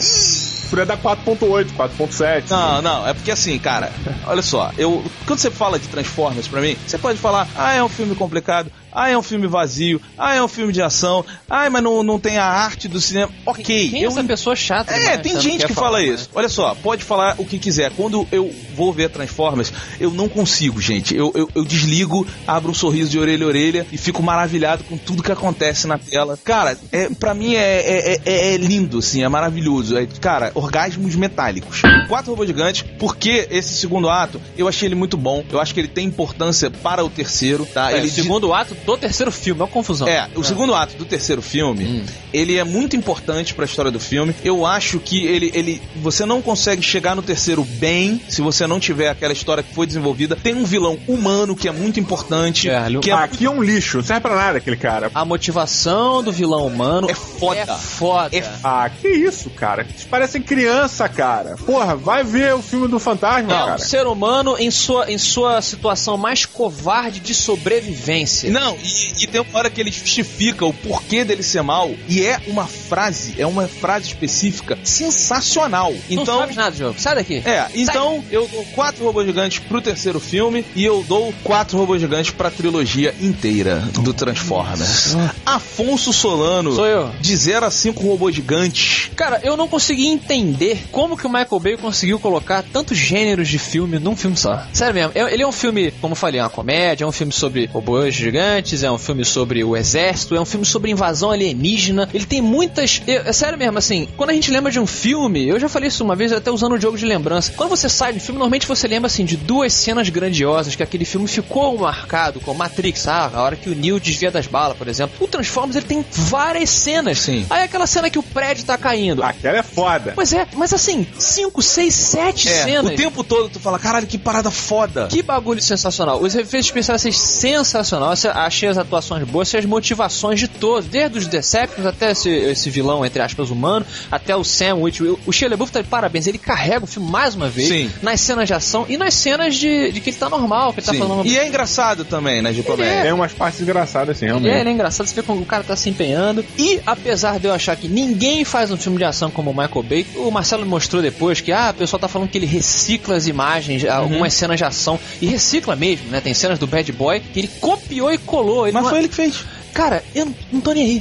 Podia 0.71 0.85
dar 0.85 0.99
4.8, 0.99 1.69
4.7. 1.77 2.51
Não, 2.51 2.83
não, 2.83 3.09
é 3.09 3.15
porque 3.15 3.31
assim, 3.31 3.59
cara, 3.59 3.91
olha 4.27 4.43
só, 4.43 4.71
eu 4.77 5.03
quando 5.27 5.39
você 5.39 5.51
fala 5.51 5.79
de 5.79 5.89
Transformers 5.89 6.47
pra 6.47 6.61
mim, 6.61 6.77
você 6.87 6.99
pode 6.99 7.19
falar, 7.19 7.49
ah, 7.57 7.73
é 7.73 7.83
um 7.83 7.89
filme 7.89 8.15
complicado, 8.15 8.71
ah, 8.93 9.09
é 9.09 9.17
um 9.17 9.23
filme 9.23 9.47
vazio, 9.47 10.01
ah, 10.17 10.35
é 10.35 10.43
um 10.43 10.49
filme 10.49 10.73
de 10.73 10.83
ação, 10.83 11.25
ah, 11.49 11.69
mas 11.71 11.83
não, 11.83 12.03
não 12.03 12.19
tem 12.19 12.39
a 12.39 12.45
arte 12.45 12.89
do 12.89 13.01
cinema. 13.01 13.31
Ok, 13.47 13.91
Quem 13.91 14.03
é 14.03 14.07
eu 14.07 14.11
essa 14.11 14.25
pessoa 14.25 14.57
chata? 14.57 14.93
É, 14.93 15.17
demais, 15.17 15.21
tem 15.23 15.41
gente 15.41 15.67
que 15.67 15.73
falar, 15.75 15.87
fala 15.89 15.99
né? 16.01 16.09
isso. 16.09 16.31
Olha 16.35 16.49
só, 16.49 16.75
pode 16.75 17.05
falar 17.05 17.35
o 17.39 17.45
que 17.45 17.59
quiser. 17.59 17.91
Quando 17.97 18.27
eu 18.33 18.53
vou 18.75 18.93
ver 18.93 19.11
Transformers, 19.11 19.73
eu 20.01 20.11
não 20.11 20.29
consigo, 20.29 20.81
gente. 20.81 21.15
Eu, 21.15 21.33
eu, 21.35 21.49
eu 21.55 21.65
desligo, 21.65 22.27
abro 22.47 22.71
um 22.71 22.75
sorriso 22.75 23.11
de 23.11 23.19
orelha 23.19 23.45
a 23.45 23.49
orelha 23.49 23.87
e 23.93 23.99
fico 23.99 24.23
maravilhado 24.23 24.85
com 24.85 24.97
tudo 24.97 25.23
que 25.23 25.33
acontece 25.33 25.87
na 25.87 25.99
tela. 25.99 26.39
Cara, 26.43 26.77
é, 26.93 27.09
pra 27.11 27.35
mim 27.35 27.55
é, 27.55 27.81
é, 27.81 28.21
é- 28.25 28.55
é 28.55 28.57
lindo, 28.57 28.99
assim, 28.99 29.23
é 29.23 29.29
maravilhoso. 29.29 29.97
É, 29.97 30.07
cara, 30.21 30.51
orgasmos 30.55 31.15
metálicos. 31.15 31.83
Quatro 32.09 32.31
robôs 32.33 32.49
gigantes, 32.49 32.85
porque 32.99 33.47
esse 33.51 33.75
segundo 33.77 34.09
ato, 34.09 34.41
eu 34.57 34.69
achei 34.69 34.89
ele 34.89 34.95
muito 34.95 35.17
bom. 35.17 35.45
Eu 35.51 35.61
acho 35.61 35.75
que 35.75 35.81
ele 35.81 35.89
tem 35.89 36.07
importância 36.07 36.71
para 36.71 37.05
o 37.05 37.11
terceiro, 37.11 37.67
tá? 37.67 37.93
É, 37.93 37.99
ele 37.99 38.07
o 38.09 38.11
segundo 38.11 38.53
ato 38.53 38.75
do 38.85 38.97
terceiro 38.97 39.31
filme, 39.33 39.61
é 39.61 39.65
uma 39.65 39.71
confusão. 39.71 40.09
é, 40.09 40.29
o 40.35 40.43
segundo 40.45 40.75
ato 40.75 40.97
do 40.97 41.05
terceiro 41.05 41.43
filme, 41.43 42.05
ele 42.33 42.57
é 42.57 42.65
muito 42.65 42.97
importante 42.97 43.55
pra 43.55 43.65
história 43.65 43.91
do 43.91 44.01
filme. 44.01 44.35
Eu 44.45 44.65
acho 44.67 44.99
que 44.99 45.25
ele, 45.27 45.51
ele. 45.55 45.83
Você 45.97 46.25
não 46.25 46.41
consegue 46.43 46.83
chegar 46.83 47.15
no 47.15 47.23
terceiro 47.23 47.65
bem 47.65 48.21
se 48.29 48.41
você 48.41 48.67
não 48.67 48.81
tiver 48.81 49.09
aquela 49.09 49.33
história 49.33 49.63
que 49.63 49.75
foi 49.75 49.87
desenvolvida. 49.87 50.37
Tem 50.37 50.55
um 50.55 50.65
vilão 50.65 50.99
humano 51.07 51.55
que 51.57 51.69
é 51.69 51.73
muito 51.73 51.99
importante. 52.01 52.69
É, 52.69 52.87
ele- 52.87 52.99
que 53.01 53.11
é, 53.11 53.15
Aqui 53.15 53.45
é 53.45 53.51
um 53.51 53.63
lixo, 53.63 53.99
não 53.99 54.05
serve 54.05 54.21
pra 54.23 54.35
nada 54.35 54.59
aquele 54.59 54.77
cara. 54.77 55.11
A 55.15 55.25
motivação 55.25 56.23
do 56.23 56.31
vilão 56.33 56.67
humano 56.67 57.11
É 57.11 57.15
foda. 57.15 57.61
É 57.61 57.67
foda. 57.67 58.37
É 58.37 58.43
Ah, 58.65 58.89
que 58.91 59.09
isso, 59.09 59.51
cara? 59.51 59.83
Eles 59.83 60.05
parecem 60.05 60.41
criança, 60.43 61.09
cara. 61.09 61.57
Porra, 61.67 61.95
vai 61.97 62.23
ver 62.25 62.55
o 62.55 62.63
filme 62.63 62.89
do 62.89 62.99
fantasma, 62.99 63.53
É 63.53 63.63
um 63.63 63.67
cara. 63.67 63.79
ser 63.79 64.07
humano 64.07 64.57
em 64.59 64.71
sua, 64.71 65.11
em 65.11 65.19
sua 65.19 65.61
situação 65.63 66.17
mais 66.17 66.45
covarde 66.47 67.21
de 67.21 67.35
sobrevivência. 67.35 68.51
Não, 68.51 68.68
e, 68.83 69.25
e 69.25 69.27
tem 69.27 69.41
uma 69.41 69.59
hora 69.59 69.71
que 69.71 69.81
ele 69.81 69.91
justifica 69.91 70.65
o 70.67 70.73
porquê 70.73 71.25
dele 71.25 71.43
ser 71.43 71.63
mal. 71.63 71.91
E 72.09 72.23
é 72.23 72.41
uma 72.47 72.67
frase, 72.67 73.35
é 73.39 73.47
uma 73.47 73.67
frase 73.69 74.09
específica 74.09 74.79
sensacional. 74.83 75.93
Não 76.11 76.23
Então. 76.23 76.39
sabe 76.41 76.55
nada, 76.55 76.77
jogo. 76.77 76.99
Sai 76.99 77.15
daqui. 77.17 77.43
É, 77.45 77.67
então 77.75 78.25
eu 78.31 78.47
dou 78.49 78.65
quatro 78.75 79.05
robôs 79.05 79.27
gigantes 79.27 79.59
pro 79.59 79.81
terceiro 79.81 80.21
filme 80.21 80.65
e 80.75 80.85
eu 80.85 81.05
dou 81.09 81.33
quatro 81.45 81.77
robôs 81.79 82.01
gigantes 82.01 82.31
pra 82.33 82.51
trilogia 82.51 83.15
inteira 83.21 83.77
do 83.95 84.13
Transformers. 84.13 85.15
Afonso 85.45 86.13
Solano, 86.13 86.75
Sou 86.75 86.87
eu. 86.87 87.11
de 87.21 87.37
0 87.37 87.67
a 87.67 87.71
5 87.71 88.03
robôs 88.03 88.35
gigantes. 88.35 89.11
Cara, 89.17 89.41
eu 89.43 89.57
não 89.57 89.69
consegui 89.69 90.07
entender 90.07 90.85
como 90.91 91.17
que 91.17 91.27
o 91.27 91.31
Michael 91.31 91.61
Bay 91.61 91.77
conseguiu 91.77 92.19
colocar 92.19 92.63
tantos 92.63 92.97
gêneros 92.97 93.49
de 93.49 93.59
filme 93.59 93.99
num 93.99 94.17
filme 94.17 94.37
só. 94.37 94.63
Sério 94.73 94.95
mesmo, 94.95 95.13
é- 95.15 95.33
ele 95.33 95.43
é 95.43 95.47
um 95.47 95.53
filme, 95.53 95.91
como 96.01 96.13
eu 96.13 96.17
falei, 96.17 96.41
é 96.41 96.43
uma 96.43 96.51
comédia, 96.51 97.05
é 97.05 97.07
um 97.07 97.13
filme 97.13 97.33
sobre 97.33 97.67
robôs 97.67 98.15
gigantes, 98.15 98.39
é 98.83 98.91
um 98.91 98.99
filme 98.99 99.25
sobre 99.25 99.63
o 99.65 99.77
exército, 99.77 100.35
é 100.35 100.41
um 100.41 100.45
filme 100.45 100.67
sobre 100.67 100.91
invasão 100.91 101.31
alienígena. 101.31 102.09
Ele 102.13 102.27
tem 102.27 102.41
muitas. 102.43 103.01
eu- 103.07 103.23
é 103.23 103.33
sério 103.33 103.59
mesmo, 103.59 103.79
assim, 103.79 104.09
quando 104.17 104.31
a 104.31 104.33
gente 104.33 104.51
lembra 104.51 104.71
de 104.73 104.79
um 104.81 104.87
filme, 104.87 105.47
eu 105.49 105.59
já 105.61 105.69
falei 105.69 105.89
isso 105.89 106.03
uma 106.05 106.17
vez, 106.17 106.33
até 106.33 106.51
usando 106.51 106.73
o 106.73 106.81
jogo 106.81 106.97
de 106.99 107.05
lembrança. 107.07 107.53
Quando 107.57 107.71
você 107.71 107.89
sai 107.89 108.13
de 108.13 108.19
um 108.19 108.21
filme, 108.21 108.39
normalmente 108.39 108.67
você 108.67 108.87
lembra 108.89 109.07
assim 109.07 109.25
de 109.25 109.37
duas 109.37 109.73
cenas 109.73 110.09
grandiosas 110.09 110.75
que 110.75 110.83
aquele 110.83 111.05
filme 111.05 111.27
ficou 111.29 111.79
marcado, 111.79 112.41
como 112.41 112.59
Matrix, 112.59 113.07
ah, 113.09 113.31
a 113.33 113.43
hora 113.43 113.57
que 113.57 113.71
o 113.71 113.75
Neo 113.75 114.01
desvia 114.01 114.31
das 114.31 114.47
balas, 114.47 114.77
por 114.77 114.89
exemplo. 114.89 115.17
O 115.21 115.27
Transformers 115.29 115.77
ele 115.77 115.87
tem 115.87 116.05
várias 116.11 116.71
cenas. 116.71 117.21
Sim. 117.21 117.47
Aí 117.51 117.63
aquela 117.65 117.87
cena 117.87 118.11
que 118.11 118.19
o 118.19 118.23
prédio 118.23 118.65
tá 118.65 118.77
caindo. 118.77 119.23
Aquela 119.23 119.59
é 119.59 119.63
foda. 119.63 120.13
Pois 120.15 120.33
é, 120.33 120.47
mas 120.55 120.73
assim, 120.73 121.07
5, 121.19 121.63
6, 121.63 121.95
7 121.95 122.49
É, 122.49 122.63
cenas. 122.65 122.93
o 122.93 122.97
tempo 122.97 123.23
todo 123.25 123.49
tu 123.49 123.61
fala, 123.61 123.79
caralho, 123.79 124.07
que 124.07 124.19
parada 124.19 124.51
foda. 124.51 125.07
Que 125.09 125.23
bagulho 125.23 125.61
sensacional. 125.63 126.21
Os 126.21 126.35
efeitos 126.35 126.67
especiais 126.69 127.01
assim, 127.01 127.13
sensacional. 127.13 128.11
Assim, 128.11 128.29
Achei 128.49 128.69
as 128.69 128.79
atuações 128.79 129.23
boas, 129.29 129.49
achei 129.49 129.61
as 129.61 129.67
motivações 129.67 130.41
de 130.41 130.49
todos, 130.49 130.89
desde 130.89 131.19
os 131.19 131.27
Decepticons 131.27 131.85
até 131.87 132.11
esse, 132.13 132.31
esse 132.31 132.71
vilão, 132.71 133.05
entre 133.05 133.21
aspas, 133.21 133.51
humano, 133.51 133.85
até 134.11 134.35
o 134.35 134.43
Sam 134.43 134.77
Witwer. 134.77 135.17
O 135.27 135.33
Shia 135.33 135.49
LaBeouf 135.51 135.71
tá 135.71 135.83
de 135.83 135.89
parabéns, 135.89 136.27
ele 136.27 136.39
carrega 136.39 136.85
o 136.85 136.87
filme 136.87 137.11
mais 137.11 137.35
uma 137.35 137.49
vez 137.49 137.69
Sim. 137.69 137.91
nas 138.03 138.21
cenas 138.23 138.47
de 138.49 138.55
ação 138.55 138.87
e 138.89 138.97
nas 138.97 139.13
cenas 139.15 139.55
de, 139.57 139.93
de 139.93 140.01
que 140.01 140.11
ele 140.11 140.17
tá 140.17 140.29
normal, 140.31 140.73
que 140.73 140.81
ele 140.81 140.87
tá 140.87 140.93
Sim. 140.93 140.99
falando 140.99 141.21
uma 141.21 141.27
E 141.27 141.37
é 141.39 141.47
engraçado 141.47 142.05
também, 142.05 142.41
né, 142.43 142.53
de 142.53 142.63
comédia. 142.63 143.03
Tem 143.03 143.13
umas 143.13 143.33
partes 143.33 143.61
engraçadas, 143.61 144.17
assim, 144.17 144.27
realmente. 144.27 144.51
é, 144.53 144.61
ele 144.61 144.71
é 144.71 144.73
engraçado, 144.73 145.07
você 145.07 145.15
vê 145.15 145.23
como 145.23 145.43
o 145.43 145.47
cara 145.47 145.63
tá 145.63 145.77
se 145.77 145.91
empenhando. 145.91 146.45
E 146.57 146.81
apesar 146.87 147.39
de 147.39 147.47
eu 147.47 147.53
achar 147.53 147.77
que 147.77 147.87
ninguém 147.87 148.45
faz 148.45 148.71
um 148.71 148.77
filme 148.79 148.97
de 148.99 149.05
ação 149.05 149.31
como 149.31 149.51
o 149.51 149.55
Michael 149.55 149.83
Bay, 149.83 150.07
o 150.17 150.31
Marcelo 150.31 150.65
mostrou 150.67 151.03
depois 151.03 151.41
que 151.43 151.53
ah, 151.53 151.71
o 151.75 151.79
pessoal 151.79 152.01
tá 152.01 152.09
falando 152.09 152.29
que 152.31 152.39
ele 152.39 152.47
recicla 152.47 153.15
as 153.17 153.27
imagens, 153.27 153.83
Uhum. 153.85 153.93
algumas 153.93 154.33
cenas 154.35 154.57
de 154.57 154.65
ação. 154.65 154.99
E 155.21 155.27
recicla 155.27 155.77
mesmo, 155.77 156.09
né? 156.11 156.21
Tem 156.21 156.33
cenas 156.33 156.59
do 156.59 156.67
Bad 156.67 156.91
Boy 156.93 157.21
que 157.21 157.41
ele 157.41 157.49
copiou 157.61 158.11
e 158.13 158.17
colou. 158.43 158.63
Mas 158.73 158.83
não- 158.83 158.91
foi 158.91 158.99
ele 159.01 159.09
que 159.09 159.15
fez. 159.15 159.45
Cara, 159.73 160.03
eu 160.15 160.27
não- 160.53 160.61
tô 160.61 160.73
nem 160.73 160.85
aí. 160.85 161.01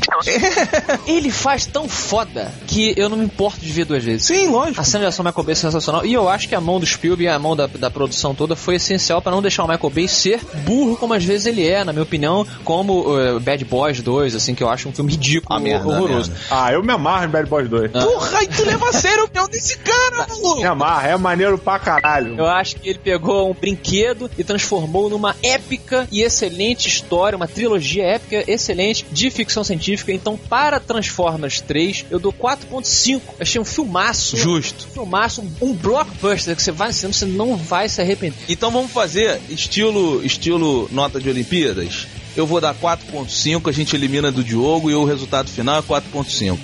ele 1.08 1.32
faz 1.32 1.66
tão 1.66 1.88
foda 1.90 2.52
que 2.68 2.94
eu 2.98 3.10
não 3.10 3.18
me 3.18 3.26
importo 3.26 3.60
de 3.60 3.72
ver 3.72 3.86
duas 3.86 4.04
vezes. 4.04 4.26
Sim, 4.28 4.48
lógico. 4.48 4.80
A 4.80 4.84
cena 4.84 5.04
de 5.06 5.10
ação 5.10 5.24
do 5.24 5.28
Michael 5.28 5.46
Bay 5.46 5.54
é 5.54 5.56
sensacional. 5.56 6.06
E 6.06 6.14
eu 6.14 6.30
acho 6.30 6.48
que 6.48 6.56
a 6.56 6.62
mão 6.62 6.80
do 6.80 6.86
Spielberg 6.86 7.24
e 7.24 7.28
a 7.28 7.40
mão 7.40 7.56
da, 7.56 7.68
da 7.68 7.90
produção 7.90 8.36
toda 8.36 8.56
foi 8.56 8.76
essencial 8.76 9.22
pra 9.22 9.32
não 9.32 9.42
deixar 9.42 9.64
o 9.64 9.68
Michael 9.68 9.90
Bay 9.90 10.08
ser 10.08 10.40
burro 10.66 10.96
como 10.98 11.14
às 11.14 11.24
vezes 11.24 11.46
ele 11.48 11.68
é, 11.68 11.84
na 11.84 11.92
minha 11.92 12.04
opinião, 12.04 12.46
como 12.64 13.02
uh, 13.16 13.40
Bad 13.40 13.64
Boys 13.66 14.02
2, 14.02 14.36
assim, 14.36 14.54
que 14.54 14.64
eu 14.64 14.70
acho 14.70 14.88
um 14.90 14.94
filme 14.94 15.12
ridículo, 15.12 15.58
A 15.58 15.60
merda, 15.60 15.88
horroroso. 15.88 16.32
merda. 16.32 16.46
Ah, 16.52 16.72
eu 16.72 16.84
me 16.84 16.92
amarro 16.94 17.26
em 17.26 17.30
Bad 17.30 17.50
Boys 17.50 17.70
2. 17.70 17.92
Porra, 17.92 18.44
e 18.44 18.48
tu 18.48 18.64
leva 18.66 18.90
a 18.90 18.94
sério 18.94 19.22
a 19.22 19.26
opinião 19.26 19.48
desse 19.50 19.78
cara, 19.80 20.28
maluco. 20.28 20.58
Me 20.58 20.66
amarro, 20.66 21.08
é 21.08 21.18
maneiro 21.18 21.58
pra 21.58 21.80
caralho. 21.80 22.36
Eu 22.38 22.46
acho 22.46 22.76
que 22.78 22.90
ele 22.90 23.00
pegou 23.00 23.50
um 23.50 23.54
brinquedo 23.54 24.30
e 24.38 24.44
transformou 24.44 25.10
numa 25.10 25.36
épica 25.42 26.08
e 26.12 26.22
excelente 26.22 26.88
história, 26.88 27.36
uma 27.36 27.48
trilogia 27.48 28.04
épica 28.04 28.44
excelente 28.48 28.67
de 29.12 29.30
ficção 29.30 29.64
científica. 29.64 30.12
Então, 30.12 30.38
para 30.38 30.80
Transformers 30.80 31.62
3, 31.62 32.06
eu 32.10 32.20
dou 32.20 32.34
4.5. 32.34 33.22
Achei 33.40 33.60
um 33.62 33.66
filmaço. 33.66 34.38
Justo. 34.38 34.88
Um 34.90 34.94
filmaço, 34.94 35.42
um, 35.42 35.70
um 35.70 35.74
blockbuster 35.74 36.56
que 36.56 36.62
você 36.62 36.72
vai 36.72 36.88
no 36.90 36.94
cinema, 36.94 37.14
você 37.14 37.26
não 37.26 37.56
vai 37.56 37.88
se 37.90 38.02
arrepender. 38.02 38.38
Então 38.50 38.72
vamos 38.72 38.92
fazer 38.92 39.40
estilo 39.50 40.24
estilo 40.26 40.88
nota 40.92 41.20
de 41.20 41.30
Olimpíadas. 41.30 42.08
Eu 42.36 42.46
vou 42.46 42.62
dar 42.62 42.76
4.5, 42.76 43.68
a 43.68 43.72
gente 43.72 43.96
elimina 43.96 44.32
do 44.32 44.44
Diogo 44.44 44.92
e 44.92 44.94
o 44.96 45.04
resultado 45.06 45.50
final 45.50 45.80
é 45.80 45.82
4.5. 45.82 46.58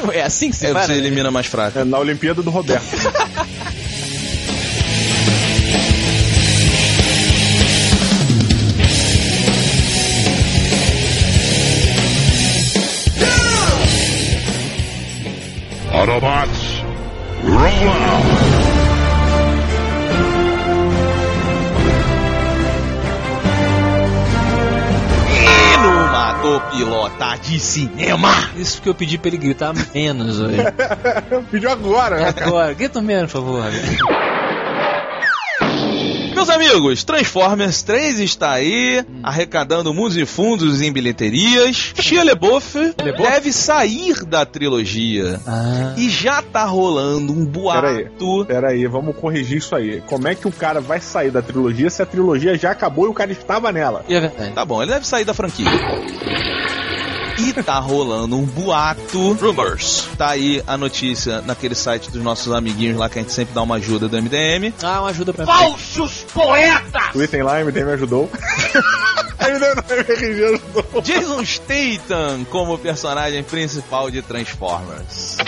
É 0.14 0.22
assim 0.22 0.50
que 0.50 0.56
você 0.56 0.68
É, 0.68 0.72
vai? 0.72 0.86
você 0.86 0.92
né? 0.92 0.98
elimina 0.98 1.30
mais 1.30 1.46
fraco. 1.46 1.78
É 1.78 1.84
na 1.84 1.98
Olimpíada 1.98 2.42
do 2.42 2.48
Roberto. 2.50 2.84
Autobots, 16.00 16.82
roll 17.44 17.90
out! 17.90 18.90
E 25.28 25.76
numa 25.76 26.32
do 26.40 26.60
pilota 26.70 27.36
de 27.42 27.60
cinema. 27.60 28.30
Isso 28.56 28.80
que 28.80 28.88
eu 28.88 28.94
pedi 28.94 29.18
pra 29.18 29.28
ele 29.28 29.36
gritar 29.36 29.74
menos 29.94 30.40
hoje. 30.40 30.56
Pediu 31.52 31.70
agora, 31.70 32.16
né? 32.16 32.34
Agora, 32.46 32.72
grita 32.72 33.02
menos, 33.02 33.30
por 33.30 33.42
favor. 33.42 33.64
Meus 36.40 36.48
amigos, 36.48 37.04
Transformers 37.04 37.82
3 37.82 38.18
está 38.20 38.52
aí, 38.52 39.04
arrecadando 39.22 39.92
mundos 39.92 40.16
e 40.16 40.24
fundos 40.24 40.80
em 40.80 40.90
bilheterias. 40.90 41.92
Shia 41.94 42.24
LaBeouf 42.24 42.94
deve 42.96 43.52
sair 43.52 44.24
da 44.24 44.46
trilogia. 44.46 45.38
Ah. 45.46 45.94
E 45.98 46.08
já 46.08 46.40
tá 46.40 46.64
rolando 46.64 47.34
um 47.34 47.44
Peraí. 47.44 48.04
boato. 48.04 48.46
Pera 48.46 48.70
aí, 48.70 48.86
vamos 48.86 49.14
corrigir 49.16 49.58
isso 49.58 49.76
aí. 49.76 50.00
Como 50.06 50.26
é 50.28 50.34
que 50.34 50.48
o 50.48 50.52
cara 50.52 50.80
vai 50.80 50.98
sair 50.98 51.30
da 51.30 51.42
trilogia 51.42 51.90
se 51.90 52.00
a 52.00 52.06
trilogia 52.06 52.56
já 52.56 52.70
acabou 52.70 53.04
e 53.04 53.10
o 53.10 53.14
cara 53.14 53.30
estava 53.30 53.70
nela? 53.70 54.02
E 54.08 54.14
é 54.14 54.20
verdade. 54.20 54.54
Tá 54.54 54.64
bom, 54.64 54.82
ele 54.82 54.92
deve 54.92 55.06
sair 55.06 55.26
da 55.26 55.34
franquia. 55.34 55.68
E 57.40 57.54
tá 57.62 57.78
rolando 57.78 58.36
um 58.36 58.44
boato. 58.44 59.32
Rumors. 59.32 60.06
Tá 60.18 60.30
aí 60.30 60.62
a 60.66 60.76
notícia 60.76 61.40
naquele 61.40 61.74
site 61.74 62.10
dos 62.10 62.22
nossos 62.22 62.52
amiguinhos 62.52 62.98
lá 62.98 63.08
que 63.08 63.18
a 63.18 63.22
gente 63.22 63.32
sempre 63.32 63.54
dá 63.54 63.62
uma 63.62 63.76
ajuda 63.76 64.08
do 64.08 64.16
MDM. 64.22 64.74
Ah, 64.82 65.00
uma 65.00 65.08
ajuda 65.08 65.32
pra 65.32 65.46
mim. 65.46 65.50
Falsos 65.50 66.26
poetas! 66.34 67.14
O 67.14 67.22
item 67.22 67.42
lá, 67.42 67.60
MD 67.62 67.82
me 67.82 67.92
ajudou. 67.92 68.30
MD 69.40 69.74
no 69.74 69.94
MRG 69.94 70.44
ajudou. 70.44 71.02
Jason 71.02 71.44
Statham 71.44 72.44
como 72.50 72.76
personagem 72.76 73.42
principal 73.42 74.10
de 74.10 74.20
Transformers. 74.20 75.38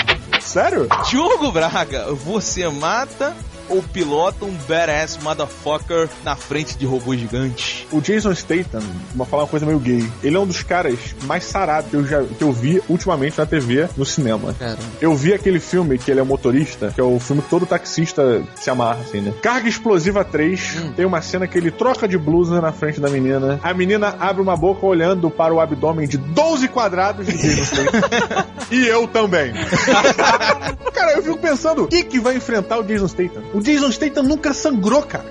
Sério? 0.40 0.88
Diogo 1.11 1.52
Braga, 1.52 2.12
você 2.12 2.66
mata 2.68 3.37
ou 3.73 3.83
pilota 3.83 4.45
um 4.45 4.53
badass 4.69 5.19
motherfucker 5.23 6.09
na 6.23 6.37
frente 6.37 6.77
de 6.77 6.85
robô 6.85 7.17
gigante? 7.17 7.87
O 7.91 8.01
Jason 8.01 8.35
Statham, 8.35 8.83
vou 9.15 9.27
falar 9.27 9.45
uma 9.45 9.49
coisa 9.49 9.65
meio 9.65 9.79
gay. 9.79 10.07
Ele 10.23 10.37
é 10.37 10.39
um 10.39 10.47
dos 10.47 10.63
caras 10.63 11.15
mais 11.25 11.45
sarados 11.45 11.91
que 11.91 11.97
eu, 11.97 12.07
já, 12.07 12.23
que 12.23 12.45
eu 12.45 12.53
vi 12.53 12.83
ultimamente 12.89 13.39
na 13.39 13.47
TV, 13.47 13.89
no 13.97 14.05
cinema. 14.05 14.53
Caramba. 14.53 14.83
Eu 15.01 15.15
vi 15.17 15.33
aquele 15.33 15.59
filme 15.59 15.99
que 15.99 16.11
ele 16.11 16.21
é 16.21 16.23
motorista, 16.23 16.93
que 16.95 17.01
é 17.01 17.05
o 17.05 17.19
filme 17.19 17.41
que 17.41 17.49
todo 17.49 17.65
taxista 17.65 18.43
se 18.55 18.69
amarra, 18.69 19.01
assim, 19.01 19.21
né? 19.21 19.33
Carga 19.41 19.69
Explosiva 19.69 20.23
3, 20.23 20.93
tem 20.95 21.07
uma 21.07 21.23
cena 21.23 21.47
que 21.47 21.57
ele 21.57 21.71
troca 21.71 22.07
de 22.07 22.19
blusa 22.19 22.61
na 22.61 22.73
frente 22.73 23.01
da 23.01 23.09
menina. 23.09 23.59
A 23.63 23.73
menina 23.73 24.15
abre 24.21 24.43
uma 24.43 24.57
boca 24.57 24.85
olhando 24.85 25.31
para 25.31 25.55
o 25.55 25.61
abdômen 25.61 26.07
de 26.07 26.19
12 26.19 26.69
quadrados 26.69 27.27
de 27.27 27.37
Jason 27.39 27.65
Statham. 27.65 28.47
e 28.71 28.87
eu 28.87 29.09
também. 29.09 29.53
cara, 30.93 31.13
eu 31.17 31.23
fico 31.23 31.39
pensando, 31.39 31.85
o 31.85 31.89
que 31.89 32.05
que 32.05 32.21
vai 32.21 32.37
enfrentar 32.37 32.79
o 32.79 32.83
Jason 32.83 33.09
Statham? 33.09 33.43
O 33.55 33.62
Jason 33.62 33.90
Statham 33.90 34.22
nunca 34.22 34.53
sangrou, 34.53 35.03
cara. 35.03 35.25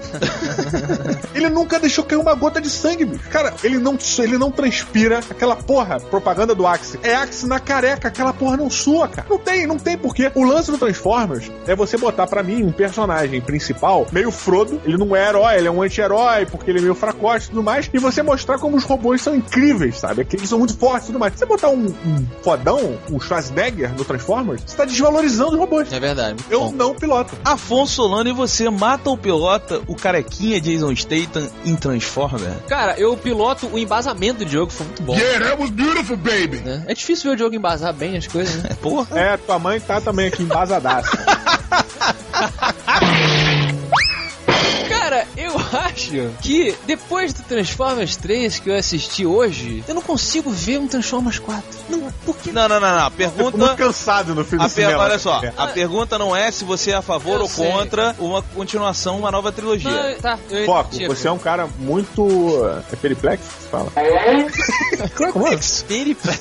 ele 1.34 1.50
nunca 1.50 1.80
deixou 1.80 2.04
cair 2.04 2.20
uma 2.20 2.34
gota 2.34 2.62
de 2.62 2.70
sangue, 2.70 3.06
bicho. 3.06 3.30
Cara, 3.30 3.54
ele 3.64 3.78
não, 3.78 3.98
ele 4.20 4.38
não 4.38 4.52
transpira 4.52 5.20
aquela 5.30 5.56
porra, 5.56 6.00
propaganda 6.00 6.56
do 6.56 6.66
Axe. 6.66 7.00
É 7.04 7.16
Axe 7.16 7.48
na 7.48 7.60
careca, 7.60 8.08
aquela 8.08 8.34
porra 8.34 8.58
não 8.58 8.70
sua, 8.70 9.08
cara. 9.08 9.28
Não 9.30 9.38
tem, 9.38 9.68
não 9.68 9.78
tem 9.78 9.98
porquê. 9.98 10.32
O 10.36 10.44
lance 10.44 10.72
do 10.72 10.78
Transformers 10.78 11.52
é 11.68 11.76
você 11.76 11.98
botar 11.98 12.28
pra 12.28 12.44
mim 12.44 12.64
um 12.64 12.72
personagem 12.72 13.42
principal 13.42 14.08
meio 14.12 14.32
Frodo. 14.32 14.82
Ele 14.86 14.98
não 14.98 15.16
é 15.16 15.28
herói, 15.28 15.58
ele 15.58 15.68
é 15.68 15.72
um 15.72 15.82
anti-herói, 15.82 16.46
porque 16.46 16.72
ele 16.72 16.80
é 16.80 16.82
meio 16.82 16.96
fracote 16.96 17.46
e 17.46 17.50
tudo 17.50 17.64
mais. 17.64 17.90
E 17.94 18.00
você 18.00 18.22
mostrar 18.22 18.58
como 18.58 18.78
os 18.78 18.84
robôs 18.84 19.22
são 19.22 19.36
incríveis, 19.36 20.00
sabe? 20.00 20.26
Que 20.26 20.36
eles 20.36 20.50
são 20.50 20.60
muito 20.60 20.78
fortes 20.78 21.04
e 21.04 21.08
tudo 21.08 21.20
mais. 21.20 21.34
Você 21.34 21.46
botar 21.46 21.70
um, 21.70 21.86
um 21.88 22.26
fodão, 22.42 22.98
um 23.10 23.20
Schwarzenegger 23.20 23.94
no 23.96 24.06
Transformers, 24.06 24.64
você 24.66 24.76
tá 24.76 24.86
desvalorizando 24.86 25.52
os 25.52 25.60
robôs. 25.60 25.92
É 25.92 26.00
verdade. 26.00 26.44
Eu 26.50 26.62
bom. 26.62 26.72
não 26.72 26.96
piloto. 26.96 27.36
Afonso 27.44 28.08
E 28.30 28.34
você 28.34 28.70
mata 28.70 29.10
ou 29.10 29.18
pilota 29.18 29.82
o 29.88 29.96
carequinha 29.96 30.58
é 30.58 30.60
Jason 30.60 30.94
Statham 30.96 31.48
em 31.66 31.76
Transformer? 31.76 32.52
Cara, 32.68 33.00
eu 33.00 33.16
piloto 33.16 33.68
o 33.68 33.80
embasamento 33.80 34.44
do 34.46 34.52
jogo, 34.52 34.72
foi 34.72 34.86
muito 34.86 35.02
bom. 35.04 35.16
Yeah, 35.16 35.50
that 35.50 35.62
was 35.62 35.72
beautiful, 35.72 36.18
baby. 36.18 36.58
né? 36.58 36.84
É 36.88 36.94
difícil 36.94 37.30
ver 37.32 37.36
o 37.36 37.40
jogo 37.40 37.56
embasar 37.56 37.94
bem 37.94 38.18
as 38.18 38.28
coisas, 38.28 38.62
né? 38.62 38.72
Porra. 38.82 39.18
É, 39.20 39.38
tua 39.38 39.58
mãe 39.58 39.80
tá 39.80 40.02
também 40.02 40.28
aqui 40.28 40.44
embasadaça. 40.44 41.10
Eu 45.72 45.80
acho 45.80 46.30
que 46.42 46.76
depois 46.86 47.34
do 47.34 47.44
Transformers 47.44 48.16
3 48.18 48.60
que 48.60 48.70
eu 48.70 48.76
assisti 48.78 49.26
hoje, 49.26 49.84
eu 49.88 49.96
não 49.96 50.02
consigo 50.02 50.50
ver 50.52 50.80
um 50.80 50.88
Transformers 50.88 51.40
4. 51.40 51.64
Não, 51.90 52.12
por 52.26 52.36
que 52.38 52.52
Não, 52.52 52.68
não, 52.68 52.80
não, 52.80 52.90
não. 52.98 53.06
A 53.06 53.12
pergunta. 53.12 53.76
cansado 53.76 54.36
no 54.36 54.44
fim 54.44 54.58
do 54.58 54.64
A 54.64 54.70
per... 54.70 54.86
cinema. 54.86 55.04
Olha 55.04 55.18
só, 55.20 55.42
É. 55.44 55.54
a 55.58 55.68
pergunta 55.68 56.18
não 56.18 56.36
é 56.36 56.52
se 56.52 56.64
você 56.64 56.92
é 56.92 56.96
a 56.96 57.02
favor 57.02 57.36
Eu 57.36 57.42
ou 57.44 57.48
sei. 57.50 57.72
contra 57.72 58.16
uma 58.20 58.42
continuação, 58.42 59.18
uma 59.20 59.32
nova 59.32 59.52
trilogia. 59.52 59.90
Não, 59.92 60.16
tá, 60.20 60.38
eu 60.50 60.66
Foco, 60.66 60.90
tipo, 60.92 61.16
você 61.16 61.28
é 61.28 61.32
um 61.32 61.40
cara 61.40 61.68
muito. 61.80 62.28
É 62.92 62.96
periplexo 62.96 63.46
que 63.48 63.64
se 63.64 63.70
fala? 63.70 63.92
Como 65.32 65.48
é? 65.48 65.58
Periplex. 65.88 66.40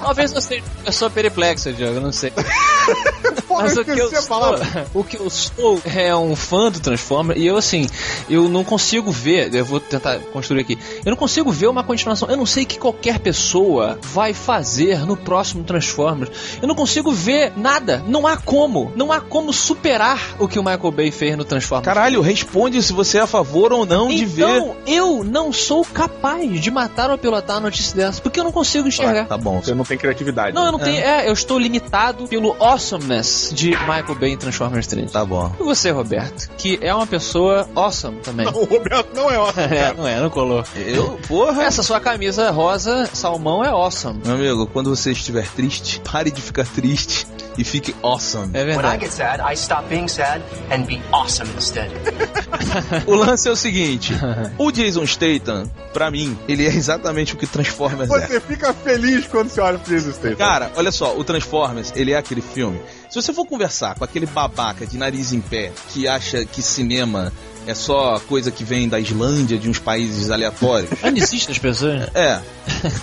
Talvez 0.00 0.32
eu 0.32 0.40
seja 0.40 0.62
eu 0.86 0.92
sou 0.92 1.10
perplexo, 1.10 1.72
Diogo, 1.72 1.96
eu 1.96 2.00
não 2.00 2.12
sei. 2.12 2.32
Mas 3.62 3.76
eu 3.76 3.82
o 3.82 3.84
que 3.84 4.00
eu 4.00 4.22
sou, 4.22 4.60
o 4.94 5.04
que 5.04 5.16
eu 5.16 5.30
sou 5.30 5.80
é 5.84 6.14
um 6.14 6.34
fã 6.34 6.70
do 6.70 6.80
Transformer 6.80 7.36
e 7.36 7.46
eu 7.46 7.56
assim, 7.56 7.88
eu 8.28 8.48
não 8.48 8.64
consigo 8.64 9.10
ver, 9.10 9.54
eu 9.54 9.64
vou 9.64 9.80
tentar 9.80 10.18
construir 10.32 10.60
aqui. 10.60 10.78
Eu 11.04 11.10
não 11.10 11.16
consigo 11.16 11.50
ver 11.50 11.68
uma 11.68 11.82
continuação. 11.84 12.28
Eu 12.28 12.36
não 12.36 12.46
sei 12.46 12.64
o 12.64 12.66
que 12.66 12.78
qualquer 12.78 13.18
pessoa 13.18 13.98
vai 14.02 14.32
fazer 14.32 15.04
no 15.06 15.16
próximo 15.16 15.64
Transformers. 15.64 16.30
Eu 16.60 16.68
não 16.68 16.74
consigo 16.74 17.12
ver 17.12 17.52
nada. 17.56 18.02
Não 18.06 18.26
há 18.26 18.36
como, 18.36 18.92
não 18.94 19.12
há 19.12 19.20
como 19.20 19.52
superar 19.52 20.36
o 20.38 20.48
que 20.48 20.58
o 20.58 20.62
Michael 20.62 20.92
Bay 20.92 21.10
fez 21.10 21.36
no 21.36 21.44
Transformers. 21.44 21.84
Caralho, 21.84 22.20
responde 22.20 22.82
se 22.82 22.92
você 22.92 23.18
é 23.18 23.22
a 23.22 23.26
favor 23.26 23.72
ou 23.72 23.84
não 23.84 24.08
de 24.08 24.24
ver. 24.24 24.42
Então, 24.42 24.76
eu 24.86 25.24
não 25.24 25.52
sou 25.52 25.84
capaz 25.84 26.60
de 26.60 26.70
matar 26.70 27.10
ou 27.10 27.18
pilotar 27.18 27.56
a 27.56 27.60
notícia 27.60 27.96
dessa, 27.96 28.20
porque 28.20 28.38
eu 28.38 28.44
não 28.44 28.52
consigo 28.52 28.88
enxergar. 28.88 29.26
Tá 29.26 29.36
bom. 29.36 29.60
Você 29.60 29.74
não 29.74 29.84
tem 29.84 29.98
criatividade. 29.98 30.54
Não, 30.54 30.66
eu 30.66 30.72
não 30.72 30.78
tenho. 30.78 30.98
É, 30.98 31.28
eu 31.28 31.32
estou 31.32 31.58
limitado 31.58 32.26
pelo 32.28 32.56
awesomeness 32.62 33.47
de 33.54 33.70
Michael 33.70 34.14
Bay 34.14 34.32
em 34.32 34.36
Transformers 34.36 34.86
3. 34.86 35.10
Tá 35.10 35.24
bom. 35.24 35.54
E 35.58 35.62
você, 35.62 35.90
Roberto, 35.90 36.48
que 36.56 36.78
é 36.82 36.94
uma 36.94 37.06
pessoa 37.06 37.68
awesome 37.74 38.18
também. 38.20 38.46
O 38.48 38.64
Roberto 38.64 39.14
não 39.14 39.30
é 39.30 39.38
ótimo. 39.38 39.58
É, 39.68 39.92
não 39.92 40.06
é, 40.06 40.20
não 40.20 40.30
colou. 40.30 40.64
Eu, 40.74 41.18
porra. 41.28 41.62
Essa 41.62 41.82
sua 41.82 42.00
camisa 42.00 42.50
rosa 42.50 43.06
salmão 43.12 43.62
é 43.62 43.68
awesome. 43.68 44.20
Meu 44.24 44.34
amigo, 44.34 44.66
quando 44.66 44.94
você 44.94 45.12
estiver 45.12 45.46
triste, 45.48 46.00
pare 46.00 46.30
de 46.30 46.40
ficar 46.40 46.64
triste 46.66 47.26
e 47.56 47.64
fique 47.64 47.94
awesome. 48.02 48.50
É 48.54 48.60
When 48.60 48.70
I 48.70 48.76
verdade. 48.76 49.04
get 49.04 49.12
sad, 49.12 49.40
I 49.42 49.54
stop 49.54 49.88
being 49.88 50.08
sad 50.08 50.42
and 50.70 50.82
be 50.86 51.00
awesome 51.12 51.50
instead. 51.56 51.90
O 53.06 53.14
lance 53.14 53.48
é 53.48 53.50
o 53.50 53.56
seguinte: 53.56 54.12
o 54.58 54.70
Jason 54.70 55.06
Statham, 55.06 55.70
pra 55.92 56.10
mim, 56.10 56.36
ele 56.48 56.66
é 56.66 56.68
exatamente 56.68 57.34
o 57.34 57.36
que 57.36 57.46
Transformers 57.46 58.10
é. 58.10 58.26
Você 58.26 58.40
fica 58.40 58.72
feliz 58.72 59.26
quando 59.26 59.48
você 59.48 59.60
olha 59.60 59.78
pro 59.78 59.90
Jesus 59.90 60.16
Statham. 60.16 60.36
Cara, 60.36 60.70
olha 60.76 60.90
só, 60.90 61.16
o 61.16 61.24
Transformers, 61.24 61.92
ele 61.94 62.12
é 62.12 62.16
aquele 62.16 62.40
filme. 62.40 62.80
Se 63.08 63.20
você 63.20 63.32
for 63.32 63.46
conversar 63.46 63.94
com 63.94 64.04
aquele 64.04 64.26
babaca 64.26 64.86
de 64.86 64.98
nariz 64.98 65.32
em 65.32 65.40
pé 65.40 65.72
que 65.88 66.06
acha 66.06 66.44
que 66.44 66.60
cinema 66.60 67.32
é 67.68 67.74
só 67.74 68.18
coisa 68.28 68.50
que 68.50 68.64
vem 68.64 68.88
da 68.88 68.98
Islândia, 68.98 69.58
de 69.58 69.68
uns 69.68 69.78
países 69.78 70.30
aleatórios. 70.30 70.90
Ainda 71.02 71.18
existe 71.20 71.50
as 71.50 71.58
pessoas? 71.58 72.08
É. 72.14 72.40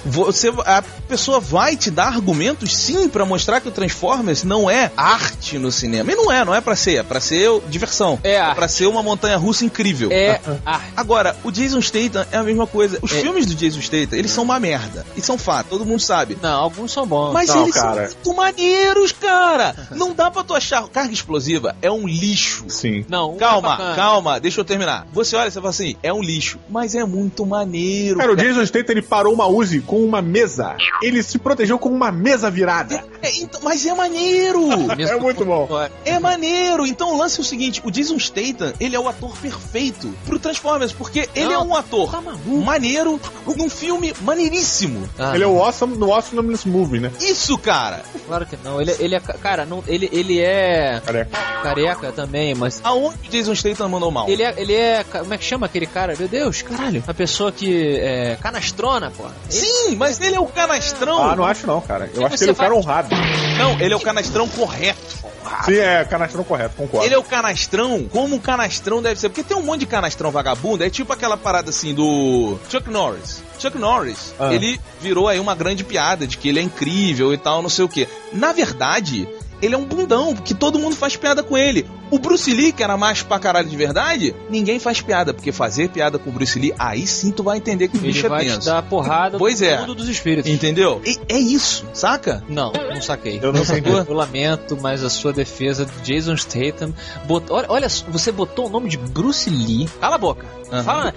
Você, 0.06 0.49
a 0.65 0.82
pessoa 1.08 1.39
vai 1.39 1.75
te 1.75 1.89
dar 1.91 2.08
argumentos 2.08 2.75
sim 2.75 3.08
pra 3.10 3.25
mostrar 3.25 3.62
que 3.62 3.67
o 3.67 3.71
Transformers 3.71 4.43
não 4.43 4.69
é 4.69 4.91
arte 4.95 5.58
no 5.58 5.71
cinema. 5.71 6.12
E 6.12 6.15
não 6.15 6.32
é, 6.32 6.43
não 6.45 6.54
é 6.54 6.62
pra 6.62 6.75
ser, 6.75 6.97
é 6.97 7.04
pra 7.04 7.19
ser 7.19 7.49
diversão. 7.69 8.19
É 8.23 8.38
arte. 8.39 8.56
pra 8.56 8.67
ser 8.67 8.86
uma 8.88 9.01
montanha 9.04 9.38
russa 9.38 9.65
incrível. 9.65 10.10
É 10.12 10.39
arte. 10.65 10.86
Agora, 10.95 11.36
o 11.43 11.51
Jason 11.51 11.82
Statham 11.82 12.25
é 12.32 12.38
a 12.38 12.43
mesma 12.43 12.65
coisa. 12.67 12.99
Os 13.01 13.12
É. 13.12 13.21
filmes 13.21 13.45
do 13.45 13.56
Jason 13.56 13.82
Statham, 13.82 14.17
eles 14.17 14.32
são 14.32 14.43
uma 14.43 14.60
merda. 14.60 15.06
E 15.15 15.21
são 15.21 15.38
fato, 15.38 15.67
todo 15.69 15.86
mundo 15.86 15.99
sabe. 16.01 16.38
Não, 16.41 16.60
alguns 16.63 16.91
são 16.91 17.06
bons. 17.06 17.34
Mas 17.34 17.49
Não, 17.49 17.63
eles 17.63 17.75
cara. 17.75 18.08
são 18.10 18.15
muito 18.34 18.36
maneiros, 18.36 19.12
cara. 19.12 19.75
Não 19.91 20.13
dá 20.13 20.30
pra 20.32 20.43
tu 20.43 20.54
achar. 20.56 20.88
Carga 20.88 21.13
explosiva 21.13 21.75
é 21.82 21.91
um 21.91 22.08
lixo. 22.08 22.65
Sim. 22.67 23.06
Não, 23.10 23.34
um 23.34 23.36
é 23.36 23.39
Calma, 23.39 23.69
bacana. 23.69 23.95
calma, 23.95 24.39
deixa 24.39 24.55
eu 24.60 24.65
terminar. 24.65 25.08
Você 25.13 25.36
olha 25.36 25.48
e 25.48 25.52
você 25.52 25.60
fala 25.60 25.70
assim, 25.70 25.96
é 26.02 26.13
um 26.13 26.22
lixo, 26.22 26.60
mas 26.70 26.96
é 26.96 27.04
muito 27.06 27.46
maneiro. 27.46 28.18
Cara, 28.18 28.34
o 28.34 28.36
Jason 28.36 28.65
Statham 28.65 28.91
ele 28.94 29.02
parou 29.02 29.34
uma 29.34 29.48
Uzi 29.48 29.82
com 29.82 30.04
uma 30.04 30.22
mesa. 30.22 30.76
Ele 31.02 31.22
se 31.24 31.38
protegeu 31.38 31.78
com 31.78 31.89
uma 31.89 32.12
mesa 32.12 32.50
virada. 32.50 33.04
É, 33.22 33.41
então, 33.41 33.62
mas 33.63 33.86
é 33.86 33.94
maneiro. 33.94 34.65
É 35.06 35.20
muito 35.20 35.46
bom. 35.46 35.68
É 36.04 36.20
maneiro. 36.20 36.86
Então 36.86 37.13
o 37.13 37.18
lance 37.18 37.39
é 37.39 37.41
o 37.41 37.46
seguinte: 37.46 37.82
o 37.84 37.91
Jason 37.91 38.18
Statham, 38.18 38.74
ele 38.80 38.96
é 38.96 39.00
o 39.00 39.08
ator 39.08 39.36
perfeito 39.38 40.13
pro 40.26 40.39
Transformers, 40.39 40.91
porque 40.91 41.30
ele 41.36 41.54
é 41.54 41.60
um 41.60 41.76
ator 41.76 42.12
tá 42.12 42.22
maneiro 42.46 43.20
num 43.56 43.70
filme 43.70 44.13
maneiríssimo. 44.22 45.08
Ah, 45.18 45.36
Ele 45.36 45.44
é 45.44 45.48
o 45.48 45.62
awesome 45.62 45.98
no 45.98 46.12
Awesomeness 46.13 46.65
Movie, 46.65 47.00
né? 47.00 47.12
Isso, 47.20 47.58
cara. 47.58 48.04
Claro 48.28 48.46
que 48.46 48.58
não. 48.63 48.82
Ele, 48.82 48.96
ele 49.00 49.15
é. 49.15 49.20
Cara, 49.20 49.65
não, 49.65 49.84
ele, 49.88 50.10
ele 50.12 50.39
é. 50.39 51.02
Careca. 51.06 51.38
Careca 51.63 52.12
também, 52.12 52.56
mas. 52.56 52.82
Aonde 52.84 53.28
o 53.28 53.32
Jason 53.32 53.56
Statham 53.56 53.89
mandou 53.89 54.12
mal? 54.12 54.30
Ele 54.36 54.43
é, 54.43 54.54
ele 54.58 54.74
é. 54.74 55.04
Como 55.04 55.34
é 55.34 55.38
que 55.38 55.43
chama 55.45 55.65
aquele 55.65 55.86
cara? 55.88 56.15
Meu 56.17 56.28
Deus, 56.28 56.62
caralho. 56.62 57.04
A 57.08 57.13
pessoa 57.13 57.52
que. 57.52 57.98
É. 58.00 58.38
Canastrona, 58.41 59.12
pô. 59.12 59.24
Sim, 59.50 59.95
mas 59.95 60.19
ele 60.19 60.36
é 60.36 60.39
o 60.39 60.45
canastrão. 60.48 61.24
Ah, 61.24 61.36
não 61.36 61.45
acho 61.45 61.65
não, 61.65 61.82
cara. 61.82 62.10
Eu 62.13 62.19
Se 62.21 62.24
acho 62.26 62.38
que 62.38 62.43
ele 62.43 62.52
é 62.52 62.54
o 62.54 62.58
cara 62.58 62.76
honrado. 62.76 63.10
Não, 63.58 63.80
ele 63.80 63.93
é 63.93 63.98
o 63.98 64.00
canastrão 64.00 64.48
correto. 64.48 65.26
Sim, 65.63 65.76
é 65.78 66.04
canastrão 66.04 66.43
correto, 66.43 66.76
concordo. 66.76 67.06
Ele 67.06 67.13
é 67.15 67.17
o 67.17 67.24
canastrão 67.24 68.04
como 68.12 68.36
um 68.36 68.39
canastrão 68.39 69.02
deve 69.02 69.19
ser. 69.19 69.30
Porque 69.30 69.43
tem 69.43 69.56
um 69.56 69.62
monte 69.62 69.82
de 69.82 69.86
canastrão 69.86 70.32
vagabundo. 70.32 70.84
É 70.84 70.89
tipo 70.89 71.13
aquela 71.13 71.38
parada 71.38 71.69
assim 71.69 71.93
do 71.93 72.58
Chuck 72.69 72.89
Norris. 72.89 73.41
Chuck 73.60 73.78
Norris, 73.78 74.34
Ah. 74.39 74.54
ele 74.54 74.80
virou 75.00 75.28
aí 75.30 75.39
uma 75.39 75.56
grande 75.56 75.84
piada 75.84 76.28
de 76.28 76.38
que 76.38 76.50
ele 76.50 76.60
é 76.60 76.62
incrível 76.62 77.34
e 77.34 77.38
tal, 77.38 77.62
não 77.62 77.69
sei 77.69 77.86
o 77.86 77.89
que. 77.89 78.08
Na 78.34 78.52
verdade, 78.52 79.28
ele 79.62 79.74
é 79.76 79.78
um 79.78 79.86
bundão, 79.86 80.36
que 80.36 80.54
todo 80.54 80.78
mundo 80.80 80.96
faz 80.96 81.15
piada 81.15 81.41
com 81.44 81.58
ele. 81.58 81.86
O 82.12 82.20
Bruce 82.20 82.54
Lee, 82.54 82.72
que 82.72 82.84
era 82.84 82.96
mais 82.98 83.24
pra 83.24 83.39
caralho 83.39 83.68
de 83.68 83.76
verdade, 83.76 84.36
ninguém 84.50 84.78
faz 84.80 85.02
piada. 85.02 85.34
Porque 85.34 85.52
fazer 85.52 85.89
piada 85.89 86.20
com 86.20 86.30
o 86.30 86.34
Bruce 86.34 86.58
Lee, 86.60 86.74
aí 86.78 87.08
sim 87.08 87.32
tu 87.32 87.41
vai 87.41 87.58
entender 87.58 87.88
que 87.88 87.98
o 87.98 88.00
Ele 88.00 88.08
bicho 88.08 88.26
é 88.26 88.30
vai 88.30 88.46
te 88.46 88.52
tenso. 88.54 88.65
dar 88.68 88.84
porrada 88.84 89.38
Pois 89.39 89.60
no 89.62 89.68
é. 89.68 89.80
mundo 89.80 89.96
dos 89.96 90.08
espíritos. 90.08 90.52
Entendeu? 90.52 91.02
E- 91.04 91.20
é 91.28 91.38
isso, 91.38 91.86
saca? 91.94 92.44
Não, 92.48 92.72
não 92.94 93.02
saquei. 93.02 93.39
Eu 93.41 93.52
não 93.52 93.62
entendi. 93.62 93.89
Eu 93.89 94.13
lamento, 94.13 94.78
mas 94.80 95.04
a 95.04 95.10
sua 95.10 95.34
defesa 95.34 95.86
de 95.86 96.13
Jason 96.13 96.36
Statham. 96.38 96.94
bot- 97.26 97.52
Olha, 97.52 97.65
olha, 97.70 97.89
você 97.89 98.32
botou 98.32 98.68
o 98.68 98.70
nome 98.70 98.89
de 98.89 98.98
Bruce 98.98 99.50
Lee. 99.50 99.89
Cala 100.00 100.15
a 100.15 100.20
boca. 100.20 100.46
Aham. 100.72 100.84
Fala. 100.84 101.13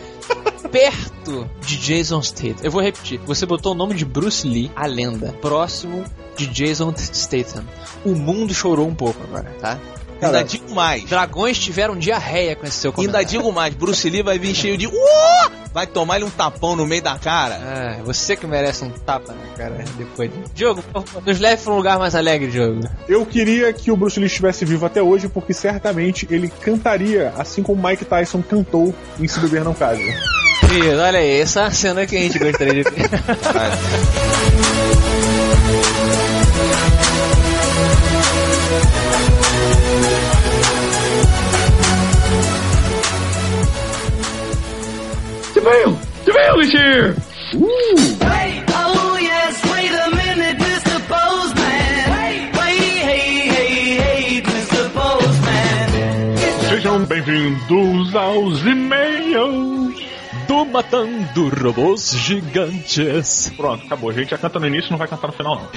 Perto 0.70 1.48
de 1.60 1.76
Jason 1.76 2.22
Statham. 2.22 2.62
Eu 2.64 2.70
vou 2.70 2.82
repetir. 2.82 3.20
Você 3.26 3.44
botou 3.46 3.72
o 3.72 3.74
nome 3.74 3.94
de 3.94 4.04
Bruce 4.04 4.46
Lee, 4.46 4.70
a 4.76 4.86
lenda, 4.86 5.34
próximo 5.40 6.04
de 6.36 6.46
Jason 6.46 6.92
Statham. 6.96 7.64
O 8.04 8.14
mundo 8.14 8.52
chorou 8.54 8.86
um 8.86 8.94
pouco 8.94 9.20
agora, 9.24 9.50
tá? 9.60 9.78
Ainda 10.20 10.42
digo 10.42 10.74
mais. 10.74 11.04
Dragões 11.04 11.56
tiveram 11.58 11.96
diarreia 11.96 12.56
com 12.56 12.66
esse 12.66 12.76
seu 12.78 12.90
Ainda 12.90 12.96
comentário. 12.96 13.28
digo 13.28 13.52
mais, 13.52 13.72
Bruce 13.74 14.10
Lee 14.10 14.20
vai 14.22 14.36
vir 14.36 14.52
cheio 14.52 14.76
de. 14.76 14.88
"Uh!" 14.88 14.90
Vai 15.72 15.86
tomar-lhe 15.86 16.24
um 16.24 16.30
tapão 16.30 16.74
no 16.74 16.84
meio 16.86 17.00
da 17.02 17.16
cara. 17.18 17.54
Ah, 17.62 18.02
você 18.02 18.34
que 18.34 18.44
merece 18.44 18.82
um 18.84 18.90
tapa 18.90 19.32
na 19.32 19.56
cara 19.56 19.84
depois. 19.96 20.28
de- 20.28 20.38
Diogo, 20.54 20.82
nos 21.24 21.38
leve 21.38 21.62
para 21.62 21.72
um 21.72 21.76
lugar 21.76 22.00
mais 22.00 22.16
alegre, 22.16 22.50
Diogo. 22.50 22.80
Eu 23.08 23.24
queria 23.24 23.72
que 23.72 23.92
o 23.92 23.96
Bruce 23.96 24.18
Lee 24.18 24.26
estivesse 24.26 24.64
vivo 24.64 24.86
até 24.86 25.00
hoje, 25.00 25.28
porque 25.28 25.52
certamente 25.54 26.26
ele 26.28 26.48
cantaria 26.48 27.32
assim 27.38 27.62
como 27.62 27.80
Mike 27.86 28.04
Tyson 28.04 28.42
cantou 28.42 28.92
em 29.20 29.28
Se 29.28 29.38
Beber 29.38 29.62
Não 29.62 29.74
Case. 29.74 30.02
Olha 30.70 31.18
aí, 31.18 31.40
essa 31.40 31.60
é 31.62 31.64
a 31.64 31.70
cena 31.70 32.06
que 32.06 32.14
a 32.14 32.20
gente 32.20 32.38
gostaria 32.38 32.74
de 32.74 32.82
ver. 32.82 33.08
Wait, 47.54 48.64
oh 48.74 49.16
yes, 49.16 49.64
wait 49.72 49.90
a 49.90 50.10
minute, 50.10 50.58
Mr. 50.60 51.00
Postman. 51.08 52.10
Wait, 52.10 52.52
wait, 52.58 52.98
hey, 53.08 53.48
hey, 53.48 53.96
hey, 53.96 54.42
Mr. 54.42 54.90
Sejam 56.68 57.04
bem-vindos 57.06 58.14
aos 58.14 58.60
e-mails. 58.66 59.77
Do 60.58 60.64
Matando 60.64 61.48
Robôs 61.50 62.16
Gigantes. 62.16 63.52
Pronto, 63.56 63.86
acabou. 63.86 64.10
A 64.10 64.12
gente 64.12 64.30
já 64.30 64.38
canta 64.38 64.58
no 64.58 64.66
início, 64.66 64.90
não 64.90 64.98
vai 64.98 65.06
cantar 65.06 65.28
no 65.28 65.32
final, 65.32 65.54
não. 65.54 65.68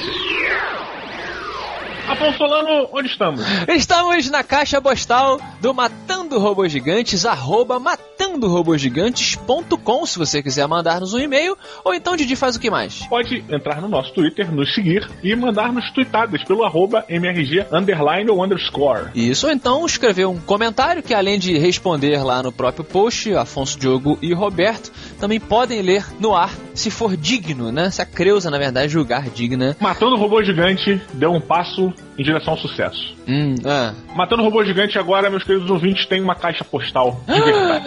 Afonso 2.11 2.39
Solano, 2.39 2.89
onde 2.91 3.07
estamos? 3.07 3.45
Estamos 3.67 4.27
na 4.31 4.43
caixa 4.43 4.81
postal 4.81 5.39
do 5.61 5.73
Matando 5.73 6.37
Robôs 6.39 6.71
Gigantes, 6.71 7.25
arroba 7.25 7.79
matandorobogigantes.com, 7.79 10.05
se 10.07 10.17
você 10.17 10.41
quiser 10.41 10.65
mandar-nos 10.67 11.13
um 11.13 11.19
e-mail, 11.19 11.55
ou 11.85 11.93
então 11.93 12.15
Didi 12.15 12.35
faz 12.35 12.55
o 12.55 12.59
que 12.59 12.71
mais? 12.71 13.05
Pode 13.07 13.45
entrar 13.47 13.79
no 13.79 13.87
nosso 13.87 14.11
Twitter, 14.11 14.51
nos 14.51 14.73
seguir 14.73 15.07
e 15.21 15.35
mandar-nos 15.35 15.91
tweetadas 15.91 16.43
pelo 16.43 16.63
arroba 16.63 17.05
MRG 17.07 17.67
underline 17.71 18.31
ou 18.31 18.43
underscore. 18.43 19.11
Isso, 19.13 19.45
ou 19.45 19.53
então 19.53 19.85
escrever 19.85 20.25
um 20.25 20.39
comentário 20.39 21.03
que 21.03 21.13
além 21.13 21.37
de 21.37 21.55
responder 21.59 22.23
lá 22.23 22.41
no 22.41 22.51
próprio 22.51 22.83
post, 22.83 23.31
Afonso 23.35 23.77
Diogo 23.77 24.17
e 24.19 24.33
Roberto 24.33 24.91
também 25.19 25.39
podem 25.39 25.83
ler 25.83 26.03
no 26.19 26.35
ar, 26.35 26.49
se 26.73 26.89
for 26.89 27.15
digno, 27.15 27.71
né? 27.71 27.91
Se 27.91 28.01
a 28.01 28.05
Creuza, 28.05 28.49
na 28.49 28.57
verdade, 28.57 28.91
julgar 28.91 29.29
digna. 29.29 29.77
Matando 29.79 30.15
o 30.15 30.17
Robô 30.17 30.43
Gigante 30.43 30.99
deu 31.13 31.31
um 31.31 31.39
passo 31.39 31.93
em 32.21 32.23
direção 32.23 32.53
ao 32.53 32.59
sucesso. 32.59 33.15
Hum, 33.27 33.55
ah. 33.65 33.93
Matando 34.15 34.43
Robô 34.43 34.63
Gigante 34.63 34.97
agora, 34.97 35.29
meus 35.29 35.43
queridos 35.43 35.69
ouvintes, 35.69 36.05
tem 36.05 36.21
uma 36.21 36.35
caixa 36.35 36.63
postal 36.63 37.21
de 37.27 37.41
verdade. 37.41 37.85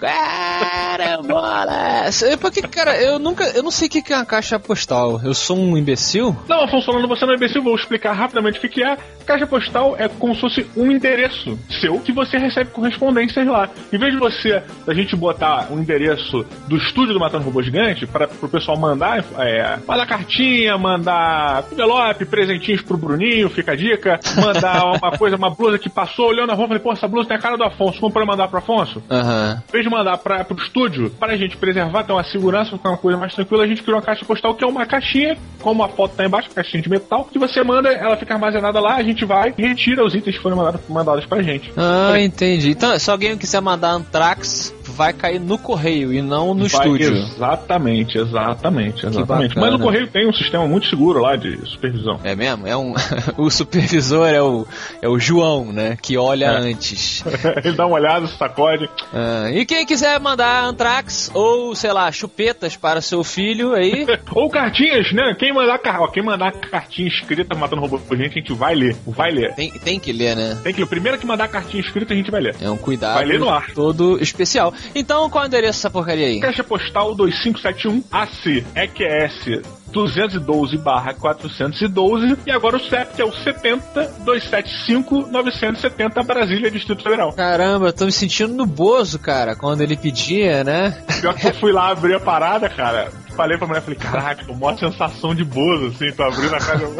Carambola! 0.00 2.06
Porque, 2.40 2.62
cara, 2.62 3.00
eu 3.00 3.18
nunca. 3.18 3.44
Eu 3.54 3.62
não 3.62 3.70
sei 3.70 3.88
o 3.88 3.90
que 3.90 4.12
é 4.12 4.16
uma 4.16 4.24
caixa 4.24 4.58
postal. 4.58 5.20
Eu 5.22 5.34
sou 5.34 5.56
um 5.56 5.76
imbecil? 5.76 6.36
Não, 6.48 6.64
Afonso 6.64 6.86
Solano, 6.86 7.08
você 7.08 7.24
não 7.24 7.32
é 7.32 7.36
imbecil, 7.36 7.62
vou 7.62 7.74
explicar 7.74 8.12
rapidamente 8.12 8.58
o 8.58 8.68
que 8.68 8.82
é. 8.82 8.96
Caixa 9.24 9.46
postal 9.46 9.96
é 9.98 10.08
como 10.08 10.34
se 10.34 10.40
fosse 10.40 10.66
um 10.76 10.90
endereço 10.90 11.58
seu 11.80 11.98
que 12.00 12.12
você 12.12 12.38
recebe 12.38 12.70
correspondências 12.70 13.46
lá. 13.46 13.68
Em 13.92 13.98
vez 13.98 14.12
de 14.12 14.18
você, 14.18 14.62
a 14.86 14.94
gente 14.94 15.16
botar 15.16 15.68
o 15.70 15.78
endereço 15.78 16.44
do 16.68 16.76
estúdio 16.76 17.14
do 17.14 17.20
Matando 17.20 17.44
Robô 17.44 17.62
Gigante 17.62 18.06
para 18.06 18.28
o 18.42 18.48
pessoal 18.48 18.78
mandar, 18.78 19.24
é, 19.38 19.78
mandar 19.86 20.06
cartinha, 20.06 20.78
mandar 20.78 21.64
envelope, 21.72 22.24
presentinhos 22.24 22.82
pro 22.82 22.96
Bruninho, 22.96 23.48
fica 23.50 23.75
dica, 23.76 24.18
mandar 24.36 24.84
uma 24.96 25.16
coisa, 25.16 25.36
uma 25.36 25.50
blusa 25.50 25.78
que 25.78 25.88
passou, 25.88 26.28
olhando 26.28 26.48
na 26.48 26.54
rua, 26.54 26.68
falei, 26.68 26.82
pô, 26.82 26.92
essa 26.92 27.08
blusa 27.08 27.28
tem 27.28 27.36
a 27.36 27.40
cara 27.40 27.56
do 27.56 27.64
Afonso, 27.64 28.00
como 28.00 28.12
pra 28.12 28.24
mandar 28.24 28.48
pro 28.48 28.58
Afonso? 28.58 29.02
Aham. 29.10 29.62
Em 29.68 29.72
vez 29.72 29.84
de 29.84 29.90
mandar 29.90 30.18
pra, 30.18 30.44
pro 30.44 30.56
estúdio, 30.56 31.10
para 31.10 31.32
a 31.32 31.36
gente 31.36 31.56
preservar, 31.56 32.04
ter 32.04 32.12
uma 32.12 32.24
segurança, 32.24 32.76
ficar 32.76 32.90
uma 32.90 32.98
coisa 32.98 33.18
mais 33.18 33.34
tranquila, 33.34 33.64
a 33.64 33.66
gente 33.66 33.82
criou 33.82 33.98
uma 33.98 34.04
caixa 34.04 34.24
postal 34.24 34.54
que 34.54 34.64
é 34.64 34.66
uma 34.66 34.86
caixinha, 34.86 35.36
como 35.60 35.82
a 35.82 35.88
foto 35.88 36.16
tá 36.16 36.24
embaixo, 36.24 36.50
caixinha 36.50 36.82
de 36.82 36.88
metal, 36.88 37.24
que 37.24 37.38
você 37.38 37.62
manda, 37.62 37.90
ela 37.90 38.16
fica 38.16 38.34
armazenada 38.34 38.80
lá, 38.80 38.96
a 38.96 39.02
gente 39.02 39.24
vai 39.24 39.54
e 39.56 39.62
retira 39.62 40.04
os 40.04 40.14
itens 40.14 40.36
que 40.36 40.42
foram 40.42 40.56
mandados, 40.56 40.80
mandados 40.88 41.26
pra 41.26 41.42
gente. 41.42 41.72
Ah, 41.76 42.18
entendi. 42.18 42.70
Então, 42.70 42.98
se 42.98 43.10
alguém 43.10 43.36
quiser 43.36 43.60
mandar 43.60 43.90
Antrax, 43.90 44.74
vai 44.92 45.12
cair 45.12 45.40
no 45.40 45.58
correio 45.58 46.12
e 46.12 46.20
não 46.22 46.54
no 46.54 46.66
Vai- 46.68 46.86
estúdio. 46.86 47.16
Exatamente, 47.16 48.18
exatamente, 48.18 49.06
exatamente. 49.06 49.56
Mas 49.58 49.72
no 49.72 49.78
Correio 49.78 50.06
tem 50.08 50.28
um 50.28 50.32
sistema 50.32 50.66
muito 50.66 50.88
seguro 50.88 51.20
lá 51.20 51.36
de 51.36 51.56
supervisão. 51.68 52.18
É 52.24 52.34
mesmo? 52.34 52.66
É 52.66 52.76
um. 52.76 52.94
o 53.36 53.50
supervisor 53.50 54.26
é 54.28 54.42
o, 54.42 54.66
é 55.02 55.08
o 55.08 55.18
João, 55.18 55.72
né? 55.72 55.96
Que 56.00 56.16
olha 56.16 56.46
É. 56.46 56.48
antes. 56.56 57.24
Ele 57.64 57.76
dá 57.76 57.86
uma 57.86 57.96
olhada, 57.96 58.26
sacode. 58.26 58.88
Ah, 59.12 59.50
e 59.52 59.64
quem 59.64 59.84
quiser 59.86 60.18
mandar 60.20 60.64
Antrax 60.64 61.30
ou, 61.34 61.74
sei 61.74 61.92
lá, 61.92 62.10
chupetas 62.10 62.76
para 62.76 63.00
seu 63.00 63.22
filho 63.24 63.74
aí. 63.74 64.06
Ou 64.32 64.48
cartinhas, 64.50 65.12
né? 65.12 65.34
Quem 65.38 65.52
mandar, 65.52 65.80
ó, 66.00 66.08
quem 66.08 66.22
mandar 66.22 66.52
cartinha 66.52 67.08
escrita 67.08 67.54
matando 67.54 67.82
robô 67.82 67.98
por 67.98 68.16
gente, 68.16 68.32
a 68.32 68.40
gente 68.40 68.52
vai 68.52 68.74
ler. 68.74 68.96
Vai 69.06 69.30
ler. 69.30 69.54
Tem, 69.54 69.70
tem 69.70 69.98
que 69.98 70.12
ler, 70.12 70.36
né? 70.36 70.58
Tem 70.62 70.72
que 70.72 70.80
ler. 70.80 70.84
O 70.84 70.88
primeiro 70.88 71.18
que 71.18 71.26
mandar 71.26 71.48
cartinha 71.48 71.80
escrita, 71.82 72.12
a 72.12 72.16
gente 72.16 72.30
vai 72.30 72.40
ler. 72.40 72.56
É 72.60 72.70
um 72.70 72.76
cuidado 72.76 73.14
Vai 73.14 73.24
ler 73.24 73.38
no 73.38 73.48
ar. 73.48 73.70
todo 73.74 74.18
especial. 74.22 74.72
Então, 74.94 75.28
qual 75.30 75.44
é 75.44 75.46
o 75.46 75.48
endereço 75.48 75.78
dessa 75.78 75.90
porcaria 75.90 76.26
aí? 76.26 76.40
Caixa 76.40 76.64
postal 76.64 77.14
2571 77.14 78.02
AC 78.10 78.64
EQS 78.74 79.62
212 79.90 80.76
barra 80.78 81.14
412 81.14 82.36
e 82.46 82.50
agora 82.50 82.76
o 82.76 82.80
CEP 82.80 83.14
que 83.14 83.22
é 83.22 83.24
o 83.24 83.32
70 83.32 84.02
275 84.24 85.28
970 85.30 86.22
Brasília, 86.22 86.70
Distrito 86.70 87.02
Federal. 87.02 87.32
Caramba, 87.32 87.86
eu 87.86 87.92
tô 87.92 88.04
me 88.04 88.12
sentindo 88.12 88.52
no 88.54 88.66
Bozo, 88.66 89.18
cara, 89.18 89.54
quando 89.56 89.80
ele 89.80 89.96
pedia, 89.96 90.64
né? 90.64 91.02
Pior 91.20 91.34
que 91.34 91.46
eu 91.46 91.54
fui 91.54 91.72
lá 91.72 91.90
abrir 91.90 92.14
a 92.14 92.20
parada, 92.20 92.68
cara. 92.68 93.10
Falei 93.36 93.58
pra 93.58 93.66
mulher, 93.66 93.82
falei, 93.82 93.98
caraca, 93.98 94.44
maior 94.54 94.78
sensação 94.78 95.34
de 95.34 95.44
bozo, 95.44 95.88
assim, 95.88 96.10
tô 96.16 96.22
abrindo 96.22 96.54
a 96.54 96.58
casa 96.58 96.86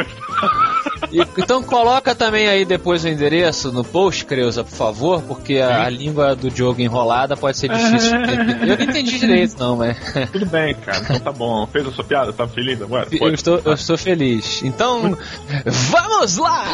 E- 1.12 1.20
então 1.38 1.62
coloca 1.62 2.14
também 2.14 2.49
aí 2.49 2.64
depois 2.64 3.05
o 3.05 3.09
endereço 3.09 3.70
no 3.72 3.85
post, 3.85 4.25
Creuza, 4.25 4.64
por 4.64 4.72
favor, 4.75 5.22
porque 5.22 5.59
a, 5.59 5.85
a 5.85 5.88
língua 5.90 6.35
do 6.35 6.51
Diogo 6.51 6.81
enrolada 6.81 7.37
pode 7.37 7.57
ser 7.59 7.68
difícil 7.68 8.11
de 8.11 8.16
entender. 8.33 8.70
Eu 8.70 8.77
não 8.79 8.85
entendi 8.85 9.18
direito, 9.20 9.57
não, 9.59 9.77
mas. 9.77 9.96
Tudo 10.33 10.46
bem, 10.46 10.75
cara, 10.75 10.99
então 10.99 11.18
tá 11.20 11.33
bom. 11.33 11.66
Fez 11.68 11.87
a 11.87 11.92
sua 11.92 12.05
piada, 12.05 12.33
tá 12.33 12.46
feliz 12.49 12.81
agora? 12.83 13.07
Eu 13.12 13.18
Pode. 13.18 13.35
estou, 13.35 13.61
eu 13.64 13.72
estou 13.75 13.96
feliz. 13.96 14.62
Então, 14.62 15.16
vamos 15.64 16.37
lá! 16.38 16.64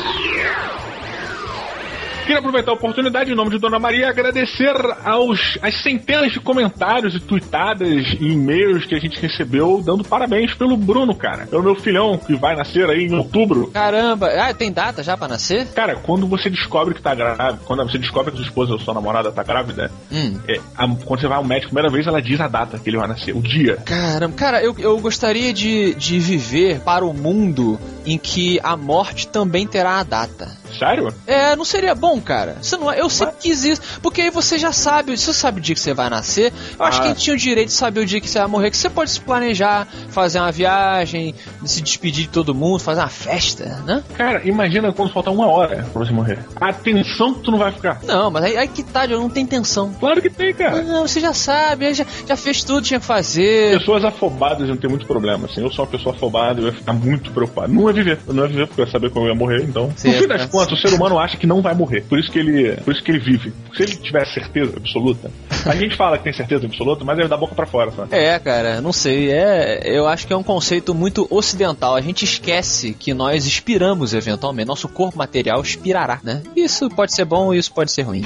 Queria 2.22 2.38
aproveitar 2.38 2.70
a 2.70 2.74
oportunidade, 2.74 3.32
em 3.32 3.35
nome 3.35 3.50
de 3.50 3.58
Dona 3.58 3.78
Maria, 3.80 4.08
agradecer 4.08 4.72
aos 5.04 5.58
as 5.61 5.82
centenas 5.82 6.32
de 6.32 6.38
comentários 6.40 7.14
e 7.16 7.20
tweetadas 7.20 7.88
e 8.20 8.28
e-mails 8.32 8.87
que 8.87 8.94
a 8.94 8.98
gente 9.00 9.20
recebeu, 9.20 9.82
dando 9.85 10.04
parabéns 10.04 10.54
pelo 10.54 10.76
Bruno, 10.76 11.14
cara. 11.16 11.46
Pelo 11.46 11.62
meu 11.64 11.74
filhão, 11.74 12.16
que 12.16 12.35
vai 12.37 12.54
nascer 12.54 12.88
aí 12.88 13.06
em 13.06 13.14
outubro. 13.14 13.66
Caramba, 13.72 14.28
ah, 14.28 14.54
tem 14.54 14.70
data 14.72 15.02
já 15.02 15.16
pra 15.16 15.26
nascer? 15.26 15.66
Cara, 15.74 15.96
quando 15.96 16.26
você 16.28 16.48
descobre 16.48 16.94
que 16.94 17.02
tá 17.02 17.12
grávida, 17.14 17.58
quando 17.64 17.82
você 17.90 17.98
descobre 17.98 18.30
que 18.30 18.37
sua 18.38 18.46
esposa 18.46 18.72
ou 18.72 18.78
sua 18.78 18.94
namorada 18.94 19.32
tá 19.32 19.42
grávida, 19.42 19.90
Hum. 20.11 20.38
é, 20.48 20.61
a- 20.76 20.88
quando 21.04 21.20
você 21.20 21.26
vai 21.28 21.37
ao 21.38 21.44
médico, 21.44 21.66
a 21.66 21.74
primeira 21.74 21.90
vez 21.90 22.06
ela 22.06 22.22
diz 22.22 22.40
a 22.40 22.46
data 22.46 22.78
que 22.78 22.88
ele 22.88 22.98
vai 22.98 23.08
nascer, 23.08 23.35
o 23.37 23.42
dia. 23.42 23.78
Caramba, 23.85 24.35
cara, 24.37 24.62
eu, 24.62 24.74
eu 24.78 24.96
gostaria 25.00 25.52
de, 25.52 25.94
de 25.94 26.20
viver 26.20 26.80
para 26.80 27.04
o 27.04 27.12
mundo 27.12 27.80
em 28.07 28.19
que 28.19 28.59
a 28.62 28.77
morte 28.77 29.27
também 29.29 29.67
terá 29.67 29.99
a 29.99 30.03
data. 30.03 30.61
Sério? 30.79 31.12
É, 31.27 31.55
não 31.55 31.65
seria 31.67 31.95
bom, 31.95 32.19
cara. 32.21 32.57
Você 32.62 32.77
não, 32.79 32.91
é- 32.91 32.99
eu 33.01 33.11
sempre 33.11 33.35
quis 33.41 33.62
isso. 33.65 33.83
Porque 34.03 34.23
aí 34.23 34.31
você 34.31 34.59
já 34.59 34.73
sabe, 34.73 35.17
você 35.17 35.33
sabe 35.33 35.59
o 35.59 35.62
dia 35.62 35.75
que 35.75 35.81
você 35.81 35.93
vai 35.93 36.09
nascer. 36.09 36.51
Eu 36.79 36.85
acho 36.87 36.99
Ah. 36.99 37.03
que 37.03 37.07
a 37.09 37.11
gente 37.11 37.23
tinha 37.23 37.35
o 37.35 37.38
direito 37.38 37.69
de 37.69 37.75
saber 37.75 38.01
o 38.01 38.07
dia 38.07 38.21
que 38.21 38.29
você 38.29 38.38
vai 38.38 38.49
morrer. 38.49 38.71
Que 38.71 38.77
você 38.79 38.88
pode 38.88 39.11
se 39.11 39.21
planejar, 39.21 39.87
fazer 40.09 40.38
uma 40.41 40.51
viagem, 40.51 41.35
se 41.65 41.83
despedir 41.83 42.25
de 42.25 42.31
todo 42.31 42.55
mundo, 42.55 42.79
fazer 42.79 43.01
uma 43.01 43.09
festa, 43.09 43.83
né? 43.87 44.03
Cara, 44.17 44.41
imagina 44.49 44.91
quando 44.93 45.12
faltar 45.12 45.33
uma 45.33 45.47
hora 45.47 45.87
pra 45.93 46.05
você 46.05 46.12
morrer. 46.12 46.38
A 46.59 46.73
tensão 46.73 47.35
que 47.35 47.41
tu 47.43 47.51
não 47.51 47.59
vai 47.59 47.71
ficar. 47.73 48.01
Não, 48.05 48.31
mas 48.31 48.45
aí, 48.45 48.57
aí 48.57 48.69
que 48.69 48.83
tá, 48.83 49.05
eu 49.05 49.21
não 49.21 49.29
tem 49.29 49.45
tensão. 49.47 49.93
Claro 50.01 50.23
que 50.23 50.31
tem, 50.31 50.55
cara. 50.55 50.83
Não, 50.83 51.07
você 51.07 51.21
já 51.21 51.35
sabe, 51.35 51.93
já, 51.93 52.07
já 52.27 52.37
fez 52.37 52.65
tudo, 52.65 52.81
que 52.83 52.88
tinha 52.88 53.01
que 53.01 53.07
fazer. 53.07 53.79
Pessoas 53.79 54.05
afobadas 54.05 54.67
não 54.69 54.77
tem 54.77 54.88
muito 54.88 55.07
problema, 55.07 55.47
assim. 55.47 55.61
Eu 55.61 55.71
sou 55.71 55.85
uma 55.85 55.91
pessoa 55.91 56.15
afobada 56.15 56.61
e 56.61 56.65
eu 56.65 56.69
ia 56.69 56.75
ficar 56.75 56.95
muito 56.95 57.31
preocupado. 57.31 57.71
Não 57.73 57.83
ia 57.92 58.05
viver. 58.05 58.18
Eu 58.26 58.35
não 58.35 58.42
ia 58.44 58.48
viver 58.48 58.66
porque 58.66 58.81
eu 58.81 58.85
ia 58.87 58.90
saber 58.90 59.11
quando 59.11 59.26
eu 59.26 59.33
ia 59.33 59.38
morrer, 59.38 59.62
então. 59.62 59.92
Certo. 59.96 60.14
No 60.14 60.22
fim 60.22 60.28
das 60.28 60.46
contas, 60.46 60.78
o 60.78 60.81
ser 60.81 60.94
humano 60.94 61.18
acha 61.18 61.37
que 61.37 61.46
não 61.46 61.62
vai 61.62 61.74
morrer. 61.74 62.02
Por 62.02 62.18
isso 62.18 62.31
que 62.31 62.38
ele. 62.38 62.72
Por 62.76 62.92
isso 62.92 63.02
que 63.02 63.11
ele 63.11 63.20
vive. 63.20 63.52
Se 63.74 63.83
ele 63.83 63.96
tiver 63.96 64.26
certeza 64.26 64.76
absoluta. 64.76 65.31
A 65.66 65.74
gente 65.74 65.96
fala 65.96 66.18
que 66.18 66.24
tem 66.24 66.33
certeza 66.33 66.66
absoluta, 66.66 67.05
mas 67.05 67.18
é 67.18 67.28
da 67.28 67.37
boca 67.37 67.55
pra 67.55 67.66
fora, 67.66 67.90
sabe? 67.90 68.14
É, 68.14 68.38
cara, 68.38 68.81
não 68.81 68.92
sei. 68.92 69.31
É, 69.31 69.83
eu 69.85 70.07
acho 70.07 70.26
que 70.26 70.33
é 70.33 70.37
um 70.37 70.42
conceito 70.42 70.94
muito 70.94 71.26
ocidental. 71.31 71.94
A 71.94 72.00
gente 72.00 72.24
esquece 72.24 72.94
que 72.94 73.14
nós 73.14 73.46
expiramos 73.46 74.14
eventualmente. 74.14 74.68
Nosso 74.68 74.88
corpo 74.88 75.18
material 75.18 75.61
expirará, 75.61 76.20
né? 76.22 76.42
Isso 76.57 76.88
pode 76.90 77.14
ser 77.14 77.24
bom, 77.24 77.52
isso 77.55 77.72
pode 77.72 77.90
ser 77.92 78.02
ruim. 78.02 78.24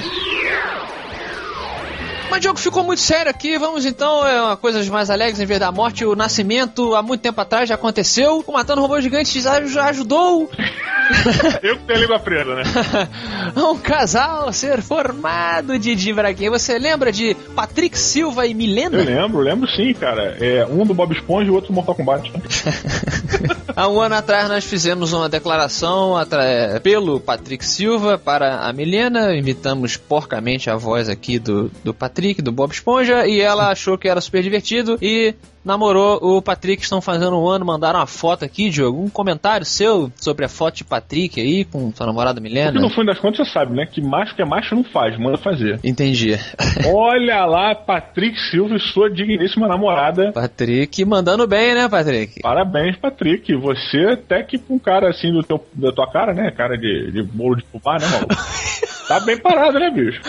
Mas 2.29 2.39
o 2.39 2.43
jogo 2.43 2.59
ficou 2.59 2.83
muito 2.83 3.01
sério 3.01 3.29
aqui. 3.29 3.57
Vamos 3.57 3.85
então, 3.85 4.25
é 4.25 4.41
uma 4.41 4.57
coisas 4.57 4.87
mais 4.89 5.09
alegres 5.09 5.39
em 5.39 5.45
vez 5.45 5.59
da 5.59 5.71
morte. 5.71 6.05
O 6.05 6.15
nascimento, 6.15 6.95
há 6.95 7.01
muito 7.01 7.21
tempo 7.21 7.39
atrás, 7.39 7.69
já 7.69 7.75
aconteceu. 7.75 8.43
O 8.45 8.51
Matando 8.51 8.81
Robô 8.81 8.99
Gigante 8.99 9.39
já 9.39 9.85
ajudou 9.85 10.49
Eu 11.63 11.77
que 11.77 11.83
tenho 11.83 11.99
a 11.99 12.01
língua 12.01 12.19
presa, 12.19 12.55
né? 12.55 12.63
um 13.55 13.77
casal 13.77 14.47
a 14.47 14.51
ser 14.51 14.81
formado, 14.81 15.77
Didi 15.79 16.13
Braguinha. 16.13 16.51
Você 16.51 16.77
lembra 16.77 17.11
de 17.11 17.35
Patrick 17.55 17.97
Silva 17.97 18.45
e 18.45 18.53
Milena? 18.53 18.97
Eu 18.97 19.05
lembro, 19.05 19.39
lembro 19.39 19.69
sim, 19.69 19.93
cara. 19.93 20.37
É 20.39 20.65
um 20.65 20.85
do 20.85 20.93
Bob 20.93 21.13
Esponja 21.13 21.47
e 21.47 21.51
o 21.51 21.55
outro 21.55 21.69
do 21.69 21.75
Mortal 21.75 21.95
Kombat. 21.95 22.31
Há 23.77 23.87
um 23.87 24.01
ano 24.01 24.15
atrás 24.15 24.49
nós 24.49 24.65
fizemos 24.65 25.13
uma 25.13 25.29
declaração 25.29 26.15
pelo 26.81 27.19
Patrick 27.19 27.63
Silva 27.63 28.17
para 28.17 28.61
a 28.61 28.73
Milena, 28.73 29.35
imitamos 29.35 29.95
porcamente 29.95 30.67
a 30.67 30.75
voz 30.75 31.07
aqui 31.07 31.37
do, 31.37 31.69
do 31.83 31.93
Patrick, 31.93 32.41
do 32.41 32.51
Bob 32.51 32.71
Esponja, 32.71 33.27
e 33.27 33.39
ela 33.39 33.69
achou 33.69 33.95
que 33.95 34.07
era 34.07 34.19
super 34.19 34.41
divertido 34.41 34.97
e 34.99 35.35
namorou 35.67 36.17
o 36.21 36.41
Patrick, 36.41 36.81
estão 36.81 37.01
fazendo 37.01 37.37
um 37.37 37.47
ano, 37.47 37.65
mandaram 37.65 37.99
uma 37.99 38.07
foto 38.07 38.45
aqui, 38.45 38.69
Diogo, 38.69 39.03
um 39.03 39.09
comentário 39.09 39.65
seu 39.65 40.11
sobre 40.15 40.45
a 40.45 40.49
foto 40.49 40.77
de 40.77 40.83
Patrick 40.83 41.39
aí 41.39 41.65
com 41.65 41.93
sua 41.93 42.05
namorada 42.05 42.39
Milena. 42.39 42.71
Porque 42.71 42.87
no 42.87 42.89
fim 42.89 43.05
das 43.05 43.19
contas 43.19 43.45
você 43.45 43.53
sabe, 43.53 43.75
né? 43.75 43.85
Que 43.85 44.01
macho 44.01 44.33
que 44.33 44.41
é 44.41 44.45
macho 44.45 44.73
não 44.73 44.83
faz, 44.83 45.19
manda 45.19 45.37
fazer. 45.37 45.79
Entendi. 45.83 46.39
Olha 46.91 47.45
lá, 47.45 47.75
Patrick 47.75 48.39
Silva 48.49 48.75
e 48.75 48.79
sua 48.79 49.09
digníssima 49.09 49.67
namorada. 49.67 50.31
Patrick 50.31 51.03
mandando 51.03 51.45
bem, 51.45 51.75
né, 51.75 51.89
Patrick? 51.89 52.41
Parabéns, 52.41 52.95
Patrick. 52.95 53.53
Você 53.55 54.05
até 54.13 54.41
que 54.43 54.57
com 54.57 54.75
um 54.75 54.79
cara 54.79 55.09
assim 55.09 55.31
do 55.31 55.43
teu, 55.43 55.63
da 55.73 55.91
tua 55.91 56.09
cara, 56.09 56.33
né? 56.33 56.49
Cara 56.51 56.77
de, 56.77 57.11
de 57.11 57.21
bolo 57.23 57.55
de 57.55 57.65
fubá, 57.65 57.97
né, 57.99 58.07
maluco? 58.07 58.35
tá 59.07 59.19
bem 59.19 59.37
parado, 59.37 59.77
né, 59.79 59.91
bicho? 59.91 60.21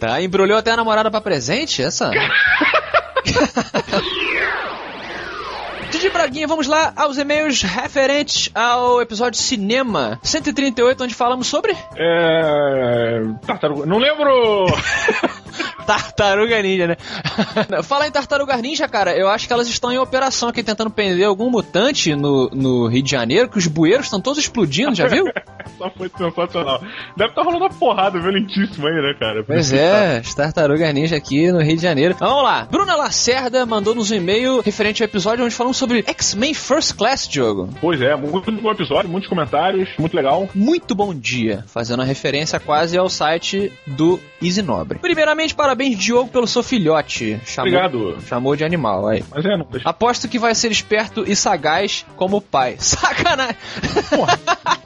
Tá, 0.00 0.20
embrulhou 0.20 0.58
até 0.58 0.72
a 0.72 0.76
namorada 0.76 1.10
pra 1.10 1.20
presente, 1.20 1.80
essa? 1.80 2.10
Didi 5.90 6.08
Braguinha, 6.08 6.46
vamos 6.46 6.68
lá 6.68 6.92
aos 6.94 7.18
e-mails 7.18 7.62
referentes 7.62 8.48
ao 8.54 9.02
episódio 9.02 9.40
Cinema 9.40 10.20
138, 10.22 11.02
onde 11.02 11.14
falamos 11.14 11.48
sobre 11.48 11.76
É. 11.96 13.20
Tartaruga. 13.44 13.86
Não 13.86 13.98
lembro! 13.98 14.66
Tartaruga 15.86 16.62
Ninja, 16.62 16.86
né? 16.88 16.96
Falar 17.82 18.06
em 18.06 18.10
Tartaruga 18.10 18.56
Ninja, 18.56 18.88
cara, 18.88 19.16
eu 19.16 19.28
acho 19.28 19.46
que 19.46 19.52
elas 19.52 19.68
estão 19.68 19.92
em 19.92 19.98
operação 19.98 20.48
aqui 20.48 20.62
tentando 20.62 20.90
prender 20.90 21.26
algum 21.26 21.50
mutante 21.50 22.14
no, 22.14 22.48
no 22.50 22.86
Rio 22.86 23.02
de 23.02 23.10
Janeiro, 23.10 23.48
que 23.48 23.58
os 23.58 23.66
bueiros 23.66 24.06
estão 24.06 24.20
todos 24.20 24.38
explodindo, 24.38 24.94
já 24.94 25.06
viu? 25.06 25.24
Só 25.78 25.90
foi 25.90 26.10
sensacional. 26.16 26.82
Deve 27.16 27.30
estar 27.30 27.42
rolando 27.42 27.64
uma 27.64 27.70
porrada 27.70 28.20
violentíssima 28.20 28.88
aí, 28.88 29.02
né, 29.02 29.14
cara? 29.18 29.42
Pois 29.42 29.72
é, 29.72 30.18
as 30.18 30.34
Tartarugas 30.34 30.92
Ninja 30.92 31.16
aqui 31.16 31.50
no 31.50 31.60
Rio 31.60 31.76
de 31.76 31.82
Janeiro. 31.82 32.14
Vamos 32.18 32.42
lá. 32.42 32.66
Bruna 32.70 32.96
Lacerda 32.96 33.64
mandou-nos 33.64 34.10
um 34.10 34.14
e-mail 34.14 34.60
referente 34.60 35.02
ao 35.02 35.08
episódio 35.08 35.44
onde 35.44 35.54
falamos 35.54 35.76
sobre 35.76 36.04
X-Men 36.06 36.54
First 36.54 36.96
Class, 36.96 37.28
Diogo. 37.28 37.70
Pois 37.80 38.00
é, 38.00 38.14
muito 38.14 38.52
bom 38.52 38.70
episódio, 38.70 39.10
muitos 39.10 39.28
comentários, 39.28 39.88
muito 39.98 40.14
legal. 40.14 40.48
Muito 40.54 40.94
bom 40.94 41.14
dia, 41.14 41.64
fazendo 41.66 42.00
uma 42.00 42.04
referência 42.04 42.60
quase 42.60 42.98
ao 42.98 43.08
site 43.08 43.72
do 43.86 44.20
Easy 44.42 44.62
Nobre. 44.62 44.98
Primeiramente, 44.98 45.54
parabéns, 45.70 45.98
Diogo, 45.98 46.28
pelo 46.30 46.46
seu 46.48 46.62
filhote. 46.62 47.40
Chamou, 47.44 47.68
Obrigado. 47.68 48.20
Chamou 48.26 48.56
de 48.56 48.64
animal, 48.64 49.06
aí. 49.06 49.24
Mas 49.30 49.44
é, 49.44 49.56
não 49.56 49.66
deixa. 49.70 49.88
Aposto 49.88 50.28
que 50.28 50.38
vai 50.38 50.54
ser 50.54 50.72
esperto 50.72 51.24
e 51.26 51.36
sagaz 51.36 52.04
como 52.16 52.38
o 52.38 52.40
pai. 52.40 52.74
Sacanagem! 52.78 53.56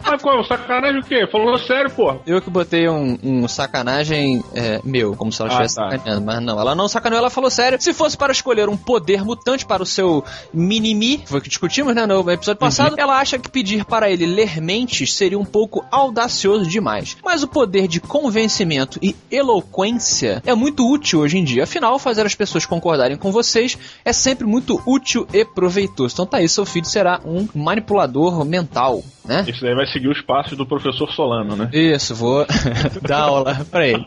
Ah, 0.07 0.19
qual? 0.19 0.45
Sacanagem 0.45 1.01
o 1.01 1.05
quê? 1.05 1.27
Falou 1.31 1.59
sério, 1.59 1.91
pô. 1.91 2.15
Eu 2.27 2.41
que 2.43 2.51
botei 2.51 2.89
um, 2.89 3.19
um 3.23 3.49
sacanagem 3.49 4.45
é, 4.55 4.81
meu, 4.85 5.17
como 5.17 5.33
se 5.33 5.41
ela 5.41 5.51
Ah, 5.51 5.53
estivesse 5.65 5.77
tá. 5.77 5.91
sacaneando, 5.91 6.25
mas 6.27 6.43
não, 6.43 6.61
ela 6.61 6.75
não 6.75 6.87
sacaneou, 6.89 7.19
ela 7.21 7.31
falou 7.31 7.51
sério. 7.51 7.81
Se 7.81 7.93
fosse 7.95 8.17
para 8.17 8.31
escolher 8.33 8.69
um 8.69 8.77
poder 8.77 9.25
mutante 9.25 9.65
para 9.65 9.83
o 9.83 9.87
seu 9.87 10.23
mini-mi, 10.53 11.23
foi 11.25 11.39
o 11.39 11.43
que 11.43 11.49
discutimos, 11.49 11.95
né, 11.95 12.05
no 12.07 12.31
episódio 12.31 12.59
passado, 12.61 12.97
ela 12.99 13.19
acha 13.19 13.39
que 13.39 13.49
pedir 13.51 13.85
para 13.85 14.11
ele 14.11 14.27
ler 14.27 14.61
mentes 14.61 15.15
seria 15.15 15.39
um 15.39 15.45
pouco 15.45 15.85
audacioso 15.91 16.67
demais. 16.69 17.17
Mas 17.25 17.43
o 17.43 17.49
poder 17.49 17.89
de 17.89 18.01
convencimento 18.01 18.99
e 19.03 19.17
eloquência 19.31 20.43
é 20.45 20.55
muito 20.55 20.87
útil 20.91 21.21
hoje 21.21 21.39
em 21.39 21.45
dia. 21.45 21.65
Afinal, 21.65 21.99
fazer 21.99 22.27
as 22.27 22.35
pessoas 22.35 22.67
concordarem 22.67 23.17
com 23.17 23.33
vocês 23.33 23.79
é 24.05 24.13
sempre 24.13 24.47
muito 24.47 24.81
útil 24.87 25.27
e 25.33 25.45
proveitoso. 25.45 26.15
Então 26.15 26.27
tá 26.27 26.39
aí, 26.39 26.49
seu 26.49 26.67
filho 26.67 26.87
será 26.87 27.21
um 27.25 27.49
manipulador 27.55 28.45
mental, 28.45 29.03
né? 29.25 29.45
Isso 29.49 29.63
daí 29.63 29.75
vai 29.75 29.87
seguir 29.87 30.04
os 30.09 30.21
passos 30.21 30.57
do 30.57 30.67
professor 30.67 31.11
Solano, 31.13 31.57
né? 31.57 31.71
Isso, 31.73 32.15
vou 32.15 32.47
dar 33.03 33.21
aula 33.21 33.67
pra 33.71 33.87
ele. 33.87 34.07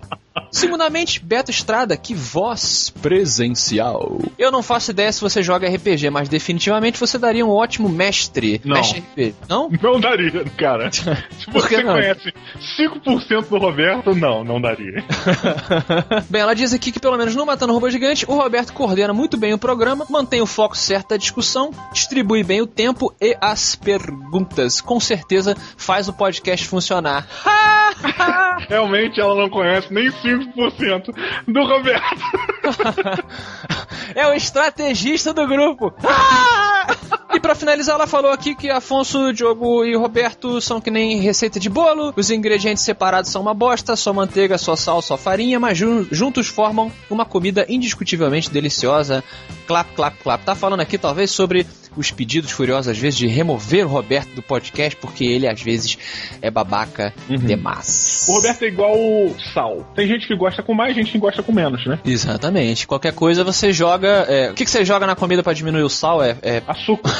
Segundamente, 0.52 1.24
Beto 1.24 1.52
Estrada, 1.52 1.96
que 1.98 2.14
voz 2.14 2.94
presencial. 3.02 4.20
Eu 4.38 4.52
não 4.52 4.64
faço 4.64 4.92
ideia 4.92 5.12
se 5.12 5.22
você 5.22 5.42
joga 5.42 5.68
RPG, 5.70 6.10
mas 6.10 6.30
definitivamente 6.30 7.00
você 7.00 7.18
daria 7.18 7.46
um 7.46 7.50
ótimo 7.50 7.90
mestre. 7.90 8.62
Não. 8.64 8.76
Mestre 8.76 9.00
RPG. 9.00 9.36
Não? 9.50 9.70
Não 9.82 10.00
daria, 10.00 10.44
cara. 10.58 10.90
Se 10.92 11.06
Por 11.52 11.68
que 11.68 11.76
você 11.76 11.84
não? 11.84 11.94
conhece 11.94 12.34
5% 12.80 13.48
do 13.50 13.58
Roberto, 13.58 14.16
não, 14.16 14.44
não 14.44 14.60
daria. 14.60 15.04
Bem, 16.30 16.42
ela 16.42 16.54
diz 16.54 16.74
aqui 16.74 16.92
que 16.92 17.00
pelo 17.00 17.18
menos 17.18 17.36
no 17.36 17.46
Matando 17.46 17.74
Robô 17.74 17.90
Gigante, 17.90 18.26
o 18.28 18.36
Roberto 18.36 18.74
coordena 18.74 19.14
muito 19.14 19.38
bem 19.38 19.54
o 19.54 19.58
programa, 19.58 20.06
mantém 20.10 20.42
o 20.42 20.46
foco 20.46 20.78
certo 20.78 21.10
da 21.10 21.18
discussão, 21.18 21.72
distribui 21.94 22.44
bem 22.44 22.62
o 22.62 22.68
tempo 22.68 23.14
e 23.22 23.36
as 23.40 23.76
perguntas. 23.76 24.82
Com 24.82 25.00
certeza 25.00 25.56
faz 25.78 26.08
o 26.08 26.14
podcast 26.14 26.68
funcionar. 26.68 27.28
Realmente 28.68 29.20
ela 29.20 29.36
não 29.36 29.50
conhece 29.50 29.94
nem 29.94 30.10
5% 30.10 30.27
do 30.36 31.64
Roberto. 31.64 32.14
é 34.16 34.28
o 34.28 34.34
estrategista 34.34 35.34
do 35.34 35.48
grupo. 35.48 35.94
Ah! 36.04 36.88
E 37.34 37.40
pra 37.40 37.54
finalizar, 37.54 37.96
ela 37.96 38.08
falou 38.08 38.32
aqui 38.32 38.56
que 38.56 38.70
Afonso, 38.70 39.32
Diogo 39.34 39.84
e 39.86 39.96
Roberto 39.96 40.60
são 40.62 40.80
que 40.82 40.90
nem 40.90 41.20
receita 41.20 41.60
de 41.60 41.70
bolo. 41.70 42.14
Os 42.16 42.32
ingredientes 42.32 42.84
separados 42.84 43.30
são 43.30 43.42
uma 43.42 43.54
bosta, 43.54 43.96
só 43.96 44.14
manteiga, 44.14 44.58
só 44.58 44.76
sal, 44.76 45.02
só 45.02 45.18
farinha, 45.18 45.60
mas 45.60 45.78
jun- 45.78 46.08
juntos 46.12 46.48
formam 46.48 46.92
uma 47.10 47.26
comida 47.26 47.66
indiscutivelmente 47.70 48.50
deliciosa. 48.50 49.24
Clap, 49.68 49.88
clap, 49.96 50.18
clap. 50.24 50.44
Tá 50.44 50.56
falando 50.56 50.80
aqui 50.80 50.98
talvez 50.98 51.30
sobre 51.30 51.68
os 51.98 52.12
pedidos 52.12 52.52
furiosos 52.52 52.88
às 52.90 52.98
vezes 52.98 53.18
de 53.18 53.28
remover 53.28 53.86
o 53.86 53.90
Roberto 53.90 54.30
do 54.36 54.42
podcast 54.42 54.96
porque 55.00 55.26
ele 55.26 55.48
às 55.48 55.62
vezes 55.62 55.98
é 56.42 56.50
babaca 56.50 57.14
demais. 57.28 58.26
O 58.30 58.34
Roberto 58.36 58.64
é 58.64 58.68
igual 58.68 58.96
sal. 59.54 59.92
Tem 59.96 60.08
gente 60.08 60.28
que 60.28 60.36
gosta 60.36 60.62
com 60.64 60.74
mais, 60.74 60.96
gente 60.96 61.12
que 61.12 61.18
gosta 61.18 61.42
com 61.44 61.52
menos, 61.52 61.86
né? 61.86 62.00
Exatamente. 62.06 62.88
Qualquer 62.88 63.14
coisa 63.14 63.44
você 63.44 63.74
joga. 63.74 64.26
é, 64.30 64.52
O 64.52 64.54
que, 64.54 64.64
que 64.64 64.72
você 64.72 64.86
joga 64.86 65.06
na 65.08 65.16
comida 65.16 65.42
pra 65.44 65.54
diminuir 65.54 65.84
o 65.84 65.90
sal? 65.90 66.24
É, 66.24 66.38
é 66.42 66.62
Açúcar. 66.68 67.12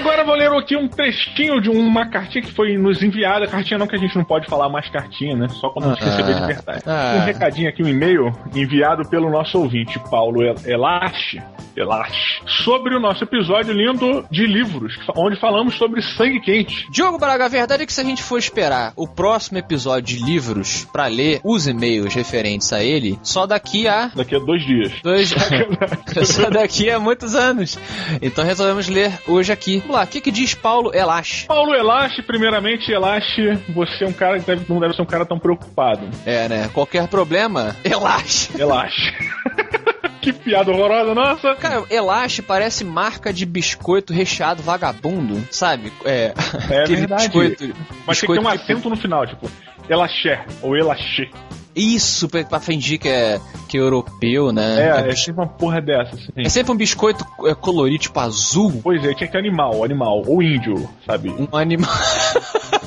Agora 0.00 0.22
eu 0.22 0.26
vou 0.26 0.34
ler 0.34 0.50
aqui 0.52 0.76
um 0.76 0.88
trechinho 0.88 1.60
de 1.60 1.68
uma 1.68 2.06
cartinha 2.08 2.42
que 2.42 2.52
foi 2.52 2.76
nos 2.76 3.02
enviada. 3.02 3.46
Cartinha 3.46 3.78
não 3.78 3.86
que 3.86 3.96
a 3.96 3.98
gente 3.98 4.16
não 4.16 4.24
pode 4.24 4.46
falar 4.48 4.68
mais 4.68 4.88
cartinha, 4.88 5.36
né? 5.36 5.46
Só 5.48 5.68
quando 5.70 5.86
a 5.90 5.94
gente 5.94 6.02
Ah. 6.04 6.10
receber 6.10 6.34
de 6.40 6.46
verdade. 6.46 6.82
Ah. 6.86 7.16
Um 7.20 7.24
recadinho 7.24 7.68
aqui, 7.68 7.82
um 7.82 7.88
e-mail 7.88 8.32
enviado 8.54 9.08
pelo 9.10 9.30
nosso 9.30 9.58
ouvinte, 9.58 9.98
Paulo 10.10 10.42
El- 10.42 10.54
Elache, 10.64 11.40
Elache, 11.76 12.40
sobre 12.64 12.94
o 12.96 13.00
nosso 13.00 13.24
episódio 13.24 13.72
lindo 13.74 14.24
de 14.30 14.46
livros, 14.46 14.98
onde 15.16 15.38
falamos 15.38 15.74
sobre 15.76 16.00
sangue 16.02 16.40
quente. 16.40 16.86
Diogo 16.90 17.18
Braga, 17.18 17.44
a 17.44 17.48
verdade 17.48 17.82
é 17.82 17.86
que 17.86 17.92
se 17.92 18.00
a 18.00 18.04
gente 18.04 18.22
for 18.22 18.38
esperar 18.38 18.92
o 18.96 19.06
próximo 19.06 19.58
episódio 19.58 20.16
de 20.16 20.24
livros 20.24 20.86
pra 20.92 21.06
ler 21.06 21.40
os 21.44 21.66
e-mails 21.66 22.14
referentes 22.14 22.72
a 22.72 22.82
ele, 22.82 23.18
só 23.22 23.46
daqui 23.46 23.86
a 23.86 24.10
Daqui 24.14 24.34
a 24.34 24.38
dois 24.38 24.64
dias. 24.64 24.92
dois. 25.02 25.30
só 26.24 26.48
daqui 26.50 26.90
a 26.90 26.98
muitos 26.98 27.34
anos. 27.34 27.78
Então 28.22 28.44
resolvemos 28.44 28.88
ler 28.88 29.12
hoje 29.28 29.52
aqui. 29.52 29.82
Vamos 29.90 30.02
lá, 30.02 30.04
o 30.04 30.06
que, 30.08 30.20
que 30.20 30.30
diz 30.30 30.54
Paulo 30.54 30.94
Elache? 30.94 31.46
Paulo 31.48 31.74
Elache, 31.74 32.22
primeiramente, 32.22 32.92
Elache, 32.92 33.58
você 33.74 34.04
é 34.04 34.06
um 34.06 34.12
cara 34.12 34.38
que 34.38 34.46
deve- 34.46 34.64
não 34.72 34.78
deve 34.78 34.94
ser 34.94 35.02
um 35.02 35.06
cara 35.06 35.26
tão 35.26 35.36
preocupado. 35.36 36.08
É, 36.24 36.48
né? 36.48 36.70
Qualquer 36.72 37.08
problema, 37.08 37.74
Elache. 37.84 38.50
Elache. 38.56 39.12
que 40.22 40.32
piada 40.32 40.70
horrorosa, 40.70 41.12
nossa. 41.12 41.56
Cara, 41.56 41.82
Elache 41.90 42.40
parece 42.40 42.84
marca 42.84 43.32
de 43.32 43.44
biscoito 43.44 44.12
recheado 44.12 44.62
vagabundo, 44.62 45.42
sabe? 45.50 45.92
É, 46.04 46.34
É 46.70 46.84
verdade. 46.84 47.24
biscoito. 47.24 47.74
Mas 48.06 48.20
tem 48.20 48.28
que 48.28 48.34
ter 48.36 48.38
biscoito 48.38 48.42
um 48.44 48.48
acento 48.48 48.88
no 48.90 48.96
final, 48.96 49.26
tipo, 49.26 49.50
Elaché, 49.88 50.44
ou 50.62 50.76
Elaché. 50.76 51.28
Isso, 51.80 52.28
pra, 52.28 52.60
fingir 52.60 52.98
que 52.98 53.08
é, 53.08 53.40
que 53.68 53.78
é 53.78 53.80
europeu, 53.80 54.52
né? 54.52 54.80
É, 54.80 55.08
é, 55.08 55.08
é 55.08 55.16
sempre 55.16 55.40
uma 55.40 55.46
porra 55.48 55.80
dessa, 55.80 56.14
assim. 56.14 56.32
é 56.36 56.48
sempre 56.48 56.72
um 56.72 56.76
biscoito 56.76 57.24
é, 57.46 57.54
colorido, 57.54 58.02
tipo 58.02 58.20
azul. 58.20 58.80
Pois 58.82 59.02
é, 59.02 59.14
tinha 59.14 59.26
que 59.26 59.32
ter 59.32 59.38
animal, 59.38 59.82
animal, 59.82 60.22
ou 60.26 60.42
índio, 60.42 60.88
sabe? 61.06 61.30
Um 61.30 61.56
animal. 61.56 61.90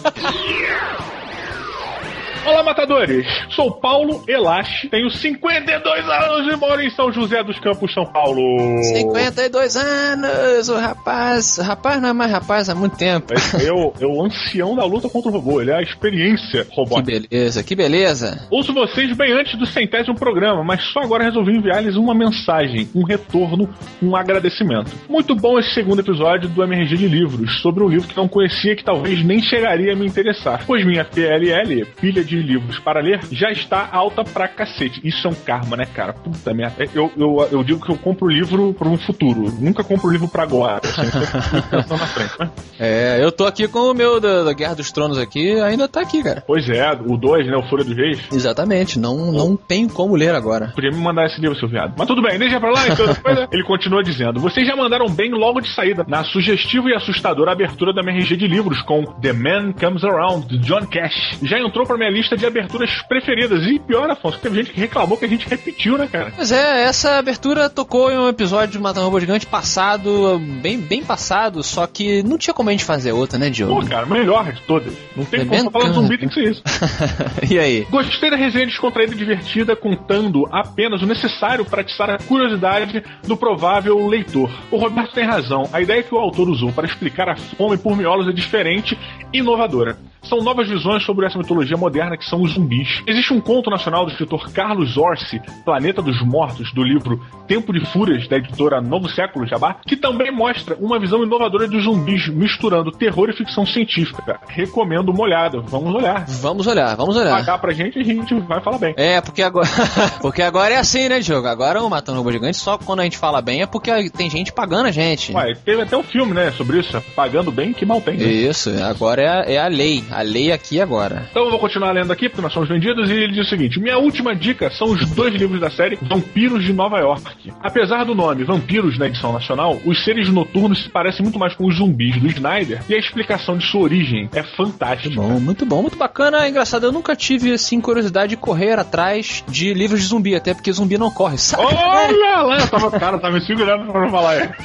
Olá, 2.63 2.71
matadores! 2.71 3.27
Sou 3.49 3.69
Paulo 3.73 4.23
Elache, 4.25 4.87
tenho 4.87 5.09
52 5.09 6.05
anos 6.09 6.53
e 6.53 6.55
moro 6.55 6.81
em 6.81 6.89
São 6.91 7.11
José 7.11 7.43
dos 7.43 7.59
Campos, 7.59 7.93
São 7.93 8.05
Paulo. 8.05 8.41
52 8.81 9.75
anos, 9.75 10.69
o 10.69 10.77
rapaz. 10.77 11.57
Rapaz 11.57 12.01
não 12.01 12.07
é 12.07 12.13
mais 12.13 12.31
rapaz 12.31 12.69
há 12.69 12.75
muito 12.75 12.95
tempo. 12.95 13.33
É 13.33 13.69
o, 13.73 13.91
é 13.99 14.05
o 14.05 14.23
ancião 14.23 14.77
da 14.77 14.85
luta 14.85 15.09
contra 15.09 15.29
o 15.29 15.33
robô, 15.33 15.59
ele 15.61 15.71
é 15.71 15.75
a 15.75 15.81
experiência 15.81 16.63
Que 16.63 16.73
robótica. 16.73 17.19
beleza, 17.29 17.61
que 17.63 17.75
beleza. 17.75 18.47
Ouço 18.49 18.73
vocês 18.73 19.11
bem 19.15 19.33
antes 19.33 19.59
do 19.59 19.65
centésimo 19.65 20.15
programa, 20.15 20.63
mas 20.63 20.81
só 20.93 21.01
agora 21.01 21.25
resolvi 21.25 21.57
enviar-lhes 21.57 21.97
uma 21.97 22.15
mensagem, 22.15 22.87
um 22.95 23.03
retorno, 23.03 23.69
um 24.01 24.15
agradecimento. 24.15 24.89
Muito 25.09 25.35
bom 25.35 25.59
esse 25.59 25.73
segundo 25.73 25.99
episódio 25.99 26.47
do 26.47 26.63
MRG 26.63 26.95
de 26.95 27.07
Livros, 27.09 27.61
sobre 27.61 27.83
um 27.83 27.89
livro 27.89 28.07
que 28.07 28.15
não 28.15 28.27
conhecia 28.29 28.73
que 28.73 28.85
talvez 28.85 29.21
nem 29.23 29.41
chegaria 29.41 29.91
a 29.91 29.95
me 29.97 30.05
interessar, 30.07 30.63
pois 30.65 30.85
minha 30.85 31.03
PLL, 31.03 31.85
pilha 31.99 32.23
de 32.23 32.37
livros 32.37 32.52
para 32.83 32.99
ler, 32.99 33.19
já 33.31 33.51
está 33.51 33.87
alta 33.91 34.23
pra 34.23 34.47
cacete. 34.47 35.01
Isso 35.03 35.27
é 35.27 35.29
um 35.29 35.33
karma, 35.33 35.77
né, 35.77 35.85
cara? 35.85 36.13
Puta 36.13 36.53
merda. 36.53 36.85
Eu, 36.93 37.11
eu, 37.17 37.47
eu 37.51 37.63
digo 37.63 37.83
que 37.83 37.91
eu 37.91 37.97
compro 37.97 38.27
livro 38.27 38.73
para 38.73 38.87
um 38.87 38.97
futuro, 38.97 39.51
nunca 39.59 39.83
compro 39.83 40.09
livro 40.09 40.27
pra 40.27 40.43
agora. 40.43 40.81
Assim, 40.83 41.01
pensando 41.69 41.99
na 41.99 42.07
frente, 42.07 42.33
né? 42.39 42.49
É, 42.79 43.23
eu 43.23 43.31
tô 43.31 43.45
aqui 43.45 43.67
com 43.67 43.91
o 43.91 43.93
meu 43.93 44.19
da, 44.19 44.43
da 44.43 44.53
Guerra 44.53 44.75
dos 44.75 44.91
Tronos 44.91 45.17
aqui, 45.17 45.59
ainda 45.59 45.87
tá 45.87 46.01
aqui, 46.01 46.21
cara. 46.23 46.43
Pois 46.45 46.67
é, 46.69 46.91
o 46.91 47.17
2, 47.17 47.47
né, 47.47 47.57
o 47.57 47.63
Folha 47.69 47.83
dos 47.83 47.95
Reis. 47.95 48.19
Exatamente, 48.31 48.99
não, 48.99 49.31
não 49.31 49.55
tenho 49.55 49.89
como 49.89 50.15
ler 50.15 50.35
agora. 50.35 50.71
Podia 50.75 50.91
me 50.91 50.97
mandar 50.97 51.25
esse 51.25 51.39
livro, 51.39 51.57
seu 51.57 51.69
viado. 51.69 51.93
Mas 51.97 52.07
tudo 52.07 52.21
bem, 52.21 52.37
deixa 52.37 52.59
pra 52.59 52.71
lá. 52.71 52.87
Então, 52.87 53.07
depois, 53.07 53.47
ele 53.51 53.63
continua 53.63 54.03
dizendo: 54.03 54.39
Vocês 54.39 54.67
já 54.67 54.75
mandaram 54.75 55.07
bem 55.07 55.31
logo 55.31 55.61
de 55.61 55.73
saída 55.73 56.05
na 56.07 56.23
sugestiva 56.23 56.89
e 56.89 56.95
assustadora 56.95 57.51
abertura 57.51 57.93
da 57.93 58.01
MRG 58.01 58.35
de 58.35 58.47
livros 58.47 58.81
com 58.81 59.03
The 59.21 59.33
Man 59.33 59.73
Comes 59.73 60.03
Around, 60.03 60.47
de 60.47 60.57
John 60.59 60.85
Cash. 60.87 61.39
Já 61.41 61.59
entrou 61.59 61.85
pra 61.85 61.97
minha 61.97 62.09
lista 62.09 62.35
de 62.35 62.42
de 62.43 62.47
aberturas 62.47 62.89
preferidas. 63.07 63.65
E 63.65 63.79
pior, 63.79 64.09
Afonso, 64.09 64.39
teve 64.39 64.57
gente 64.57 64.71
que 64.71 64.79
reclamou 64.79 65.17
que 65.17 65.25
a 65.25 65.27
gente 65.27 65.47
repetiu, 65.47 65.97
né, 65.97 66.07
cara? 66.11 66.33
Pois 66.35 66.51
é, 66.51 66.83
essa 66.83 67.17
abertura 67.17 67.69
tocou 67.69 68.11
em 68.11 68.17
um 68.17 68.27
episódio 68.27 68.73
de 68.73 68.79
Matando 68.79 69.05
Robô 69.05 69.19
Gigante 69.19 69.45
passado, 69.45 70.39
bem, 70.61 70.79
bem 70.79 71.03
passado, 71.03 71.63
só 71.63 71.87
que 71.87 72.21
não 72.23 72.37
tinha 72.37 72.53
como 72.53 72.69
a 72.69 72.71
gente 72.71 72.83
fazer 72.83 73.13
outra, 73.13 73.39
né, 73.39 73.49
Diogo? 73.49 73.79
Pô, 73.79 73.87
cara, 73.87 74.05
melhor 74.05 74.51
de 74.51 74.61
todas. 74.63 74.93
Não 75.15 75.23
tem 75.25 75.41
É 75.41 75.45
como 75.45 75.71
falar 75.71 75.89
de 75.89 75.95
zumbi, 75.95 76.17
tem 76.17 76.27
que 76.27 76.33
ser 76.33 76.51
isso. 76.51 76.63
e 77.49 77.57
aí? 77.57 77.87
Gostei 77.89 78.29
da 78.29 78.35
resenha 78.35 78.65
descontraída 78.65 79.13
e 79.13 79.17
divertida, 79.17 79.75
contando 79.75 80.45
apenas 80.51 81.01
o 81.01 81.05
necessário 81.05 81.63
para 81.65 81.81
atiçar 81.81 82.09
a 82.09 82.17
curiosidade 82.17 83.03
do 83.25 83.37
provável 83.37 84.05
leitor. 84.07 84.49
O 84.69 84.77
Roberto 84.77 85.13
tem 85.13 85.25
razão. 85.25 85.69
A 85.71 85.81
ideia 85.81 86.03
que 86.03 86.13
o 86.13 86.17
autor 86.17 86.49
usou 86.49 86.71
para 86.71 86.87
explicar 86.87 87.29
a 87.29 87.35
fome 87.35 87.77
por 87.77 87.95
miolos 87.95 88.27
é 88.27 88.31
diferente 88.31 88.97
e 89.31 89.39
inovadora. 89.39 89.97
São 90.23 90.39
novas 90.39 90.69
visões 90.69 91.03
sobre 91.03 91.25
essa 91.25 91.37
mitologia 91.37 91.75
moderna 91.75 92.17
que 92.17 92.25
são 92.33 92.41
os 92.41 92.53
zumbis. 92.53 93.03
Existe 93.05 93.31
um 93.31 93.39
conto 93.39 93.69
nacional 93.69 94.05
do 94.05 94.11
escritor 94.11 94.51
Carlos 94.51 94.97
Orsi, 94.97 95.39
Planeta 95.63 96.01
dos 96.01 96.19
Mortos, 96.23 96.73
do 96.73 96.81
livro 96.81 97.21
Tempo 97.47 97.71
de 97.71 97.85
Fúrias, 97.91 98.27
da 98.27 98.37
editora 98.37 98.81
Novo 98.81 99.07
Século 99.07 99.45
Jabá, 99.45 99.75
que 99.85 99.95
também 99.95 100.31
mostra 100.31 100.75
uma 100.79 100.99
visão 100.99 101.23
inovadora 101.23 101.67
dos 101.67 101.83
zumbis, 101.83 102.27
misturando 102.29 102.91
terror 102.91 103.29
e 103.29 103.33
ficção 103.33 103.67
científica. 103.67 104.39
Recomendo 104.47 105.09
uma 105.09 105.21
olhada. 105.21 105.61
Vamos 105.61 105.93
olhar. 105.93 106.25
Vamos 106.25 106.65
olhar, 106.65 106.95
vamos 106.95 107.15
olhar. 107.15 107.37
Pagar 107.37 107.59
pra 107.59 107.71
gente 107.71 107.99
e 107.99 108.01
a 108.01 108.03
gente 108.03 108.33
vai 108.39 108.59
falar 108.61 108.79
bem. 108.79 108.95
É, 108.97 109.21
porque 109.21 109.43
agora. 109.43 109.67
porque 110.19 110.41
agora 110.41 110.73
é 110.73 110.77
assim, 110.77 111.07
né, 111.07 111.19
Diogo? 111.19 111.47
Agora 111.47 111.83
o 111.83 111.89
Matando 111.89 112.17
Robô 112.17 112.31
Gigante, 112.31 112.57
só 112.57 112.79
quando 112.79 113.01
a 113.01 113.03
gente 113.03 113.17
fala 113.17 113.41
bem 113.43 113.61
é 113.61 113.67
porque 113.67 114.09
tem 114.09 114.27
gente 114.29 114.51
pagando 114.51 114.87
a 114.87 114.91
gente. 114.91 115.33
Ué, 115.33 115.53
teve 115.53 115.83
até 115.83 115.95
um 115.95 116.03
filme, 116.03 116.33
né, 116.33 116.49
sobre 116.51 116.79
isso. 116.79 116.99
Pagando 117.15 117.51
bem, 117.51 117.73
que 117.73 117.85
mal 117.85 118.01
tem. 118.01 118.17
né? 118.17 118.25
Isso, 118.25 118.71
agora 118.83 119.21
é 119.21 119.27
a, 119.27 119.53
é 119.53 119.57
a 119.59 119.67
lei. 119.67 120.03
A 120.11 120.23
lei 120.23 120.51
aqui 120.51 120.81
agora. 120.81 121.27
Então 121.29 121.43
eu 121.43 121.51
vou 121.51 121.59
continuar 121.59 121.91
lendo 121.91 122.11
aqui, 122.13 122.29
porque 122.29 122.41
nós 122.41 122.53
somos 122.53 122.69
vendidos, 122.69 123.09
e 123.09 123.13
ele 123.13 123.33
diz 123.33 123.47
o 123.47 123.49
seguinte: 123.49 123.79
Minha 123.79 123.97
última 123.97 124.35
dica 124.35 124.69
são 124.71 124.87
os 124.87 125.09
dois 125.11 125.33
livros 125.33 125.59
da 125.59 125.69
série 125.69 125.97
Vampiros 126.01 126.63
de 126.63 126.73
Nova 126.73 126.99
York. 126.99 127.51
Apesar 127.61 128.03
do 128.05 128.15
nome 128.15 128.43
Vampiros 128.43 128.97
na 128.97 129.07
edição 129.07 129.33
nacional, 129.33 129.79
os 129.85 130.03
seres 130.03 130.29
noturnos 130.29 130.83
se 130.83 130.89
parecem 130.89 131.23
muito 131.23 131.39
mais 131.39 131.55
com 131.55 131.65
os 131.65 131.77
zumbis 131.77 132.17
do 132.17 132.27
Snyder, 132.27 132.81
e 132.87 132.93
a 132.93 132.97
explicação 132.97 133.57
de 133.57 133.65
sua 133.65 133.81
origem 133.81 134.29
é 134.33 134.43
fantástica. 134.43 135.15
Bom, 135.15 135.39
muito 135.39 135.65
bom, 135.65 135.81
muito 135.81 135.97
bacana. 135.97 136.45
É 136.45 136.49
engraçado, 136.49 136.85
eu 136.85 136.91
nunca 136.91 137.15
tive, 137.15 137.51
assim, 137.53 137.81
curiosidade 137.81 138.29
de 138.31 138.37
correr 138.37 138.79
atrás 138.79 139.43
de 139.47 139.73
livros 139.73 140.01
de 140.01 140.07
zumbi, 140.07 140.35
até 140.35 140.53
porque 140.53 140.71
zumbi 140.71 140.97
não 140.97 141.11
corre, 141.11 141.37
sabe? 141.37 141.63
Olha 141.63 142.41
lá, 142.43 142.59
eu 142.59 142.67
tava, 142.67 142.91
cara, 142.91 143.17
tava 143.17 143.33
me 143.33 143.45
segurando 143.45 143.91
pra 143.91 144.01
não 144.01 144.09
falar. 144.09 144.55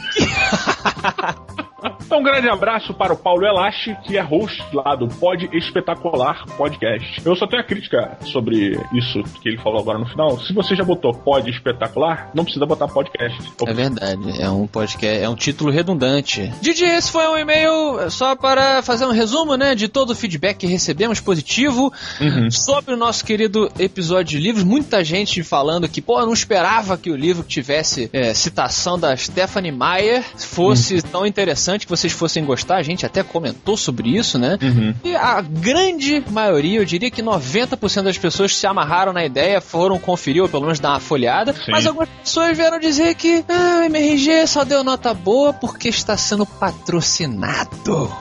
Então, 1.84 2.18
um 2.18 2.22
grande 2.22 2.48
abraço 2.48 2.92
para 2.92 3.12
o 3.12 3.16
Paulo 3.16 3.46
Elache, 3.46 3.96
que 4.04 4.16
é 4.16 4.20
host 4.20 4.64
lá 4.74 4.96
do 4.96 5.06
Pod 5.06 5.48
Espetacular 5.52 6.44
Podcast. 6.56 7.22
Eu 7.24 7.36
só 7.36 7.46
tenho 7.46 7.62
a 7.62 7.64
crítica 7.64 8.18
sobre 8.22 8.78
isso 8.92 9.22
que 9.40 9.48
ele 9.48 9.58
falou 9.58 9.80
agora 9.80 9.98
no 9.98 10.06
final. 10.06 10.40
Se 10.40 10.52
você 10.52 10.74
já 10.74 10.82
botou 10.82 11.12
Pod 11.12 11.48
Espetacular, 11.48 12.30
não 12.34 12.42
precisa 12.42 12.66
botar 12.66 12.88
podcast. 12.88 13.38
É 13.64 13.72
verdade, 13.72 14.40
é 14.40 14.50
um 14.50 14.66
podcast, 14.66 15.22
é 15.22 15.28
um 15.28 15.36
título 15.36 15.70
redundante. 15.70 16.52
Didi, 16.60 16.84
esse 16.84 17.12
foi 17.12 17.28
um 17.28 17.38
e-mail 17.38 18.10
só 18.10 18.34
para 18.34 18.82
fazer 18.82 19.06
um 19.06 19.12
resumo, 19.12 19.56
né, 19.56 19.74
de 19.74 19.86
todo 19.86 20.10
o 20.10 20.14
feedback 20.16 20.58
que 20.58 20.66
recebemos 20.66 21.20
positivo 21.20 21.92
sobre 22.50 22.94
o 22.94 22.96
nosso 22.96 23.24
querido 23.24 23.70
episódio 23.78 24.38
de 24.38 24.44
livros. 24.44 24.64
Muita 24.64 25.04
gente 25.04 25.44
falando 25.44 25.88
que, 25.88 26.02
pô, 26.02 26.20
não 26.20 26.32
esperava 26.32 26.96
que 26.98 27.10
o 27.10 27.16
livro 27.16 27.44
tivesse 27.44 28.10
é, 28.12 28.34
citação 28.34 28.98
da 28.98 29.16
Stephanie 29.16 29.70
Meyer 29.70 30.24
fosse 30.36 31.00
tão 31.02 31.24
interessante 31.24 31.77
que 31.86 31.90
vocês 31.90 32.12
fossem 32.12 32.44
gostar. 32.44 32.76
A 32.76 32.82
gente 32.82 33.04
até 33.04 33.22
comentou 33.22 33.76
sobre 33.76 34.16
isso, 34.16 34.38
né? 34.38 34.58
E 35.04 35.14
a 35.14 35.40
grande 35.40 36.22
maioria, 36.30 36.78
eu 36.78 36.84
diria 36.84 37.10
que 37.10 37.22
90% 37.22 38.02
das 38.02 38.18
pessoas 38.18 38.56
se 38.56 38.66
amarraram 38.66 39.12
na 39.12 39.24
ideia, 39.24 39.60
foram 39.60 39.98
conferir 39.98 40.42
ou 40.42 40.48
pelo 40.48 40.62
menos 40.62 40.80
dar 40.80 40.90
uma 40.90 41.00
folhada. 41.00 41.52
Sim. 41.52 41.72
Mas 41.72 41.86
algumas 41.86 42.08
pessoas 42.08 42.56
vieram 42.56 42.78
dizer 42.78 43.14
que 43.14 43.44
ah, 43.48 43.80
o 43.80 43.84
MRG 43.84 44.46
só 44.46 44.64
deu 44.64 44.82
nota 44.82 45.12
boa 45.14 45.52
porque 45.52 45.88
está 45.88 46.16
sendo 46.16 46.46
patrocinado. 46.46 47.70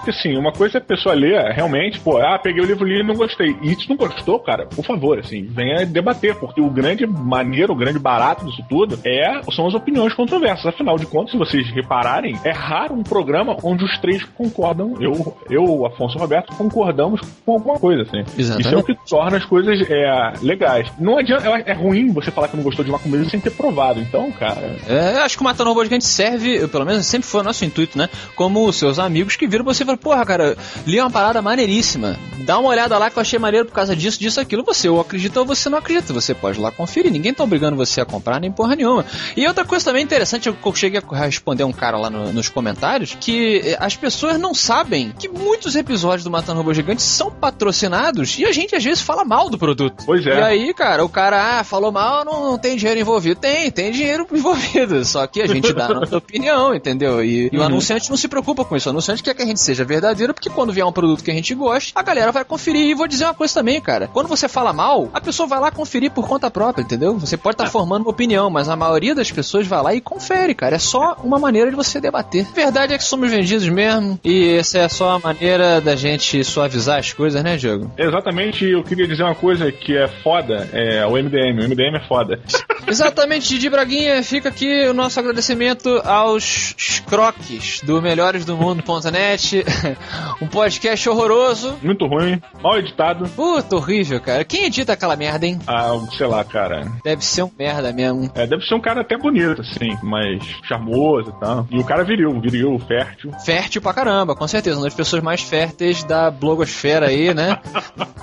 Assim, 0.07 0.37
uma 0.37 0.51
coisa 0.51 0.77
é 0.77 0.81
a 0.81 0.83
pessoa 0.83 1.15
ler 1.15 1.53
realmente, 1.53 1.99
pô, 1.99 2.17
ah, 2.17 2.39
peguei 2.41 2.63
o 2.63 2.65
livro 2.65 2.85
li 2.85 3.01
e 3.01 3.03
não 3.03 3.15
gostei. 3.15 3.55
E 3.61 3.75
se 3.75 3.89
não 3.89 3.95
gostou, 3.95 4.39
cara, 4.39 4.65
por 4.65 4.85
favor, 4.85 5.19
assim, 5.19 5.45
venha 5.45 5.85
debater, 5.85 6.35
porque 6.35 6.61
o 6.61 6.69
grande 6.69 7.05
maneiro, 7.05 7.73
o 7.73 7.75
grande 7.75 7.99
barato 7.99 8.45
disso 8.45 8.63
tudo 8.69 8.99
é, 9.05 9.41
são 9.51 9.67
as 9.67 9.73
opiniões 9.73 10.13
controversas. 10.13 10.65
Afinal 10.65 10.97
de 10.97 11.05
contas, 11.05 11.31
se 11.31 11.37
vocês 11.37 11.69
repararem, 11.73 12.37
é 12.43 12.51
raro 12.51 12.95
um 12.95 13.03
programa 13.03 13.36
onde 13.63 13.83
os 13.83 13.97
três 13.99 14.23
concordam, 14.37 14.95
eu, 14.99 15.35
eu 15.49 15.85
Afonso 15.85 16.17
Roberto, 16.17 16.55
concordamos 16.55 17.21
com 17.45 17.53
alguma 17.53 17.79
coisa, 17.79 18.03
assim. 18.03 18.19
Exatamente. 18.37 18.67
Isso 18.67 18.75
é 18.75 18.77
o 18.77 18.83
que 18.83 18.95
torna 19.09 19.37
as 19.37 19.45
coisas 19.45 19.79
é, 19.89 20.33
legais. 20.41 20.87
Não 20.99 21.17
adianta, 21.17 21.47
é 21.49 21.63
é 21.71 21.73
ruim 21.73 22.11
você 22.11 22.31
falar 22.31 22.47
que 22.47 22.55
não 22.55 22.63
gostou 22.63 22.83
de 22.85 22.91
uma 22.91 22.99
comida 22.99 23.27
sem 23.29 23.39
ter 23.39 23.51
provado. 23.51 23.99
Então, 23.99 24.31
cara, 24.31 24.75
É, 24.87 25.17
acho 25.19 25.35
que 25.35 25.41
o 25.41 25.43
Matando 25.43 25.69
Robô 25.69 25.83
Gigante 25.83 26.05
serve, 26.05 26.67
pelo 26.67 26.85
menos 26.85 27.05
sempre 27.05 27.27
foi 27.27 27.41
o 27.41 27.43
nosso 27.43 27.65
intuito, 27.65 27.97
né? 27.97 28.09
Como 28.35 28.65
os 28.65 28.75
seus 28.77 28.99
amigos 28.99 29.35
que 29.35 29.47
viram 29.47 29.65
você 29.65 29.83
e 29.83 29.85
falaram, 29.85 30.01
porra, 30.01 30.25
cara, 30.25 30.57
li 30.85 30.99
uma 30.99 31.09
parada 31.11 31.41
maneiríssima. 31.41 32.15
Dá 32.45 32.57
uma 32.59 32.69
olhada 32.69 32.97
lá 32.97 33.09
que 33.09 33.17
eu 33.17 33.21
achei 33.21 33.37
maneiro 33.39 33.65
por 33.65 33.73
causa 33.73 33.95
disso, 33.95 34.19
disso, 34.19 34.39
aquilo. 34.39 34.63
Você 34.63 34.87
ou 34.87 35.01
acredita 35.01 35.39
ou 35.39 35.45
você 35.45 35.69
não 35.69 35.77
acredita. 35.79 36.13
Você 36.13 36.33
pode 36.33 36.59
lá 36.59 36.71
conferir. 36.71 37.11
Ninguém 37.11 37.33
tá 37.33 37.43
obrigando 37.43 37.75
você 37.75 37.99
a 38.01 38.05
comprar 38.05 38.39
nem 38.39 38.51
porra 38.51 38.75
nenhuma. 38.75 39.05
E 39.35 39.45
outra 39.47 39.65
coisa 39.65 39.83
também 39.85 40.03
interessante, 40.03 40.47
eu 40.47 40.55
cheguei 40.75 41.01
a 41.11 41.25
responder 41.25 41.63
um 41.63 41.73
cara 41.73 41.97
lá 41.97 42.09
no- 42.09 42.31
nos 42.31 42.49
comentários, 42.49 43.15
que 43.27 43.61
eh, 43.61 43.77
as 43.77 43.93
pessoas 43.93 44.39
não 44.39 44.53
sabem 44.53 45.11
que 45.11 45.27
muitos 45.27 45.75
episódios 45.75 46.23
do 46.23 46.31
Matando 46.31 46.59
Robô 46.59 46.73
Gigante 46.73 47.01
são 47.01 47.29
patrocinados 47.29 48.39
e 48.39 48.45
a 48.45 48.53
gente 48.53 48.73
às 48.73 48.81
vezes 48.81 49.01
fala 49.01 49.25
mal 49.25 49.49
do 49.49 49.57
produto. 49.57 50.05
Pois 50.05 50.25
é. 50.25 50.29
E 50.29 50.41
aí, 50.41 50.73
cara, 50.73 51.03
o 51.03 51.09
cara, 51.09 51.59
ah, 51.59 51.63
falou 51.65 51.91
mal, 51.91 52.23
não, 52.23 52.51
não 52.51 52.57
tem 52.57 52.77
dinheiro 52.77 53.01
envolvido. 53.01 53.37
Tem, 53.37 53.69
tem 53.69 53.91
dinheiro 53.91 54.25
envolvido. 54.31 55.03
Só 55.03 55.27
que 55.27 55.41
a 55.41 55.47
gente 55.47 55.73
dá 55.73 55.87
a 55.87 55.93
nossa 55.95 56.15
opinião, 56.19 56.73
entendeu? 56.73 57.21
E, 57.21 57.49
e 57.51 57.57
o 57.57 57.63
anunciante 57.63 58.09
não 58.09 58.15
se 58.15 58.29
preocupa 58.29 58.63
com 58.63 58.77
isso. 58.77 58.87
O 58.87 58.91
anunciante 58.91 59.21
quer 59.21 59.33
que 59.33 59.41
a 59.41 59.45
gente 59.45 59.59
seja 59.59 59.83
verdadeiro, 59.83 60.33
porque 60.33 60.49
quando 60.49 60.71
vier 60.71 60.85
um 60.85 60.93
produto 60.93 61.21
que 61.21 61.29
a 61.29 61.33
gente 61.33 61.53
gosta, 61.53 61.99
a 61.99 62.01
galera 62.01 62.31
vai 62.31 62.45
conferir. 62.45 62.87
E 62.87 62.93
vou 62.93 63.09
dizer 63.09 63.25
uma 63.25 63.33
coisa 63.33 63.53
também, 63.53 63.81
cara. 63.81 64.07
Quando 64.07 64.27
você 64.27 64.47
fala 64.47 64.71
mal, 64.71 65.09
a 65.13 65.19
pessoa 65.19 65.47
vai 65.47 65.59
lá 65.59 65.69
conferir 65.69 66.11
por 66.11 66.25
conta 66.29 66.49
própria, 66.49 66.81
entendeu? 66.81 67.17
Você 67.17 67.35
pode 67.35 67.55
estar 67.55 67.69
formando 67.69 68.03
uma 68.03 68.11
opinião, 68.11 68.49
mas 68.49 68.69
a 68.69 68.75
maioria 68.77 69.13
das 69.13 69.29
pessoas 69.29 69.67
vai 69.67 69.83
lá 69.83 69.93
e 69.93 69.99
confere, 69.99 70.55
cara. 70.55 70.77
É 70.77 70.79
só 70.79 71.17
uma 71.21 71.37
maneira 71.37 71.69
de 71.69 71.75
você 71.75 71.99
debater. 71.99 72.47
Verdade 72.55 72.93
é 72.93 72.97
que 72.97 73.03
somos 73.17 73.31
vendidos 73.31 73.67
mesmo. 73.67 74.19
E 74.23 74.57
essa 74.57 74.79
é 74.79 74.89
só 74.89 75.15
a 75.15 75.19
maneira 75.19 75.81
da 75.81 75.95
gente 75.95 76.43
suavizar 76.43 76.99
as 76.99 77.11
coisas, 77.13 77.43
né, 77.43 77.57
Diogo? 77.57 77.91
exatamente 77.97 78.65
eu 78.65 78.83
queria 78.83 79.07
dizer 79.07 79.23
uma 79.23 79.33
coisa 79.33 79.71
que 79.71 79.97
é 79.97 80.07
foda, 80.07 80.69
é 80.71 81.05
o 81.05 81.11
MDM. 81.11 81.59
O 81.59 81.67
MDM 81.67 81.95
é 81.95 82.07
foda. 82.07 82.39
Exatamente, 82.87 83.49
Didi 83.49 83.69
Braguinha, 83.69 84.23
fica 84.23 84.47
aqui 84.47 84.87
o 84.87 84.93
nosso 84.93 85.19
agradecimento 85.19 86.01
aos 86.05 87.01
croques 87.05 87.81
do 87.83 88.01
Melhores 88.01 88.45
do 88.45 88.55
Mundo.net, 88.55 89.65
um 90.41 90.47
podcast 90.47 91.09
horroroso. 91.09 91.77
Muito 91.81 92.05
ruim, 92.05 92.41
mal 92.63 92.77
editado. 92.77 93.27
Puta, 93.29 93.75
horrível, 93.75 94.21
cara. 94.21 94.45
Quem 94.45 94.63
edita 94.63 94.93
aquela 94.93 95.17
merda, 95.17 95.45
hein? 95.45 95.59
Ah, 95.67 95.99
sei 96.17 96.27
lá, 96.27 96.45
cara. 96.45 96.89
Deve 97.03 97.25
ser 97.25 97.43
um 97.43 97.51
merda 97.59 97.91
mesmo. 97.91 98.31
É, 98.35 98.47
deve 98.47 98.63
ser 98.63 98.75
um 98.75 98.79
cara 98.79 99.01
até 99.01 99.17
bonito, 99.17 99.61
assim, 99.61 99.97
mais 100.01 100.41
charmoso 100.63 101.33
e 101.35 101.39
tal. 101.41 101.67
E 101.69 101.79
o 101.79 101.83
cara 101.83 102.05
viril, 102.05 102.39
viril, 102.39 102.79
fértil. 102.87 103.06
Fértil 103.45 103.81
pra 103.81 103.93
caramba, 103.93 104.35
com 104.35 104.47
certeza. 104.47 104.77
Uma 104.77 104.85
das 104.85 104.93
pessoas 104.93 105.21
mais 105.23 105.41
férteis 105.41 106.03
da 106.03 106.29
blogosfera 106.31 107.07
aí, 107.07 107.33
né? 107.33 107.57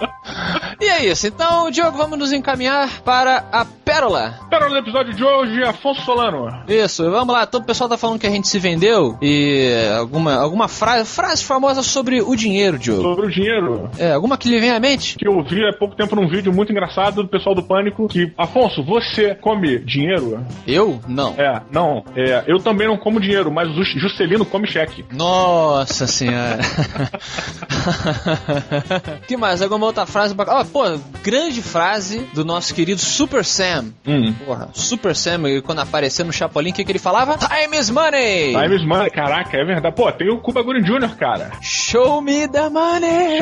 e 0.81 0.85
é 0.87 1.05
isso. 1.07 1.27
Então, 1.27 1.71
Diogo, 1.71 1.97
vamos 1.97 2.19
nos 2.19 2.33
encaminhar 2.33 2.89
para 3.03 3.45
a 3.53 3.65
Pérola. 3.65 4.39
Para 4.51 4.71
o 4.71 4.77
episódio 4.77 5.15
de 5.15 5.23
hoje, 5.25 5.63
Afonso 5.63 6.03
Solano. 6.03 6.63
Isso, 6.69 7.09
vamos 7.11 7.35
lá. 7.35 7.47
Todo 7.47 7.63
o 7.63 7.67
pessoal 7.67 7.89
tá 7.89 7.97
falando 7.97 8.19
que 8.19 8.27
a 8.27 8.31
gente 8.31 8.49
se 8.49 8.59
vendeu 8.59 9.17
e 9.23 9.73
alguma, 9.99 10.35
alguma 10.37 10.69
frase, 10.69 11.09
frase 11.09 11.45
famosa 11.45 11.83
sobre 11.83 12.21
o 12.23 12.35
dinheiro, 12.35 12.79
Diogo. 12.79 13.03
Sobre 13.03 13.27
o 13.27 13.31
dinheiro. 13.31 13.91
É, 13.99 14.13
alguma 14.13 14.37
que 14.39 14.49
lhe 14.49 14.59
vem 14.61 14.71
à 14.71 14.81
mente? 14.81 15.17
Que 15.17 15.29
eu 15.29 15.43
vi 15.45 15.65
há 15.67 15.73
pouco 15.79 15.95
tempo 15.95 16.17
num 16.17 16.29
vídeo 16.29 16.53
muito 16.53 16.73
engraçado 16.73 17.23
do 17.23 17.29
pessoal 17.29 17.55
do 17.55 17.63
Pânico 17.63 18.09
que, 18.09 18.33
Afonso, 18.37 18.83
você 18.85 19.35
come 19.35 19.79
dinheiro? 19.79 20.45
Eu? 20.67 21.01
Não. 21.07 21.35
É, 21.39 21.61
não. 21.71 22.05
É, 22.17 22.45
eu 22.47 22.59
também 22.59 22.89
não 22.89 22.97
como 22.97 23.21
dinheiro, 23.21 23.51
mas 23.53 23.69
o 23.71 23.75
Jus- 23.75 24.01
Juscelino 24.01 24.45
come 24.45 24.67
cheque. 24.75 25.05
Nossa 25.13 26.07
senhora. 26.07 26.59
que 29.29 29.37
mais? 29.37 29.63
Alguma 29.63 29.87
outra 29.87 30.05
frase 30.05 30.35
bacana? 30.35 30.61
Ah, 30.61 30.65
pô, 30.65 30.83
grande 31.23 31.63
frase 31.63 32.27
do 32.35 32.45
nosso 32.45 32.75
querido 32.75 33.01
Super 33.01 33.45
Sam. 33.45 33.93
Hum. 34.07 34.35
Porra, 34.45 34.69
Super 34.73 35.15
Sam, 35.15 35.49
e 35.49 35.63
quando 35.63 35.81
apareceu 35.81 36.25
no 36.25 36.33
Chapolin, 36.33 36.71
o 36.71 36.75
que, 36.75 36.85
que 36.85 36.91
ele 36.91 36.99
falava? 36.99 37.39
Time 37.39 37.79
is 37.79 37.91
money! 37.91 38.53
Time 38.53 38.77
is 38.77 38.85
money. 38.85 39.11
Caraca, 39.11 39.57
é 39.57 39.65
verdade. 39.65 39.95
Pô, 39.95 40.11
tem 40.11 40.31
o 40.31 40.41
Cuba 40.41 40.63
Gooding 40.63 40.83
Jr., 40.83 41.17
cara. 41.17 41.53
Show 41.63 42.21
me 42.21 42.49
the 42.49 42.69
money! 42.69 43.41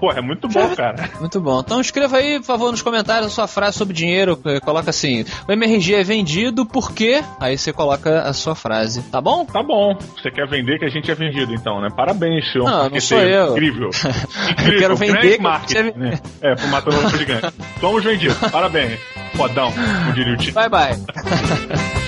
Pô, 0.00 0.10
é 0.12 0.20
muito 0.20 0.48
bom, 0.48 0.74
cara. 0.74 1.08
Muito 1.18 1.40
bom. 1.40 1.60
Então 1.60 1.80
escreva 1.80 2.18
aí, 2.18 2.38
por 2.38 2.46
favor, 2.46 2.70
nos 2.70 2.82
comentários 2.82 3.26
a 3.26 3.34
sua 3.34 3.46
frase 3.46 3.76
sobre 3.76 3.94
dinheiro. 3.94 4.38
Eh, 4.44 4.60
Coloca 4.60 4.90
assim: 4.90 5.24
o 5.48 5.52
MRG 5.52 5.94
é 5.94 6.02
vendido 6.02 6.64
porque. 6.64 7.22
Aí 7.40 7.56
você 7.56 7.72
coloca 7.72 8.20
a 8.20 8.32
sua 8.32 8.54
frase, 8.54 9.02
tá 9.02 9.20
bom? 9.20 9.44
Tá 9.44 9.62
bom. 9.62 9.96
Você 10.16 10.30
quer 10.30 10.46
vender 10.48 10.78
que 10.78 10.84
a 10.84 10.88
gente 10.88 11.10
é 11.10 11.14
vendido, 11.14 11.52
então, 11.54 11.80
né? 11.80 11.88
Parabéns, 11.94 12.50
senhor. 12.52 12.68
Não, 12.68 12.90
não 12.90 13.00
sou 13.00 13.18
eu. 13.20 13.52
Incrível. 13.52 13.90
Eu 14.04 14.52
Incrível. 14.52 14.78
quero 14.80 14.96
vender 14.96 15.36
que 15.36 15.42
marketing, 15.42 15.74
você- 15.92 15.98
né? 15.98 16.20
É, 16.40 16.54
por 16.56 16.66
matar 16.68 16.90
o 16.90 16.96
robô 16.96 17.16
gigante. 17.16 17.46
Somos 17.80 18.04
vendidos. 18.04 18.36
Parabéns. 18.50 18.98
Fodão, 19.34 19.72
como 19.72 20.12
diria 20.14 20.36
o. 20.36 20.50
Bye 20.52 20.68
bye. 20.68 20.96